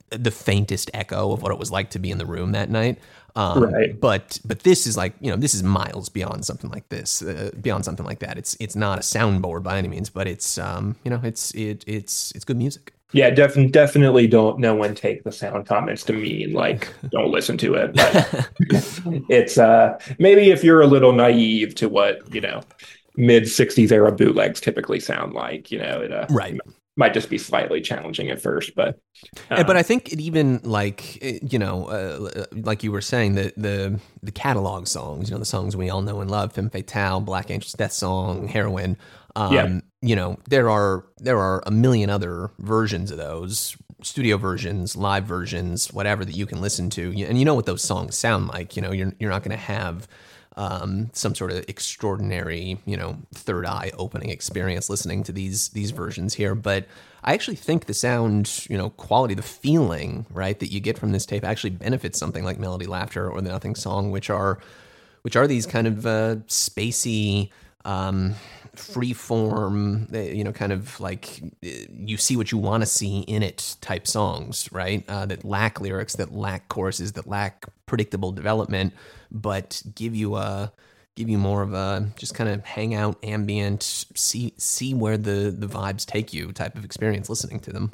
the 0.09 0.31
faintest 0.31 0.89
echo 0.95 1.31
of 1.31 1.43
what 1.43 1.51
it 1.51 1.59
was 1.59 1.69
like 1.69 1.91
to 1.91 1.99
be 1.99 2.09
in 2.09 2.17
the 2.17 2.25
room 2.25 2.53
that 2.53 2.71
night? 2.71 2.97
Um, 3.35 3.71
right. 3.71 3.99
But 3.99 4.39
but 4.43 4.61
this 4.61 4.87
is 4.87 4.97
like 4.97 5.13
you 5.21 5.29
know 5.29 5.37
this 5.37 5.53
is 5.53 5.61
miles 5.61 6.09
beyond 6.09 6.43
something 6.43 6.71
like 6.71 6.89
this, 6.89 7.21
uh, 7.21 7.51
beyond 7.61 7.85
something 7.85 8.05
like 8.05 8.17
that. 8.21 8.39
It's 8.39 8.57
it's 8.59 8.75
not 8.75 8.97
a 8.97 9.01
soundboard 9.01 9.61
by 9.61 9.77
any 9.77 9.89
means, 9.89 10.09
but 10.09 10.27
it's 10.27 10.57
um 10.57 10.95
you 11.03 11.11
know 11.11 11.21
it's 11.23 11.51
it 11.51 11.83
it's 11.85 12.31
it's 12.31 12.43
good 12.43 12.57
music. 12.57 12.93
Yeah, 13.11 13.31
def- 13.31 13.71
definitely 13.71 14.27
don't 14.27 14.59
no 14.59 14.75
one 14.75 14.93
take 14.93 15.23
the 15.23 15.31
sound 15.31 15.65
comments 15.65 16.03
to 16.05 16.13
mean 16.13 16.53
like 16.53 16.93
don't 17.09 17.31
listen 17.31 17.57
to 17.59 17.73
it. 17.75 17.95
But 17.95 18.49
it's 19.29 19.57
uh 19.57 19.97
maybe 20.19 20.51
if 20.51 20.63
you're 20.63 20.81
a 20.81 20.87
little 20.87 21.11
naive 21.11 21.75
to 21.75 21.89
what, 21.89 22.33
you 22.33 22.41
know, 22.41 22.61
mid 23.15 23.43
60s 23.43 23.91
era 23.91 24.11
bootlegs 24.11 24.61
typically 24.61 24.99
sound 24.99 25.33
like, 25.33 25.71
you 25.71 25.79
know, 25.79 26.01
it 26.01 26.11
uh, 26.11 26.27
Right. 26.29 26.57
might 26.97 27.13
just 27.13 27.29
be 27.29 27.37
slightly 27.39 27.81
challenging 27.81 28.29
at 28.29 28.41
first, 28.41 28.75
but 28.75 28.99
uh, 29.49 29.63
but 29.63 29.75
I 29.75 29.83
think 29.83 30.13
it 30.13 30.19
even 30.19 30.59
like 30.63 31.17
you 31.51 31.57
know, 31.57 31.85
uh, 31.87 32.45
like 32.51 32.83
you 32.83 32.91
were 32.91 33.01
saying, 33.01 33.35
the 33.35 33.51
the 33.57 33.99
the 34.21 34.31
catalog 34.31 34.85
songs, 34.87 35.29
you 35.29 35.35
know, 35.35 35.39
the 35.39 35.45
songs 35.45 35.75
we 35.75 35.89
all 35.89 36.01
know 36.01 36.21
and 36.21 36.29
love, 36.29 36.53
"Femme 36.53 36.69
Fatale," 36.69 37.21
"Black 37.21 37.49
Angel's 37.49 37.73
Death 37.73 37.93
Song," 37.93 38.47
"Heroin." 38.47 38.97
Um, 39.35 39.53
Yeah. 39.53 39.79
You 40.01 40.15
know, 40.15 40.37
there 40.47 40.69
are 40.69 41.05
there 41.17 41.37
are 41.39 41.61
a 41.65 41.71
million 41.71 42.09
other 42.09 42.51
versions 42.59 43.11
of 43.11 43.17
those, 43.17 43.75
studio 44.01 44.37
versions, 44.37 44.95
live 44.95 45.25
versions, 45.25 45.91
whatever 45.91 46.23
that 46.23 46.35
you 46.35 46.45
can 46.45 46.61
listen 46.61 46.89
to, 46.91 47.13
and 47.27 47.37
you 47.37 47.43
know 47.43 47.53
what 47.55 47.65
those 47.65 47.81
songs 47.83 48.15
sound 48.17 48.47
like. 48.47 48.77
You 48.77 48.81
know, 48.81 48.91
you're 48.93 49.11
you're 49.19 49.29
not 49.29 49.43
going 49.43 49.57
to 49.57 49.57
have 49.57 50.07
um, 50.55 51.09
some 51.13 51.35
sort 51.35 51.51
of 51.51 51.65
extraordinary, 51.67 52.77
you 52.85 52.95
know, 52.97 53.17
third 53.33 53.65
eye 53.65 53.91
opening 53.97 54.29
experience 54.29 54.89
listening 54.89 55.23
to 55.23 55.31
these 55.33 55.69
these 55.69 55.91
versions 55.91 56.33
here. 56.33 56.55
But 56.55 56.85
I 57.23 57.33
actually 57.33 57.57
think 57.57 57.85
the 57.85 57.93
sound, 57.93 58.65
you 58.69 58.77
know, 58.77 58.91
quality, 58.91 59.33
the 59.33 59.41
feeling, 59.41 60.25
right, 60.31 60.57
that 60.59 60.71
you 60.71 60.79
get 60.79 60.97
from 60.97 61.11
this 61.11 61.25
tape 61.25 61.43
actually 61.43 61.71
benefits 61.71 62.17
something 62.17 62.45
like 62.45 62.57
Melody 62.57 62.85
Laughter 62.85 63.29
or 63.29 63.41
the 63.41 63.49
Nothing 63.49 63.75
Song, 63.75 64.11
which 64.11 64.29
are 64.29 64.59
which 65.23 65.35
are 65.35 65.45
these 65.47 65.65
kind 65.65 65.87
of 65.87 66.05
uh, 66.05 66.35
spacey, 66.47 67.49
um, 67.83 68.35
free 68.79 69.13
form, 69.13 70.07
uh, 70.13 70.19
you 70.19 70.43
know, 70.43 70.51
kind 70.51 70.71
of 70.71 70.99
like 70.99 71.41
uh, 71.65 71.69
you 71.91 72.17
see 72.17 72.35
what 72.37 72.51
you 72.51 72.57
want 72.57 72.81
to 72.81 72.87
see 72.87 73.21
in 73.21 73.43
it 73.43 73.75
type 73.81 74.07
songs, 74.07 74.69
right? 74.71 75.03
Uh, 75.07 75.25
that 75.25 75.43
lack 75.45 75.81
lyrics, 75.81 76.15
that 76.15 76.33
lack 76.33 76.69
choruses, 76.69 77.13
that 77.13 77.27
lack 77.27 77.65
predictable 77.85 78.31
development, 78.31 78.93
but 79.31 79.81
give 79.95 80.15
you 80.15 80.35
a 80.35 80.71
give 81.15 81.29
you 81.29 81.37
more 81.37 81.61
of 81.61 81.73
a 81.73 82.09
just 82.17 82.33
kind 82.33 82.49
of 82.49 82.63
hang 82.63 82.95
out 82.95 83.17
ambient 83.23 83.83
see 84.15 84.53
see 84.57 84.93
where 84.93 85.17
the 85.17 85.53
the 85.57 85.67
vibes 85.67 86.05
take 86.05 86.31
you 86.33 86.51
type 86.53 86.75
of 86.77 86.85
experience 86.85 87.29
listening 87.29 87.59
to 87.59 87.73
them 87.73 87.91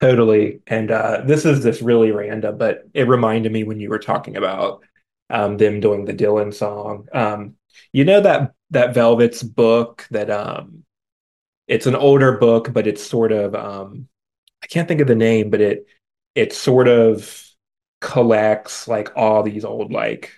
Totally. 0.00 0.60
And 0.66 0.90
uh, 0.90 1.22
this 1.24 1.44
is 1.46 1.62
this 1.62 1.80
really 1.80 2.10
random, 2.10 2.58
but 2.58 2.84
it 2.92 3.08
reminded 3.08 3.52
me 3.52 3.64
when 3.64 3.80
you 3.80 3.88
were 3.88 3.98
talking 3.98 4.36
about 4.36 4.82
um, 5.30 5.56
them 5.56 5.80
doing 5.80 6.04
the 6.04 6.12
Dylan 6.12 6.52
song. 6.52 7.08
Um, 7.12 7.56
you 7.92 8.04
know 8.04 8.20
that 8.20 8.52
that 8.74 8.94
Velvet's 8.94 9.42
book 9.42 10.06
that 10.10 10.30
um, 10.30 10.84
it's 11.66 11.86
an 11.86 11.96
older 11.96 12.32
book, 12.32 12.72
but 12.72 12.86
it's 12.86 13.02
sort 13.02 13.32
of 13.32 13.54
um, 13.54 14.08
I 14.62 14.66
can't 14.66 14.86
think 14.88 15.00
of 15.00 15.08
the 15.08 15.14
name, 15.14 15.50
but 15.50 15.60
it 15.60 15.86
it 16.34 16.52
sort 16.52 16.88
of 16.88 17.42
collects 18.00 18.86
like 18.86 19.10
all 19.16 19.42
these 19.42 19.64
old 19.64 19.92
like 19.92 20.32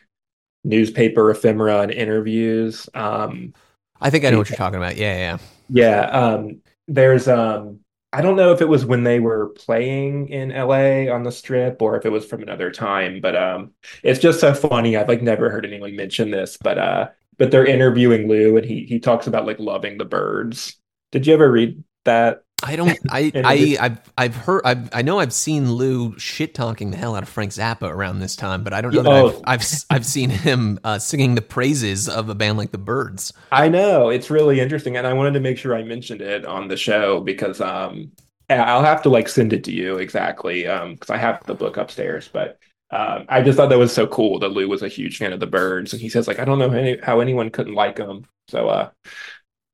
newspaper 0.64 1.30
ephemera 1.30 1.80
and 1.80 1.92
interviews. 1.92 2.88
Um, 2.94 3.54
i 3.98 4.10
think 4.10 4.26
i 4.26 4.30
know 4.30 4.36
what 4.36 4.50
you're 4.50 4.58
talking 4.58 4.76
about 4.76 4.94
yeah 4.98 5.16
yeah 5.16 5.38
yeah, 5.68 6.02
um, 6.06 6.60
there's 6.86 7.28
um, 7.28 7.80
I 8.12 8.22
don't 8.22 8.36
know 8.36 8.52
if 8.52 8.60
it 8.60 8.68
was 8.68 8.84
when 8.84 9.04
they 9.04 9.20
were 9.20 9.48
playing 9.50 10.28
in 10.28 10.50
LA 10.50 11.12
on 11.12 11.22
the 11.22 11.32
strip 11.32 11.82
or 11.82 11.96
if 11.96 12.06
it 12.06 12.10
was 12.10 12.24
from 12.24 12.42
another 12.42 12.70
time, 12.70 13.20
but 13.20 13.36
um, 13.36 13.72
it's 14.02 14.20
just 14.20 14.40
so 14.40 14.54
funny. 14.54 14.96
I've 14.96 15.08
like 15.08 15.22
never 15.22 15.50
heard 15.50 15.66
anyone 15.66 15.96
mention 15.96 16.30
this, 16.30 16.56
but 16.56 16.78
uh, 16.78 17.08
but 17.38 17.50
they're 17.50 17.66
interviewing 17.66 18.28
Lou 18.28 18.56
and 18.56 18.66
he 18.66 18.84
he 18.84 18.98
talks 19.00 19.26
about 19.26 19.46
like 19.46 19.58
loving 19.58 19.98
the 19.98 20.04
Byrds. 20.04 20.76
Did 21.12 21.26
you 21.26 21.34
ever 21.34 21.50
read 21.50 21.82
that? 22.04 22.42
I 22.62 22.76
don't. 22.76 22.98
I. 23.10 23.32
I 23.44 23.76
I've, 23.80 24.12
I've 24.16 24.36
heard. 24.36 24.62
I've, 24.64 24.88
I 24.94 25.02
know. 25.02 25.18
I've 25.18 25.32
seen 25.32 25.72
Lou 25.72 26.18
shit 26.18 26.54
talking 26.54 26.90
the 26.90 26.96
hell 26.96 27.14
out 27.14 27.22
of 27.22 27.28
Frank 27.28 27.52
Zappa 27.52 27.88
around 27.90 28.20
this 28.20 28.36
time, 28.36 28.64
but 28.64 28.72
I 28.72 28.80
don't 28.80 28.94
know 28.94 29.02
that 29.04 29.24
Oh. 29.24 29.28
I've. 29.44 29.60
I've. 29.60 29.66
I've 29.90 30.06
seen 30.06 30.30
him 30.30 30.78
uh, 30.84 30.98
singing 30.98 31.34
the 31.34 31.42
praises 31.42 32.08
of 32.08 32.28
a 32.28 32.34
band 32.34 32.58
like 32.58 32.72
the 32.72 32.78
Byrds. 32.78 33.32
I 33.52 33.68
know 33.68 34.08
it's 34.08 34.30
really 34.30 34.60
interesting, 34.60 34.96
and 34.96 35.06
I 35.06 35.12
wanted 35.12 35.34
to 35.34 35.40
make 35.40 35.58
sure 35.58 35.74
I 35.74 35.82
mentioned 35.82 36.20
it 36.20 36.44
on 36.44 36.68
the 36.68 36.76
show 36.76 37.20
because 37.20 37.60
um, 37.60 38.12
I'll 38.50 38.82
have 38.84 39.02
to 39.02 39.08
like 39.08 39.28
send 39.28 39.52
it 39.52 39.64
to 39.64 39.72
you 39.72 39.98
exactly 39.98 40.66
um, 40.66 40.94
because 40.94 41.10
I 41.10 41.16
have 41.18 41.44
the 41.46 41.54
book 41.54 41.76
upstairs, 41.76 42.28
but. 42.32 42.58
Um, 42.90 43.24
I 43.28 43.42
just 43.42 43.56
thought 43.56 43.68
that 43.70 43.78
was 43.78 43.92
so 43.92 44.06
cool 44.06 44.38
that 44.38 44.50
Lou 44.50 44.68
was 44.68 44.82
a 44.82 44.88
huge 44.88 45.18
fan 45.18 45.32
of 45.32 45.40
the 45.40 45.46
Byrds, 45.46 45.92
and 45.92 46.00
he 46.00 46.08
says 46.08 46.28
like 46.28 46.38
I 46.38 46.44
don't 46.44 46.58
know 46.58 46.70
any, 46.70 46.98
how 47.02 47.20
anyone 47.20 47.50
couldn't 47.50 47.74
like 47.74 47.96
them. 47.96 48.26
So 48.48 48.68
uh, 48.68 48.90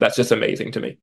that's 0.01 0.17
just 0.17 0.33
amazing 0.33 0.73
to 0.73 0.81
me. 0.81 0.99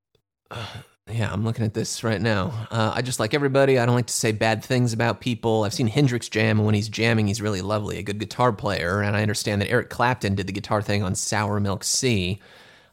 Yeah, 1.12 1.34
I'm 1.34 1.44
looking 1.44 1.66
at 1.66 1.74
this 1.74 2.04
right 2.04 2.22
now. 2.22 2.68
Uh, 2.70 2.92
I 2.94 3.02
just 3.02 3.20
like 3.20 3.34
everybody. 3.34 3.80
I 3.80 3.86
don't 3.86 3.96
like 3.96 4.06
to 4.08 4.14
say 4.14 4.32
bad 4.32 4.64
things 4.64 4.94
about 4.94 5.22
people. 5.22 5.64
I've 5.64 5.74
seen 5.74 5.88
Hendrix 5.88 6.30
jam, 6.30 6.60
and 6.60 6.66
when 6.66 6.76
he's 6.76 6.90
jamming, 6.90 7.28
he's 7.28 7.42
really 7.42 7.62
lovely, 7.62 7.98
a 7.98 8.04
good 8.04 8.20
guitar 8.20 8.54
player. 8.54 9.02
And 9.02 9.18
I 9.18 9.24
understand 9.24 9.62
that 9.62 9.72
Eric 9.72 9.90
Clapton 9.90 10.36
did 10.36 10.46
the 10.46 10.54
guitar 10.54 10.82
thing 10.84 11.02
on 11.02 11.16
Sour 11.16 11.60
Milk 11.60 11.84
Sea. 11.84 12.40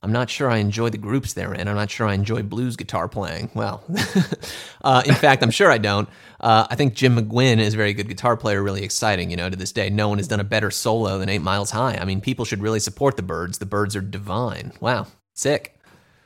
I'm 0.02 0.12
not 0.12 0.30
sure 0.30 0.50
I 0.50 0.58
enjoy 0.58 0.90
the 0.90 0.98
groups 0.98 1.32
they're 1.32 1.54
in. 1.54 1.68
I'm 1.68 1.74
not 1.74 1.90
sure 1.90 2.06
I 2.06 2.14
enjoy 2.14 2.42
blues 2.42 2.76
guitar 2.76 3.08
playing. 3.08 3.50
Well, 3.54 3.82
uh, 4.82 5.02
in 5.04 5.14
fact, 5.14 5.42
I'm 5.42 5.50
sure 5.50 5.70
I 5.70 5.78
don't. 5.78 6.08
Uh, 6.40 6.66
I 6.70 6.74
think 6.74 6.94
Jim 6.94 7.16
McGuinn 7.16 7.58
is 7.58 7.74
a 7.74 7.76
very 7.76 7.94
good 7.94 8.08
guitar 8.08 8.36
player, 8.36 8.62
really 8.62 8.82
exciting. 8.82 9.30
You 9.30 9.36
know, 9.36 9.50
to 9.50 9.56
this 9.56 9.72
day, 9.72 9.90
no 9.90 10.08
one 10.08 10.18
has 10.18 10.28
done 10.28 10.40
a 10.40 10.44
better 10.44 10.70
solo 10.70 11.18
than 11.18 11.28
Eight 11.28 11.42
Miles 11.42 11.70
High. 11.70 11.96
I 11.96 12.04
mean, 12.04 12.20
people 12.20 12.44
should 12.44 12.62
really 12.62 12.80
support 12.80 13.16
the 13.16 13.22
Byrds. 13.22 13.58
The 13.58 13.66
Byrds 13.66 13.96
are 13.96 14.00
divine. 14.00 14.72
Wow, 14.80 15.06
sick. 15.34 15.75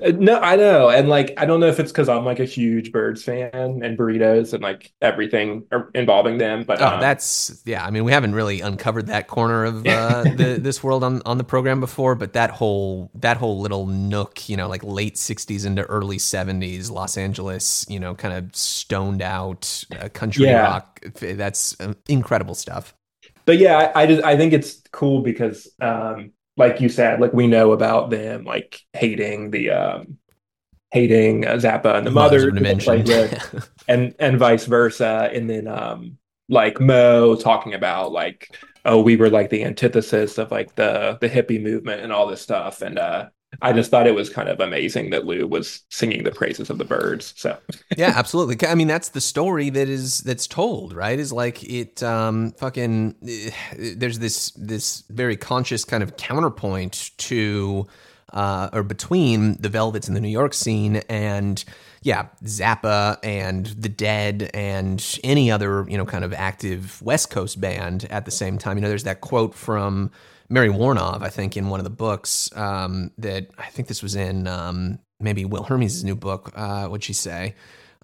Uh, 0.02 0.12
No, 0.12 0.38
I 0.40 0.56
know, 0.56 0.88
and 0.90 1.08
like 1.08 1.34
I 1.36 1.44
don't 1.46 1.60
know 1.60 1.66
if 1.66 1.78
it's 1.80 1.92
because 1.92 2.08
I'm 2.08 2.24
like 2.24 2.40
a 2.40 2.44
huge 2.44 2.92
Byrds 2.92 3.22
fan 3.22 3.50
and 3.54 3.98
burritos 3.98 4.52
and 4.54 4.62
like 4.62 4.92
everything 5.02 5.66
involving 5.94 6.38
them, 6.38 6.64
but 6.64 6.80
Oh, 6.82 6.96
um, 6.96 6.98
that's 6.98 7.62
yeah. 7.66 7.84
I 7.84 7.90
mean, 7.90 8.04
we 8.04 8.12
haven't 8.12 8.34
really 8.34 8.60
uncovered 8.62 9.08
that 9.08 9.26
corner 9.28 9.64
of 9.64 9.86
uh, 9.86 10.24
the, 10.26 10.58
this 10.62 10.82
world 10.82 11.04
on, 11.04 11.20
on 11.26 11.36
the 11.36 11.44
program 11.44 11.78
before, 11.78 12.14
but 12.14 12.32
that 12.32 12.50
whole 12.50 13.10
that 13.16 13.36
whole 13.36 13.60
little 13.60 13.86
nook, 13.86 14.48
you 14.48 14.56
know, 14.56 14.66
like 14.68 14.82
late 14.82 15.18
'60s 15.18 15.66
into 15.66 15.82
early 15.84 16.16
'70s, 16.18 16.90
Los 16.90 17.18
Angeles, 17.18 17.84
you 17.90 18.00
know, 18.00 18.14
kind 18.14 18.32
of 18.34 18.54
stoned 18.56 19.20
out 19.20 19.84
uh, 19.90 20.08
country 20.10 20.54
Yeah. 20.54 20.54
rock. 20.54 21.00
That's 21.20 21.78
uh, 21.80 21.94
incredible 22.08 22.54
stuff. 22.54 22.94
but 23.44 23.58
yeah, 23.58 23.76
I, 23.94 24.02
I 24.02 24.06
just 24.06 24.22
I 24.24 24.36
think 24.36 24.52
it's 24.52 24.82
cool 24.92 25.22
because 25.22 25.68
um 25.80 26.32
like 26.60 26.80
you 26.80 26.88
said, 26.88 27.20
like 27.20 27.32
we 27.32 27.46
know 27.48 27.72
about 27.72 28.10
them 28.10 28.44
like 28.44 28.80
hating 28.92 29.50
the 29.50 29.70
um 29.70 30.18
hating 30.92 31.46
uh, 31.46 31.54
Zappa 31.54 31.96
and 31.96 32.06
the 32.06 32.10
Mothers 32.10 32.44
mother 32.44 32.48
of 32.50 32.54
who 32.54 32.60
they 32.60 32.76
played 32.76 33.06
Dimension. 33.06 33.50
with, 33.54 33.70
and 33.88 34.14
and 34.20 34.38
vice 34.38 34.66
versa, 34.66 35.30
and 35.32 35.48
then 35.50 35.66
um 35.66 36.18
like 36.48 36.78
Moe 36.78 37.34
talking 37.34 37.74
about 37.74 38.12
like 38.12 38.54
oh 38.84 39.00
we 39.00 39.16
were 39.16 39.30
like 39.30 39.50
the 39.50 39.64
antithesis 39.64 40.38
of 40.38 40.50
like 40.50 40.74
the 40.76 41.16
the 41.20 41.28
hippie 41.30 41.62
movement 41.62 42.02
and 42.02 42.12
all 42.12 42.26
this 42.26 42.42
stuff, 42.42 42.82
and 42.82 42.98
uh 42.98 43.30
I 43.62 43.72
just 43.72 43.90
thought 43.90 44.06
it 44.06 44.14
was 44.14 44.30
kind 44.30 44.48
of 44.48 44.60
amazing 44.60 45.10
that 45.10 45.26
Lou 45.26 45.46
was 45.46 45.82
singing 45.88 46.24
the 46.24 46.30
praises 46.30 46.70
of 46.70 46.78
the 46.78 46.84
Byrds. 46.84 47.34
So 47.36 47.58
yeah, 47.96 48.12
absolutely. 48.16 48.66
I 48.66 48.74
mean, 48.74 48.88
that's 48.88 49.10
the 49.10 49.20
story 49.20 49.70
that 49.70 49.88
is 49.88 50.20
that's 50.20 50.46
told, 50.46 50.92
right? 50.92 51.18
Is 51.18 51.32
like 51.32 51.62
it 51.64 52.02
um 52.02 52.52
fucking 52.52 53.14
eh, 53.26 53.50
there's 53.96 54.18
this 54.18 54.50
this 54.52 55.04
very 55.08 55.36
conscious 55.36 55.84
kind 55.84 56.02
of 56.02 56.16
counterpoint 56.16 57.10
to 57.18 57.86
uh 58.32 58.70
or 58.72 58.82
between 58.82 59.60
the 59.60 59.68
Velvets 59.68 60.08
and 60.08 60.16
the 60.16 60.20
New 60.20 60.28
York 60.28 60.54
scene 60.54 60.96
and 61.08 61.64
yeah, 62.02 62.28
Zappa 62.44 63.18
and 63.22 63.66
the 63.66 63.88
Dead 63.88 64.50
and 64.54 65.04
any 65.22 65.50
other, 65.50 65.84
you 65.88 65.98
know, 65.98 66.06
kind 66.06 66.24
of 66.24 66.32
active 66.32 67.02
West 67.02 67.30
Coast 67.30 67.60
band 67.60 68.06
at 68.10 68.24
the 68.24 68.30
same 68.30 68.56
time. 68.56 68.78
You 68.78 68.82
know, 68.82 68.88
there's 68.88 69.04
that 69.04 69.20
quote 69.20 69.54
from 69.54 70.10
Mary 70.50 70.68
Woronov, 70.68 71.22
I 71.22 71.28
think, 71.30 71.56
in 71.56 71.68
one 71.68 71.80
of 71.80 71.84
the 71.84 71.90
books 71.90 72.50
um, 72.56 73.12
that 73.18 73.48
I 73.56 73.66
think 73.66 73.88
this 73.88 74.02
was 74.02 74.16
in 74.16 74.46
um, 74.46 74.98
maybe 75.20 75.44
Will 75.46 75.62
Hermes' 75.62 76.04
new 76.04 76.16
book. 76.16 76.52
Uh, 76.54 76.86
what'd 76.88 77.04
she 77.04 77.12
say? 77.14 77.54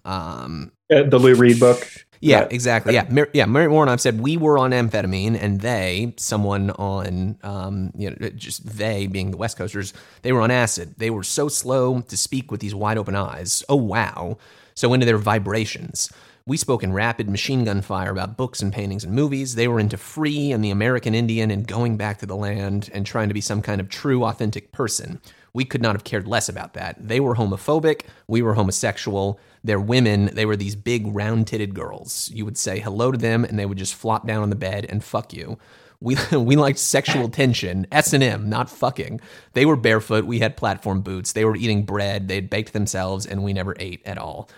Um, 0.05 0.71
uh, 0.91 1.03
the 1.03 1.19
Lou 1.19 1.35
Reed 1.35 1.59
book. 1.59 1.85
yeah, 2.21 2.39
Right. 2.41 2.51
exactly. 2.53 2.93
Yeah, 2.93 3.05
Mar- 3.09 3.29
yeah. 3.33 3.45
Mary 3.45 3.67
Woronov 3.67 3.99
said 3.99 4.21
we 4.21 4.37
were 4.37 4.57
on 4.57 4.71
amphetamine, 4.71 5.37
and 5.41 5.59
they, 5.61 6.13
someone 6.17 6.71
on, 6.71 7.37
um, 7.43 7.91
you 7.97 8.09
know, 8.11 8.29
just 8.29 8.65
they 8.65 9.07
being 9.07 9.31
the 9.31 9.37
West 9.37 9.57
Coasters, 9.57 9.93
they 10.21 10.31
were 10.31 10.41
on 10.41 10.49
acid. 10.49 10.95
They 10.97 11.09
were 11.09 11.23
so 11.23 11.49
slow 11.49 11.99
to 12.01 12.15
speak 12.17 12.49
with 12.51 12.61
these 12.61 12.73
wide 12.73 12.97
open 12.97 13.15
eyes. 13.15 13.63
Oh 13.67 13.75
wow! 13.75 14.37
So 14.75 14.93
into 14.93 15.05
their 15.05 15.17
vibrations. 15.17 16.09
We 16.47 16.55
spoke 16.55 16.81
in 16.81 16.93
rapid 16.93 17.29
machine 17.29 17.65
gun 17.65 17.81
fire 17.81 18.09
about 18.09 18.37
books 18.37 18.61
and 18.61 18.71
paintings 18.71 19.03
and 19.03 19.13
movies. 19.13 19.55
They 19.55 19.67
were 19.67 19.81
into 19.81 19.97
free 19.97 20.53
and 20.53 20.63
the 20.63 20.69
American 20.69 21.13
Indian 21.13 21.51
and 21.51 21.67
going 21.67 21.97
back 21.97 22.19
to 22.19 22.25
the 22.25 22.37
land 22.37 22.89
and 22.93 23.05
trying 23.05 23.27
to 23.27 23.33
be 23.33 23.41
some 23.41 23.61
kind 23.61 23.81
of 23.81 23.89
true, 23.89 24.23
authentic 24.23 24.71
person. 24.71 25.19
We 25.51 25.65
could 25.65 25.81
not 25.81 25.95
have 25.95 26.05
cared 26.05 26.25
less 26.25 26.47
about 26.47 26.73
that. 26.75 27.05
They 27.05 27.19
were 27.19 27.35
homophobic. 27.35 28.03
We 28.29 28.41
were 28.41 28.53
homosexual. 28.53 29.41
They're 29.61 29.77
women. 29.77 30.27
They 30.27 30.45
were 30.45 30.55
these 30.55 30.77
big, 30.77 31.13
round 31.13 31.47
titted 31.47 31.73
girls. 31.73 32.31
You 32.33 32.45
would 32.45 32.57
say 32.57 32.79
hello 32.79 33.11
to 33.11 33.17
them 33.17 33.43
and 33.43 33.59
they 33.59 33.65
would 33.65 33.77
just 33.77 33.95
flop 33.95 34.25
down 34.25 34.41
on 34.41 34.49
the 34.49 34.55
bed 34.55 34.85
and 34.87 35.03
fuck 35.03 35.33
you. 35.33 35.57
We, 35.99 36.15
we 36.31 36.55
liked 36.55 36.79
sexual 36.79 37.27
tension, 37.27 37.87
S&M, 37.91 38.47
not 38.47 38.69
fucking. 38.69 39.19
They 39.51 39.65
were 39.65 39.75
barefoot. 39.75 40.23
We 40.23 40.39
had 40.39 40.55
platform 40.55 41.01
boots. 41.01 41.33
They 41.33 41.43
were 41.43 41.57
eating 41.57 41.83
bread. 41.83 42.29
They'd 42.29 42.49
baked 42.49 42.71
themselves 42.71 43.25
and 43.25 43.43
we 43.43 43.51
never 43.51 43.75
ate 43.81 44.01
at 44.05 44.17
all. 44.17 44.49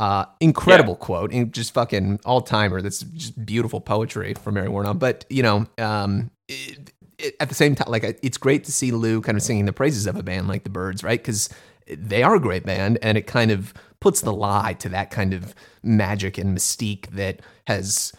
Uh, 0.00 0.24
incredible 0.40 0.94
yeah. 0.94 1.04
quote, 1.04 1.30
and 1.30 1.52
just 1.52 1.74
fucking 1.74 2.18
all 2.24 2.40
timer. 2.40 2.80
That's 2.80 3.00
just 3.00 3.44
beautiful 3.44 3.82
poetry 3.82 4.32
from 4.32 4.54
Mary 4.54 4.68
Woronov. 4.68 4.98
But 4.98 5.26
you 5.28 5.42
know, 5.42 5.66
um, 5.76 6.30
it, 6.48 6.94
it, 7.18 7.36
at 7.38 7.50
the 7.50 7.54
same 7.54 7.74
time, 7.74 7.90
like 7.90 8.18
it's 8.22 8.38
great 8.38 8.64
to 8.64 8.72
see 8.72 8.92
Lou 8.92 9.20
kind 9.20 9.36
of 9.36 9.42
singing 9.42 9.66
the 9.66 9.74
praises 9.74 10.06
of 10.06 10.16
a 10.16 10.22
band 10.22 10.48
like 10.48 10.64
the 10.64 10.70
Byrds, 10.70 11.04
right? 11.04 11.20
Because 11.20 11.50
they 11.86 12.22
are 12.22 12.34
a 12.34 12.40
great 12.40 12.64
band, 12.64 12.98
and 13.02 13.18
it 13.18 13.26
kind 13.26 13.50
of 13.50 13.74
puts 14.00 14.22
the 14.22 14.32
lie 14.32 14.72
to 14.78 14.88
that 14.88 15.10
kind 15.10 15.34
of 15.34 15.54
magic 15.82 16.38
and 16.38 16.56
mystique 16.56 17.10
that 17.10 17.40
has 17.66 18.14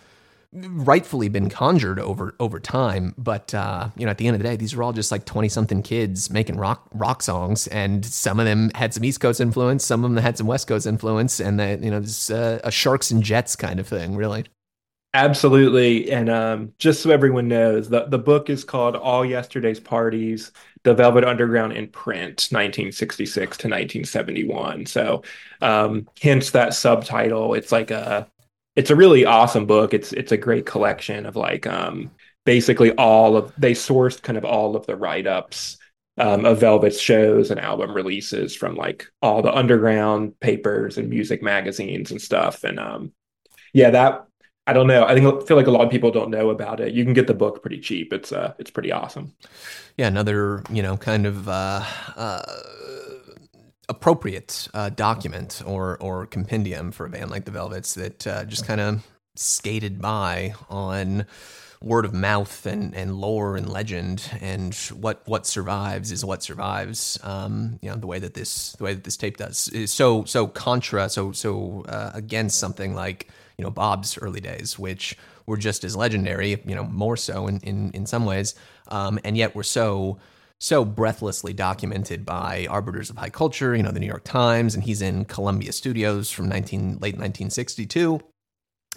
rightfully 0.54 1.30
been 1.30 1.49
conjured 1.49 1.99
over 1.99 2.36
over 2.39 2.60
time. 2.60 3.14
But 3.18 3.54
uh, 3.54 3.89
you 3.95 4.06
know, 4.06 4.12
at 4.12 4.18
the 4.18 4.28
end 4.28 4.36
of 4.36 4.41
the 4.41 4.47
day, 4.47 4.56
these 4.56 4.76
were 4.76 4.84
all 4.84 4.93
just 4.93 5.12
like 5.12 5.26
twenty 5.26 5.49
something 5.49 5.82
kids 5.82 6.30
making 6.30 6.58
rock 6.58 6.88
rock 6.93 7.22
songs, 7.22 7.68
and 7.68 8.06
some 8.06 8.39
of 8.39 8.45
them 8.45 8.72
had 8.76 8.93
some 8.93 9.04
East 9.04 9.22
Coast 9.22 9.39
influence, 9.39 9.86
some 9.86 10.04
of 10.04 10.14
them 10.14 10.22
had 10.22 10.38
some 10.38 10.47
West 10.47 10.68
Coast 10.68 10.86
influence, 10.86 11.39
and 11.39 11.60
that 11.60 11.82
you 11.82 11.91
know, 11.91 11.97
it's 11.97 12.30
uh, 12.30 12.60
a 12.64 12.72
Sharks 12.72 13.12
and 13.12 13.24
Jets 13.24 13.56
kind 13.56 13.80
of 13.80 13.88
thing, 13.88 14.16
really. 14.16 14.45
Absolutely, 15.14 16.10
and 16.10 16.30
um, 16.30 16.74
just 16.80 17.02
so 17.02 17.12
everyone 17.12 17.47
knows, 17.47 17.89
the 17.89 18.06
the 18.06 18.18
book 18.20 18.49
is 18.49 18.64
called 18.64 18.95
All 18.95 19.26
Yesterday's 19.26 19.80
Parties: 19.80 20.52
The 20.84 20.93
Velvet 20.93 21.26
Underground 21.26 21.74
in 21.74 21.88
Print, 21.88 22.47
1966 22.49 23.36
to 23.58 23.68
1971. 23.68 24.86
So, 24.86 25.24
um, 25.62 26.08
hence 26.22 26.52
that 26.52 26.74
subtitle. 26.74 27.54
It's 27.54 27.74
like 27.74 27.91
a 27.91 28.30
it's 28.76 28.89
a 28.89 28.95
really 28.95 29.26
awesome 29.26 29.65
book. 29.65 29.93
It's 29.93 30.13
it's 30.13 30.32
a 30.32 30.38
great 30.38 30.65
collection 30.65 31.26
of 31.26 31.36
like 31.36 31.67
um, 31.67 32.11
basically 32.45 32.91
all 32.93 33.38
of 33.38 33.53
they 33.57 33.74
sourced 33.74 34.22
kind 34.22 34.38
of 34.38 34.45
all 34.45 34.76
of 34.76 34.86
the 34.86 34.95
write 34.95 35.28
ups 35.28 35.78
um, 36.17 36.45
of 36.45 36.59
Velvet's 36.59 36.99
shows 36.99 37.51
and 37.51 37.59
album 37.59 37.93
releases 37.93 38.55
from 38.55 38.76
like 38.76 39.07
all 39.22 39.41
the 39.41 39.53
underground 39.53 40.39
papers 40.39 40.97
and 40.97 41.09
music 41.09 41.41
magazines 41.41 42.11
and 42.11 42.22
stuff. 42.22 42.63
And 42.63 42.80
um, 42.80 43.11
yeah, 43.74 43.89
that 43.91 44.26
I 44.67 44.74
don't 44.74 44.88
know. 44.88 45.05
I 45.05 45.15
think 45.15 45.43
I 45.43 45.45
feel 45.45 45.57
like 45.57 45.67
a 45.67 45.72
lot 45.72 45.86
of 45.86 45.91
people 45.91 46.11
don't 46.11 46.30
know 46.30 46.49
about 46.49 46.80
it. 46.80 46.93
You 46.93 47.03
can 47.03 47.13
get 47.13 47.28
the 47.28 47.34
book 47.34 47.61
pretty 47.61 47.80
cheap. 47.80 48.13
It's 48.13 48.32
uh, 48.32 48.53
it's 48.57 48.72
pretty 48.72 48.91
awesome. 48.91 49.34
Yeah, 49.97 50.07
another 50.07 50.63
you 50.69 50.82
know 50.82 50.97
kind 50.97 51.26
of. 51.26 51.49
Uh, 51.49 51.84
uh 52.15 52.41
appropriate 53.92 54.70
uh, 54.74 54.89
document 54.89 55.62
or 55.66 55.98
or 56.00 56.26
compendium 56.26 56.92
for 56.92 57.06
a 57.06 57.10
band 57.10 57.30
like 57.30 57.44
the 57.44 57.52
Velvets 57.52 57.94
that 57.96 58.26
uh, 58.26 58.46
just 58.46 58.66
kind 58.66 58.80
of 58.80 59.06
skated 59.36 60.02
by 60.02 60.54
on 60.70 61.26
word 61.82 62.06
of 62.06 62.14
mouth 62.14 62.66
and, 62.66 62.96
and 62.96 63.16
lore 63.16 63.58
and 63.58 63.68
legend 63.68 64.32
and 64.39 64.74
what 64.98 65.22
what 65.26 65.46
survives 65.46 66.12
is 66.12 66.24
what 66.24 66.42
survives 66.42 67.20
um, 67.24 67.80
you 67.82 67.89
know 67.89 67.98
the 67.98 68.08
way 68.08 68.18
that 68.18 68.34
this 68.34 68.74
the 68.74 68.84
way 68.86 68.94
that 68.94 69.04
this 69.04 69.18
tape 69.18 69.38
does. 69.38 69.68
Is 69.70 69.92
so 69.92 70.24
so 70.24 70.48
contra 70.48 71.10
so 71.10 71.34
so 71.34 71.84
uh, 71.89 72.12
against 72.14 72.60
something 72.60 72.96
like 72.96 73.28
you 73.58 73.66
know 73.66 73.72
Bob's 73.72 74.18
early 74.20 74.39
days 74.39 74.80
which 74.80 75.18
were 75.46 75.58
just 75.58 75.84
as 75.84 75.98
legendary 75.98 76.62
you 76.66 76.76
know 76.76 76.86
more 76.86 77.18
so 77.18 77.48
in 77.48 77.60
in, 77.60 77.92
in 77.92 78.06
some 78.06 78.26
ways 78.26 78.56
um, 78.88 79.20
and 79.26 79.36
yet 79.36 79.54
we're 79.54 79.64
so 79.64 80.18
so 80.62 80.86
breathlessly 80.86 81.53
documented 81.53 82.24
by 82.24 82.68
arbiters 82.70 83.09
of 83.09 83.18
high 83.18 83.32
culture, 83.32 83.76
you 83.76 83.82
know, 83.82 83.89
the 83.89 83.99
New 83.99 84.05
York 84.05 84.24
Times, 84.24 84.76
and 84.76 84.84
he's 84.84 85.01
in 85.01 85.26
Columbia 85.26 85.72
Studios 85.72 86.30
from 86.30 86.47
19 86.47 86.99
late 87.01 87.16
1962, 87.18 88.22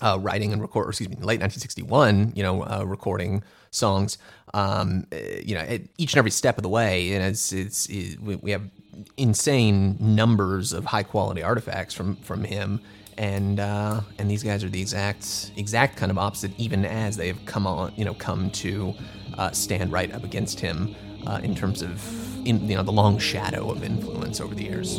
uh, 0.02 0.18
writing 0.20 0.52
and 0.52 0.60
record, 0.60 0.88
excuse 0.88 1.08
me, 1.08 1.16
late 1.16 1.40
1961, 1.40 2.34
you 2.36 2.42
know, 2.42 2.62
uh, 2.64 2.84
recording 2.84 3.42
songs, 3.70 4.18
um, 4.52 5.06
eh, 5.10 5.40
you 5.42 5.54
know, 5.54 5.62
at 5.62 5.80
each 5.96 6.12
and 6.12 6.18
every 6.18 6.30
step 6.30 6.58
of 6.58 6.62
the 6.62 6.68
way, 6.68 7.14
and 7.14 7.24
it's 7.24 7.50
it's 7.50 7.86
it, 7.86 8.20
we 8.20 8.50
have 8.50 8.68
insane 9.16 9.96
numbers 9.98 10.74
of 10.74 10.84
high 10.84 11.02
quality 11.02 11.42
artifacts 11.42 11.94
from 11.94 12.16
from 12.16 12.44
him. 12.44 12.78
And 13.16 13.58
uh, 13.58 14.02
and 14.18 14.30
these 14.30 14.42
guys 14.42 14.64
are 14.64 14.68
the 14.68 14.82
exact 14.82 15.52
exact 15.56 15.96
kind 15.96 16.10
of 16.10 16.18
opposite, 16.18 16.50
even 16.58 16.84
as 16.84 17.16
they've 17.16 17.42
come 17.46 17.66
on, 17.66 17.94
you 17.96 18.04
know, 18.04 18.12
come 18.12 18.50
to 18.50 18.92
uh, 19.38 19.50
stand 19.52 19.92
right 19.92 20.12
up 20.12 20.24
against 20.24 20.60
him 20.60 20.94
uh, 21.26 21.40
in 21.42 21.54
terms 21.54 21.82
of 21.82 22.46
in, 22.46 22.68
you 22.68 22.76
know 22.76 22.82
the 22.82 22.92
long 22.92 23.18
shadow 23.18 23.70
of 23.70 23.82
influence 23.82 24.40
over 24.40 24.54
the 24.54 24.64
years. 24.64 24.98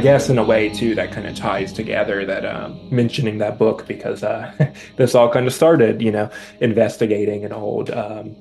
Guess 0.00 0.28
in 0.28 0.38
a 0.38 0.44
way 0.44 0.68
too 0.68 0.94
that 0.94 1.12
kind 1.12 1.26
of 1.26 1.36
ties 1.36 1.72
together 1.72 2.24
that 2.24 2.44
um, 2.44 2.80
mentioning 2.90 3.38
that 3.38 3.58
book 3.58 3.86
because 3.86 4.22
uh, 4.22 4.52
this 4.96 5.14
all 5.14 5.30
kind 5.30 5.46
of 5.46 5.52
started, 5.52 6.02
you 6.02 6.10
know, 6.10 6.30
investigating 6.60 7.44
an 7.44 7.52
old 7.52 7.90
um, 7.90 8.34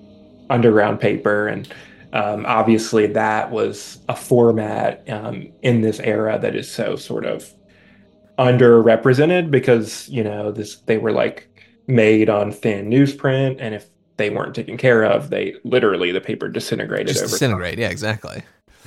underground 0.50 1.00
paper, 1.00 1.48
and 1.48 1.74
um, 2.14 2.46
obviously 2.46 3.08
that 3.08 3.52
was 3.52 4.00
a 4.10 4.16
format 4.16 5.08
um, 5.10 5.48
in 5.62 5.82
this 5.82 6.00
era 6.00 6.40
that 6.40 6.56
is 6.56 6.70
so 6.70 6.96
sort 6.96 7.26
of 7.26 7.54
underrepresented 8.38 9.50
because 9.50 10.08
you 10.10 10.24
know 10.24 10.52
this 10.52 10.78
they 10.82 10.98
were 10.98 11.12
like 11.12 11.50
made 11.88 12.30
on 12.30 12.52
thin 12.52 12.90
newsprint, 12.90 13.58
and 13.60 13.74
if 13.74 13.88
they 14.18 14.30
weren't 14.30 14.56
taken 14.56 14.78
care 14.78 15.04
of, 15.04 15.30
they 15.30 15.56
literally 15.64 16.12
the 16.12 16.22
paper 16.22 16.48
disintegrated. 16.48 17.08
Just 17.08 17.24
disintegrate, 17.24 17.76
time. 17.76 17.82
yeah, 17.82 17.90
exactly. 17.90 18.44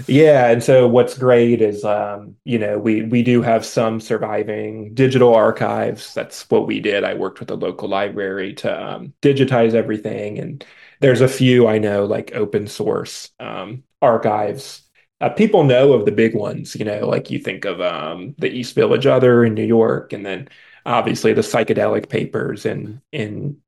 Yeah, 0.06 0.48
and 0.50 0.62
so 0.62 0.86
what's 0.86 1.18
great 1.18 1.60
is 1.60 1.84
um, 1.84 2.36
you 2.44 2.58
know 2.58 2.78
we 2.78 3.02
we 3.02 3.22
do 3.22 3.42
have 3.42 3.64
some 3.66 4.00
surviving 4.00 4.94
digital 4.94 5.34
archives. 5.34 6.14
That's 6.14 6.48
what 6.50 6.66
we 6.66 6.80
did. 6.80 7.02
I 7.04 7.14
worked 7.14 7.40
with 7.40 7.50
a 7.50 7.54
local 7.56 7.88
library 7.88 8.54
to 8.54 8.82
um, 8.94 9.14
digitize 9.22 9.74
everything, 9.74 10.38
and 10.38 10.64
there's 11.00 11.20
a 11.20 11.28
few 11.28 11.66
I 11.66 11.78
know 11.78 12.04
like 12.04 12.32
open 12.34 12.66
source 12.68 13.30
um, 13.40 13.82
archives. 14.00 14.82
Uh, 15.20 15.28
people 15.30 15.64
know 15.64 15.92
of 15.92 16.04
the 16.06 16.12
big 16.12 16.34
ones, 16.34 16.74
you 16.76 16.84
know, 16.84 17.06
like 17.06 17.30
you 17.30 17.38
think 17.38 17.64
of 17.66 17.80
um, 17.80 18.34
the 18.38 18.48
East 18.50 18.74
Village 18.74 19.06
Other 19.06 19.44
in 19.44 19.54
New 19.54 19.64
York, 19.66 20.12
and 20.12 20.24
then 20.24 20.48
obviously 20.86 21.32
the 21.32 21.42
psychedelic 21.42 22.08
papers 22.08 22.64
in 22.64 23.02
in 23.12 23.58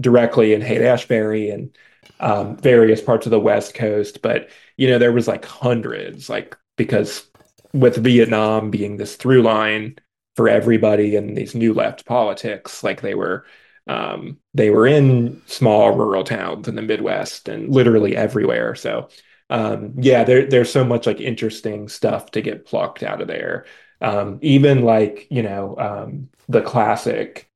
directly 0.00 0.52
in 0.54 0.60
Haight 0.60 0.82
Ashbury 0.82 1.50
and 1.50 1.76
um, 2.20 2.56
various 2.56 3.00
parts 3.00 3.26
of 3.26 3.30
the 3.30 3.40
West 3.40 3.74
Coast. 3.74 4.22
But 4.22 4.50
you 4.76 4.88
know, 4.88 4.98
there 4.98 5.12
was 5.12 5.28
like 5.28 5.44
hundreds, 5.44 6.28
like 6.28 6.56
because 6.76 7.28
with 7.72 7.96
Vietnam 7.96 8.70
being 8.70 8.96
this 8.96 9.16
through 9.16 9.42
line 9.42 9.96
for 10.36 10.48
everybody 10.48 11.16
and 11.16 11.36
these 11.36 11.54
new 11.54 11.74
left 11.74 12.06
politics, 12.06 12.82
like 12.84 13.00
they 13.00 13.14
were 13.14 13.44
um, 13.86 14.38
they 14.54 14.70
were 14.70 14.86
in 14.86 15.42
small 15.46 15.92
rural 15.96 16.24
towns 16.24 16.68
in 16.68 16.76
the 16.76 16.82
Midwest 16.82 17.48
and 17.48 17.68
literally 17.68 18.16
everywhere. 18.16 18.74
So 18.74 19.08
um, 19.50 19.94
yeah, 19.98 20.22
there, 20.24 20.46
there's 20.46 20.70
so 20.72 20.84
much 20.84 21.06
like 21.06 21.20
interesting 21.20 21.88
stuff 21.88 22.30
to 22.32 22.40
get 22.40 22.66
plucked 22.66 23.02
out 23.02 23.20
of 23.20 23.28
there. 23.28 23.66
Um, 24.00 24.38
even 24.42 24.82
like 24.84 25.26
you 25.30 25.42
know 25.42 25.76
um, 25.76 26.28
the 26.48 26.62
classic 26.62 27.49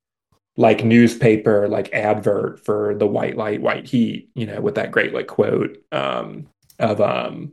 like 0.57 0.85
newspaper 0.85 1.69
like 1.69 1.93
advert 1.93 2.65
for 2.65 2.95
the 2.95 3.07
white 3.07 3.37
light 3.37 3.61
white 3.61 3.87
heat 3.87 4.29
you 4.35 4.47
know 4.47 4.61
with 4.61 4.77
that 4.77 4.93
great 4.93 5.13
like 5.13 5.27
quote 5.27 5.77
um 5.93 6.47
of 6.79 7.01
um 7.01 7.53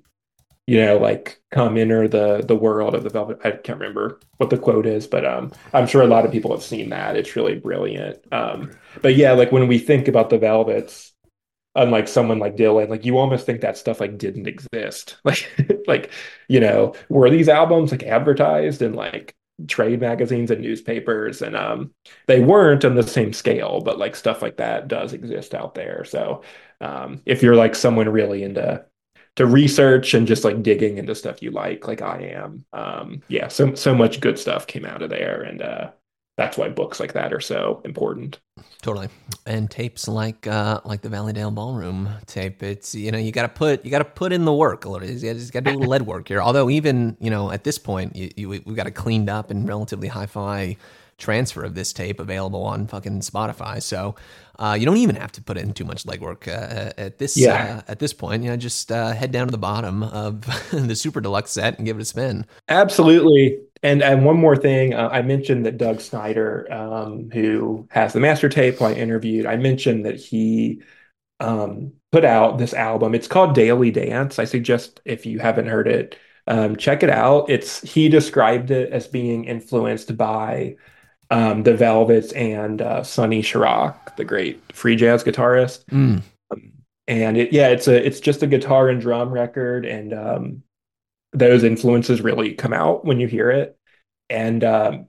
you 0.68 0.78
know 0.78 0.97
like 0.97 1.41
come 1.52 1.78
enter 1.78 2.08
the 2.08 2.43
the 2.47 2.56
world 2.56 2.93
of 2.93 3.04
the 3.04 3.10
velvet 3.10 3.39
i 3.43 3.52
can't 3.52 3.80
remember 3.80 4.20
what 4.38 4.49
the 4.49 4.58
quote 4.58 4.86
is 4.86 5.08
but 5.08 5.26
um 5.26 5.52
i'm 5.74 5.88
sure 5.88 6.02
a 6.02 6.08
lot 6.08 6.26
of 6.26 6.32
people 6.32 6.52
have 6.52 6.64
seen 6.64 6.89
that. 6.89 7.16
It's 7.16 7.36
really 7.36 7.56
brilliant. 7.56 8.20
Um 8.32 8.72
but 9.02 9.16
yeah 9.16 9.32
like 9.32 9.52
when 9.52 9.68
we 9.68 9.80
think 9.80 10.08
about 10.08 10.30
the 10.30 10.38
velvets 10.38 11.12
unlike 11.76 12.08
someone 12.08 12.38
like 12.38 12.58
dylan 12.58 12.89
like 12.89 13.06
you 13.06 13.18
almost 13.18 13.45
think 13.45 13.62
that 13.62 13.78
stuff 13.78 13.99
like 13.99 14.18
didn't 14.18 14.47
exist. 14.47 15.18
Like 15.26 15.84
like 15.88 16.12
you 16.47 16.60
know 16.60 16.93
were 17.10 17.30
these 17.30 17.49
albums 17.49 17.91
like 17.91 18.04
advertised 18.04 18.82
and 18.82 18.95
like 18.95 19.36
trade 19.68 20.01
magazines 20.01 20.51
and 20.51 20.62
newspapers, 20.62 21.41
and 21.41 21.55
um, 21.55 21.91
they 22.28 22.39
weren't 22.39 22.86
on 22.86 22.95
the 22.95 23.03
same 23.03 23.34
scale, 23.34 23.82
but 23.82 23.99
like 23.99 24.16
stuff 24.16 24.41
like 24.41 24.57
that 24.57 24.88
does 24.88 25.14
exist 25.14 25.53
out 25.53 25.76
there. 25.76 26.03
So 26.05 26.43
um, 26.80 27.22
if 27.26 27.43
you're 27.43 27.55
like 27.55 27.76
someone 27.76 28.09
really 28.09 28.43
into 28.43 28.86
to 29.38 29.45
research 29.45 30.14
and 30.14 30.28
just 30.28 30.43
like 30.43 30.62
digging 30.62 30.97
into 30.97 31.16
stuff 31.16 31.41
you 31.41 31.51
like, 31.51 31.88
like 31.88 32.01
I 32.01 32.34
am, 32.36 32.66
um, 32.74 33.22
yeah, 33.30 33.47
so 33.47 33.74
so 33.76 33.95
much 33.95 34.20
good 34.20 34.38
stuff 34.38 34.68
came 34.68 34.86
out 34.86 35.01
of 35.01 35.09
there, 35.09 35.41
and 35.41 35.62
uh, 35.62 35.91
that's 36.38 36.57
why 36.57 36.69
books 36.69 36.99
like 36.99 37.13
that 37.13 37.34
are 37.34 37.39
so 37.41 37.82
important. 37.86 38.39
Totally. 38.82 39.09
And 39.45 39.69
tapes 39.69 40.07
like 40.07 40.47
uh 40.47 40.82
like 40.86 41.01
the 41.01 41.09
Valleydale 41.09 41.51
Ballroom 41.51 42.09
tape, 42.25 42.63
it's 42.63 42.95
you 42.95 43.11
know, 43.11 43.17
you 43.17 43.32
gotta 43.32 43.49
put 43.49 43.86
you 43.86 43.91
gotta 43.91 44.05
put 44.05 44.32
in 44.34 44.45
the 44.45 44.53
work 44.53 44.86
a 44.86 44.89
little. 44.89 45.07
You 45.07 45.19
just 45.19 45.53
gotta 45.53 45.65
do 45.65 45.71
a 45.71 45.77
little 45.77 45.89
lead 45.91 46.03
work 46.03 46.27
here. 46.27 46.41
Although 46.41 46.69
even, 46.69 47.15
you 47.19 47.29
know, 47.29 47.51
at 47.51 47.63
this 47.63 47.77
point 47.77 48.15
you, 48.15 48.29
you 48.36 48.49
we've 48.49 48.75
got 48.75 48.88
a 48.88 48.91
cleaned 48.91 49.29
up 49.29 49.51
and 49.51 49.67
relatively 49.67 50.07
hi 50.07 50.25
fi 50.25 50.77
transfer 51.17 51.63
of 51.63 51.75
this 51.75 51.93
tape 51.93 52.19
available 52.19 52.63
on 52.63 52.88
fucking 52.88 53.19
Spotify. 53.19 53.82
So 53.82 54.15
uh, 54.57 54.75
you 54.79 54.88
don't 54.88 54.97
even 54.97 55.15
have 55.15 55.32
to 55.34 55.41
put 55.43 55.55
in 55.57 55.71
too 55.73 55.86
much 55.86 56.03
legwork 56.05 56.47
uh, 56.47 56.91
at 56.97 57.19
this 57.19 57.38
Yeah. 57.38 57.82
uh, 57.88 57.91
at 57.91 57.99
this 57.99 58.13
point. 58.13 58.43
You 58.43 58.49
know, 58.49 58.57
just 58.57 58.91
uh, 58.91 59.11
head 59.13 59.32
down 59.32 59.47
to 59.47 59.51
the 59.51 59.57
bottom 59.59 60.01
of 60.01 60.41
the 60.71 60.95
super 60.95 61.21
deluxe 61.21 61.51
set 61.51 61.77
and 61.77 61.86
give 61.86 61.97
it 61.97 62.01
a 62.01 62.05
spin. 62.05 62.45
Absolutely. 62.69 63.59
And 63.84 64.03
and 64.03 64.25
one 64.25 64.38
more 64.38 64.55
thing, 64.55 64.93
uh, 64.93 65.09
I 65.11 65.21
mentioned 65.23 65.65
that 65.65 65.77
Doug 65.77 66.01
Snyder, 66.01 66.71
um, 66.71 67.32
who 67.32 67.88
has 67.89 68.13
the 68.13 68.19
master 68.19 68.47
tape, 68.47 68.75
who 68.75 68.86
I 68.86 68.93
interviewed, 68.93 69.45
I 69.47 69.55
mentioned 69.55 70.05
that 70.05 70.17
he 70.17 70.84
um, 71.39 71.93
put 72.11 72.23
out 72.23 72.59
this 72.59 72.73
album. 72.73 73.15
It's 73.15 73.27
called 73.27 73.55
Daily 73.55 73.89
Dance. 73.89 74.38
I 74.38 74.45
suggest 74.45 75.01
if 75.05 75.25
you 75.25 75.39
haven't 75.39 75.67
heard 75.67 75.88
it, 75.88 76.15
um, 76.47 76.75
check 76.75 77.01
it 77.01 77.09
out. 77.09 77.49
It's 77.49 77.82
he 77.82 78.07
described 78.07 78.69
it 78.69 78.91
as 78.91 79.07
being 79.07 79.45
influenced 79.45 80.15
by 80.15 80.75
um, 81.32 81.63
the 81.63 81.73
Velvets 81.73 82.34
and 82.34 82.82
uh, 82.82 83.03
Sonny 83.03 83.41
Sharrock, 83.41 84.15
the 84.17 84.25
great 84.25 84.61
free 84.73 84.95
jazz 84.95 85.23
guitarist. 85.23 85.86
Mm. 85.86 86.21
And 87.07 87.38
it, 87.38 87.51
yeah, 87.51 87.69
it's 87.69 87.88
a 87.88 88.05
it's 88.05 88.19
just 88.19 88.43
a 88.43 88.47
guitar 88.47 88.89
and 88.89 89.01
drum 89.01 89.32
record, 89.32 89.86
and 89.86 90.13
um, 90.13 90.63
those 91.34 91.63
influences 91.63 92.21
really 92.21 92.53
come 92.53 92.73
out 92.73 93.05
when 93.05 93.19
you 93.19 93.27
hear 93.27 93.51
it. 93.51 93.77
And 94.29 94.63
um, 94.63 95.07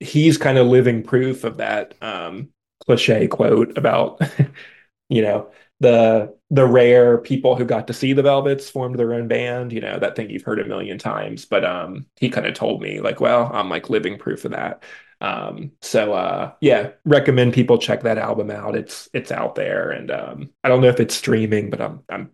he's 0.00 0.38
kind 0.38 0.58
of 0.58 0.66
living 0.66 1.02
proof 1.02 1.44
of 1.44 1.58
that 1.58 1.94
um, 2.02 2.50
cliche 2.86 3.28
quote 3.28 3.76
about, 3.76 4.20
you 5.08 5.22
know, 5.22 5.50
the 5.80 6.36
the 6.50 6.66
rare 6.66 7.18
people 7.18 7.54
who 7.56 7.64
got 7.64 7.86
to 7.86 7.92
see 7.92 8.12
the 8.12 8.22
Velvets 8.22 8.70
formed 8.70 8.98
their 8.98 9.14
own 9.14 9.28
band. 9.28 9.72
You 9.72 9.80
know, 9.80 9.98
that 9.98 10.16
thing 10.16 10.30
you've 10.30 10.42
heard 10.42 10.60
a 10.60 10.64
million 10.66 10.98
times. 10.98 11.44
But 11.44 11.64
um, 11.64 12.06
he 12.16 12.30
kind 12.30 12.46
of 12.46 12.54
told 12.54 12.82
me 12.82 13.00
like, 13.00 13.20
well, 13.20 13.50
I'm 13.52 13.68
like 13.70 13.90
living 13.90 14.18
proof 14.18 14.44
of 14.44 14.52
that. 14.52 14.82
Um, 15.20 15.72
so 15.82 16.12
uh, 16.14 16.52
yeah, 16.60 16.90
recommend 17.04 17.52
people 17.54 17.78
check 17.78 18.02
that 18.02 18.18
album 18.18 18.50
out. 18.50 18.76
It's 18.76 19.08
it's 19.12 19.32
out 19.32 19.54
there, 19.54 19.90
and 19.90 20.10
um, 20.10 20.50
I 20.64 20.68
don't 20.68 20.80
know 20.80 20.88
if 20.88 21.00
it's 21.00 21.14
streaming, 21.14 21.70
but 21.70 21.80
I'm 21.80 22.02
I'm 22.08 22.30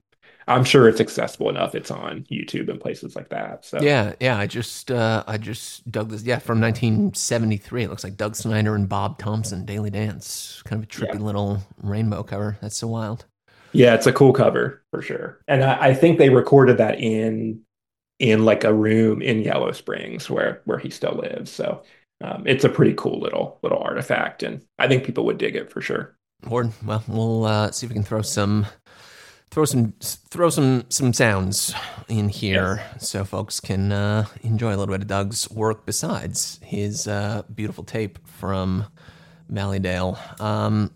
I'm 0.47 0.64
sure 0.64 0.88
it's 0.88 1.01
accessible 1.01 1.49
enough. 1.51 1.74
It's 1.74 1.90
on 1.90 2.24
YouTube 2.30 2.68
and 2.68 2.80
places 2.80 3.16
like 3.16 3.28
that. 3.30 3.64
So 3.64 3.78
Yeah, 3.80 4.14
yeah. 4.20 4.38
I 4.38 4.47
just 4.47 4.90
uh, 4.90 5.24
I 5.26 5.38
just 5.38 5.90
dug 5.90 6.11
this. 6.11 6.22
Yeah, 6.22 6.38
from 6.38 6.61
1973. 6.61 7.84
It 7.84 7.90
looks 7.90 8.05
like 8.05 8.16
Doug 8.16 8.36
Snyder 8.36 8.74
and 8.74 8.88
Bob 8.88 9.18
Thompson, 9.18 9.64
Daily 9.64 9.90
Dance. 9.90 10.62
Kind 10.64 10.82
of 10.82 10.88
a 10.88 10.92
trippy 10.92 11.14
Yeah. 11.14 11.20
little 11.20 11.61
rainbow 11.82 12.22
cover. 12.22 12.59
That's 12.61 12.76
so 12.76 12.88
wild. 12.88 13.26
Yeah, 13.72 13.95
it's 13.95 14.07
a 14.07 14.12
cool 14.12 14.32
cover 14.32 14.82
for 14.92 15.03
sure. 15.03 15.40
And 15.49 15.64
I, 15.64 15.88
I 15.88 15.95
think 15.95 16.18
they 16.18 16.28
recorded 16.30 16.78
that 16.78 17.01
in 17.01 17.62
in 18.20 18.45
like 18.45 18.64
a 18.64 18.72
room 18.72 19.20
in 19.22 19.40
Yellow 19.42 19.72
Springs 19.72 20.30
where 20.30 20.62
where 20.64 20.78
he 20.78 20.90
still 20.90 21.14
lives. 21.14 21.51
So 21.51 21.82
um, 22.22 22.47
it's 22.47 22.64
a 22.64 22.68
pretty 22.68 22.95
cool 22.95 23.18
little 23.20 23.59
little 23.62 23.78
artifact, 23.78 24.42
and 24.42 24.64
I 24.78 24.88
think 24.88 25.05
people 25.05 25.24
would 25.26 25.38
dig 25.38 25.57
it 25.57 25.70
for 25.72 25.80
sure. 25.80 26.16
Word. 26.49 26.72
Well, 26.84 27.03
we'll 27.09 27.45
uh, 27.45 27.70
see 27.72 27.86
if 27.86 27.90
we 27.90 27.95
can 27.95 28.05
throw 28.05 28.22
some 28.22 28.66
throw 29.55 29.65
some 29.65 29.93
throw 30.01 30.51
some 30.51 30.85
some 30.89 31.13
sounds 31.13 31.73
in 32.09 32.29
here 32.29 32.83
so 32.99 33.25
folks 33.25 33.61
can 33.61 33.93
uh, 33.93 34.27
enjoy 34.43 34.71
a 34.71 34.77
little 34.77 34.93
bit 34.93 35.03
of 35.03 35.07
Doug's 35.07 35.49
work 35.49 35.87
besides 35.87 36.59
his 36.65 37.07
uh, 37.07 37.43
beautiful 37.55 37.85
tape 37.85 38.19
from 38.27 38.85
Valleydale. 39.49 40.19
Um, 40.41 40.91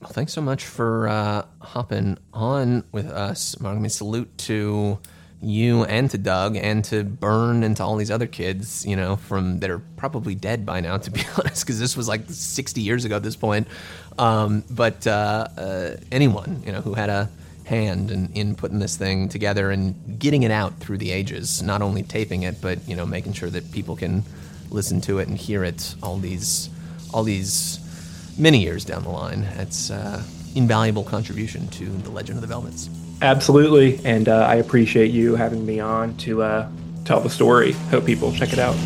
well, 0.00 0.10
thanks 0.10 0.32
so 0.32 0.40
much 0.40 0.64
for 0.64 1.06
uh, 1.06 1.44
hopping 1.60 2.16
on 2.32 2.82
with 2.92 3.10
us, 3.10 3.60
Mark. 3.60 3.76
I 3.76 3.78
mean, 3.78 3.90
salute 3.90 4.38
to 4.38 4.98
you 5.42 5.84
and 5.84 6.10
to 6.10 6.16
Doug 6.16 6.56
and 6.56 6.82
to 6.86 7.04
Burn 7.04 7.62
and 7.62 7.76
to 7.76 7.84
all 7.84 7.96
these 7.96 8.10
other 8.10 8.26
kids, 8.26 8.86
you 8.86 8.96
know, 8.96 9.16
from 9.16 9.60
that 9.60 9.68
are 9.68 9.80
probably 9.98 10.34
dead 10.34 10.64
by 10.64 10.80
now, 10.80 10.96
to 10.96 11.10
be 11.10 11.20
honest, 11.38 11.62
because 11.66 11.78
this 11.78 11.94
was 11.94 12.08
like 12.08 12.22
60 12.26 12.80
years 12.80 13.04
ago 13.04 13.16
at 13.16 13.22
this 13.22 13.36
point. 13.36 13.68
Um, 14.16 14.64
but 14.70 15.06
uh, 15.06 15.48
uh, 15.58 15.96
anyone, 16.10 16.62
you 16.64 16.72
know, 16.72 16.80
who 16.80 16.94
had 16.94 17.10
a 17.10 17.28
hand 17.68 18.10
in, 18.10 18.32
in 18.34 18.54
putting 18.54 18.78
this 18.78 18.96
thing 18.96 19.28
together 19.28 19.70
and 19.70 20.18
getting 20.18 20.42
it 20.42 20.50
out 20.50 20.78
through 20.80 20.98
the 20.98 21.10
ages, 21.10 21.62
not 21.62 21.82
only 21.82 22.02
taping 22.02 22.42
it, 22.42 22.60
but, 22.60 22.78
you 22.88 22.96
know, 22.96 23.06
making 23.06 23.32
sure 23.34 23.50
that 23.50 23.70
people 23.72 23.94
can 23.94 24.24
listen 24.70 25.00
to 25.02 25.18
it 25.18 25.28
and 25.28 25.38
hear 25.38 25.64
it 25.64 25.94
all 26.02 26.18
these, 26.18 26.70
all 27.12 27.22
these 27.22 27.78
many 28.38 28.58
years 28.58 28.84
down 28.84 29.02
the 29.02 29.10
line. 29.10 29.42
It's 29.56 29.90
uh, 29.90 30.22
invaluable 30.54 31.04
contribution 31.04 31.68
to 31.68 31.84
the 31.84 32.10
legend 32.10 32.36
of 32.36 32.42
the 32.42 32.48
Velvets. 32.48 32.88
Absolutely, 33.20 34.00
and 34.04 34.28
uh, 34.28 34.46
I 34.46 34.56
appreciate 34.56 35.10
you 35.10 35.36
having 35.36 35.66
me 35.66 35.80
on 35.80 36.16
to 36.18 36.42
uh, 36.42 36.68
tell 37.04 37.20
the 37.20 37.30
story. 37.30 37.72
Hope 37.90 38.06
people 38.06 38.32
check 38.32 38.52
it 38.52 38.58
out. 38.58 38.76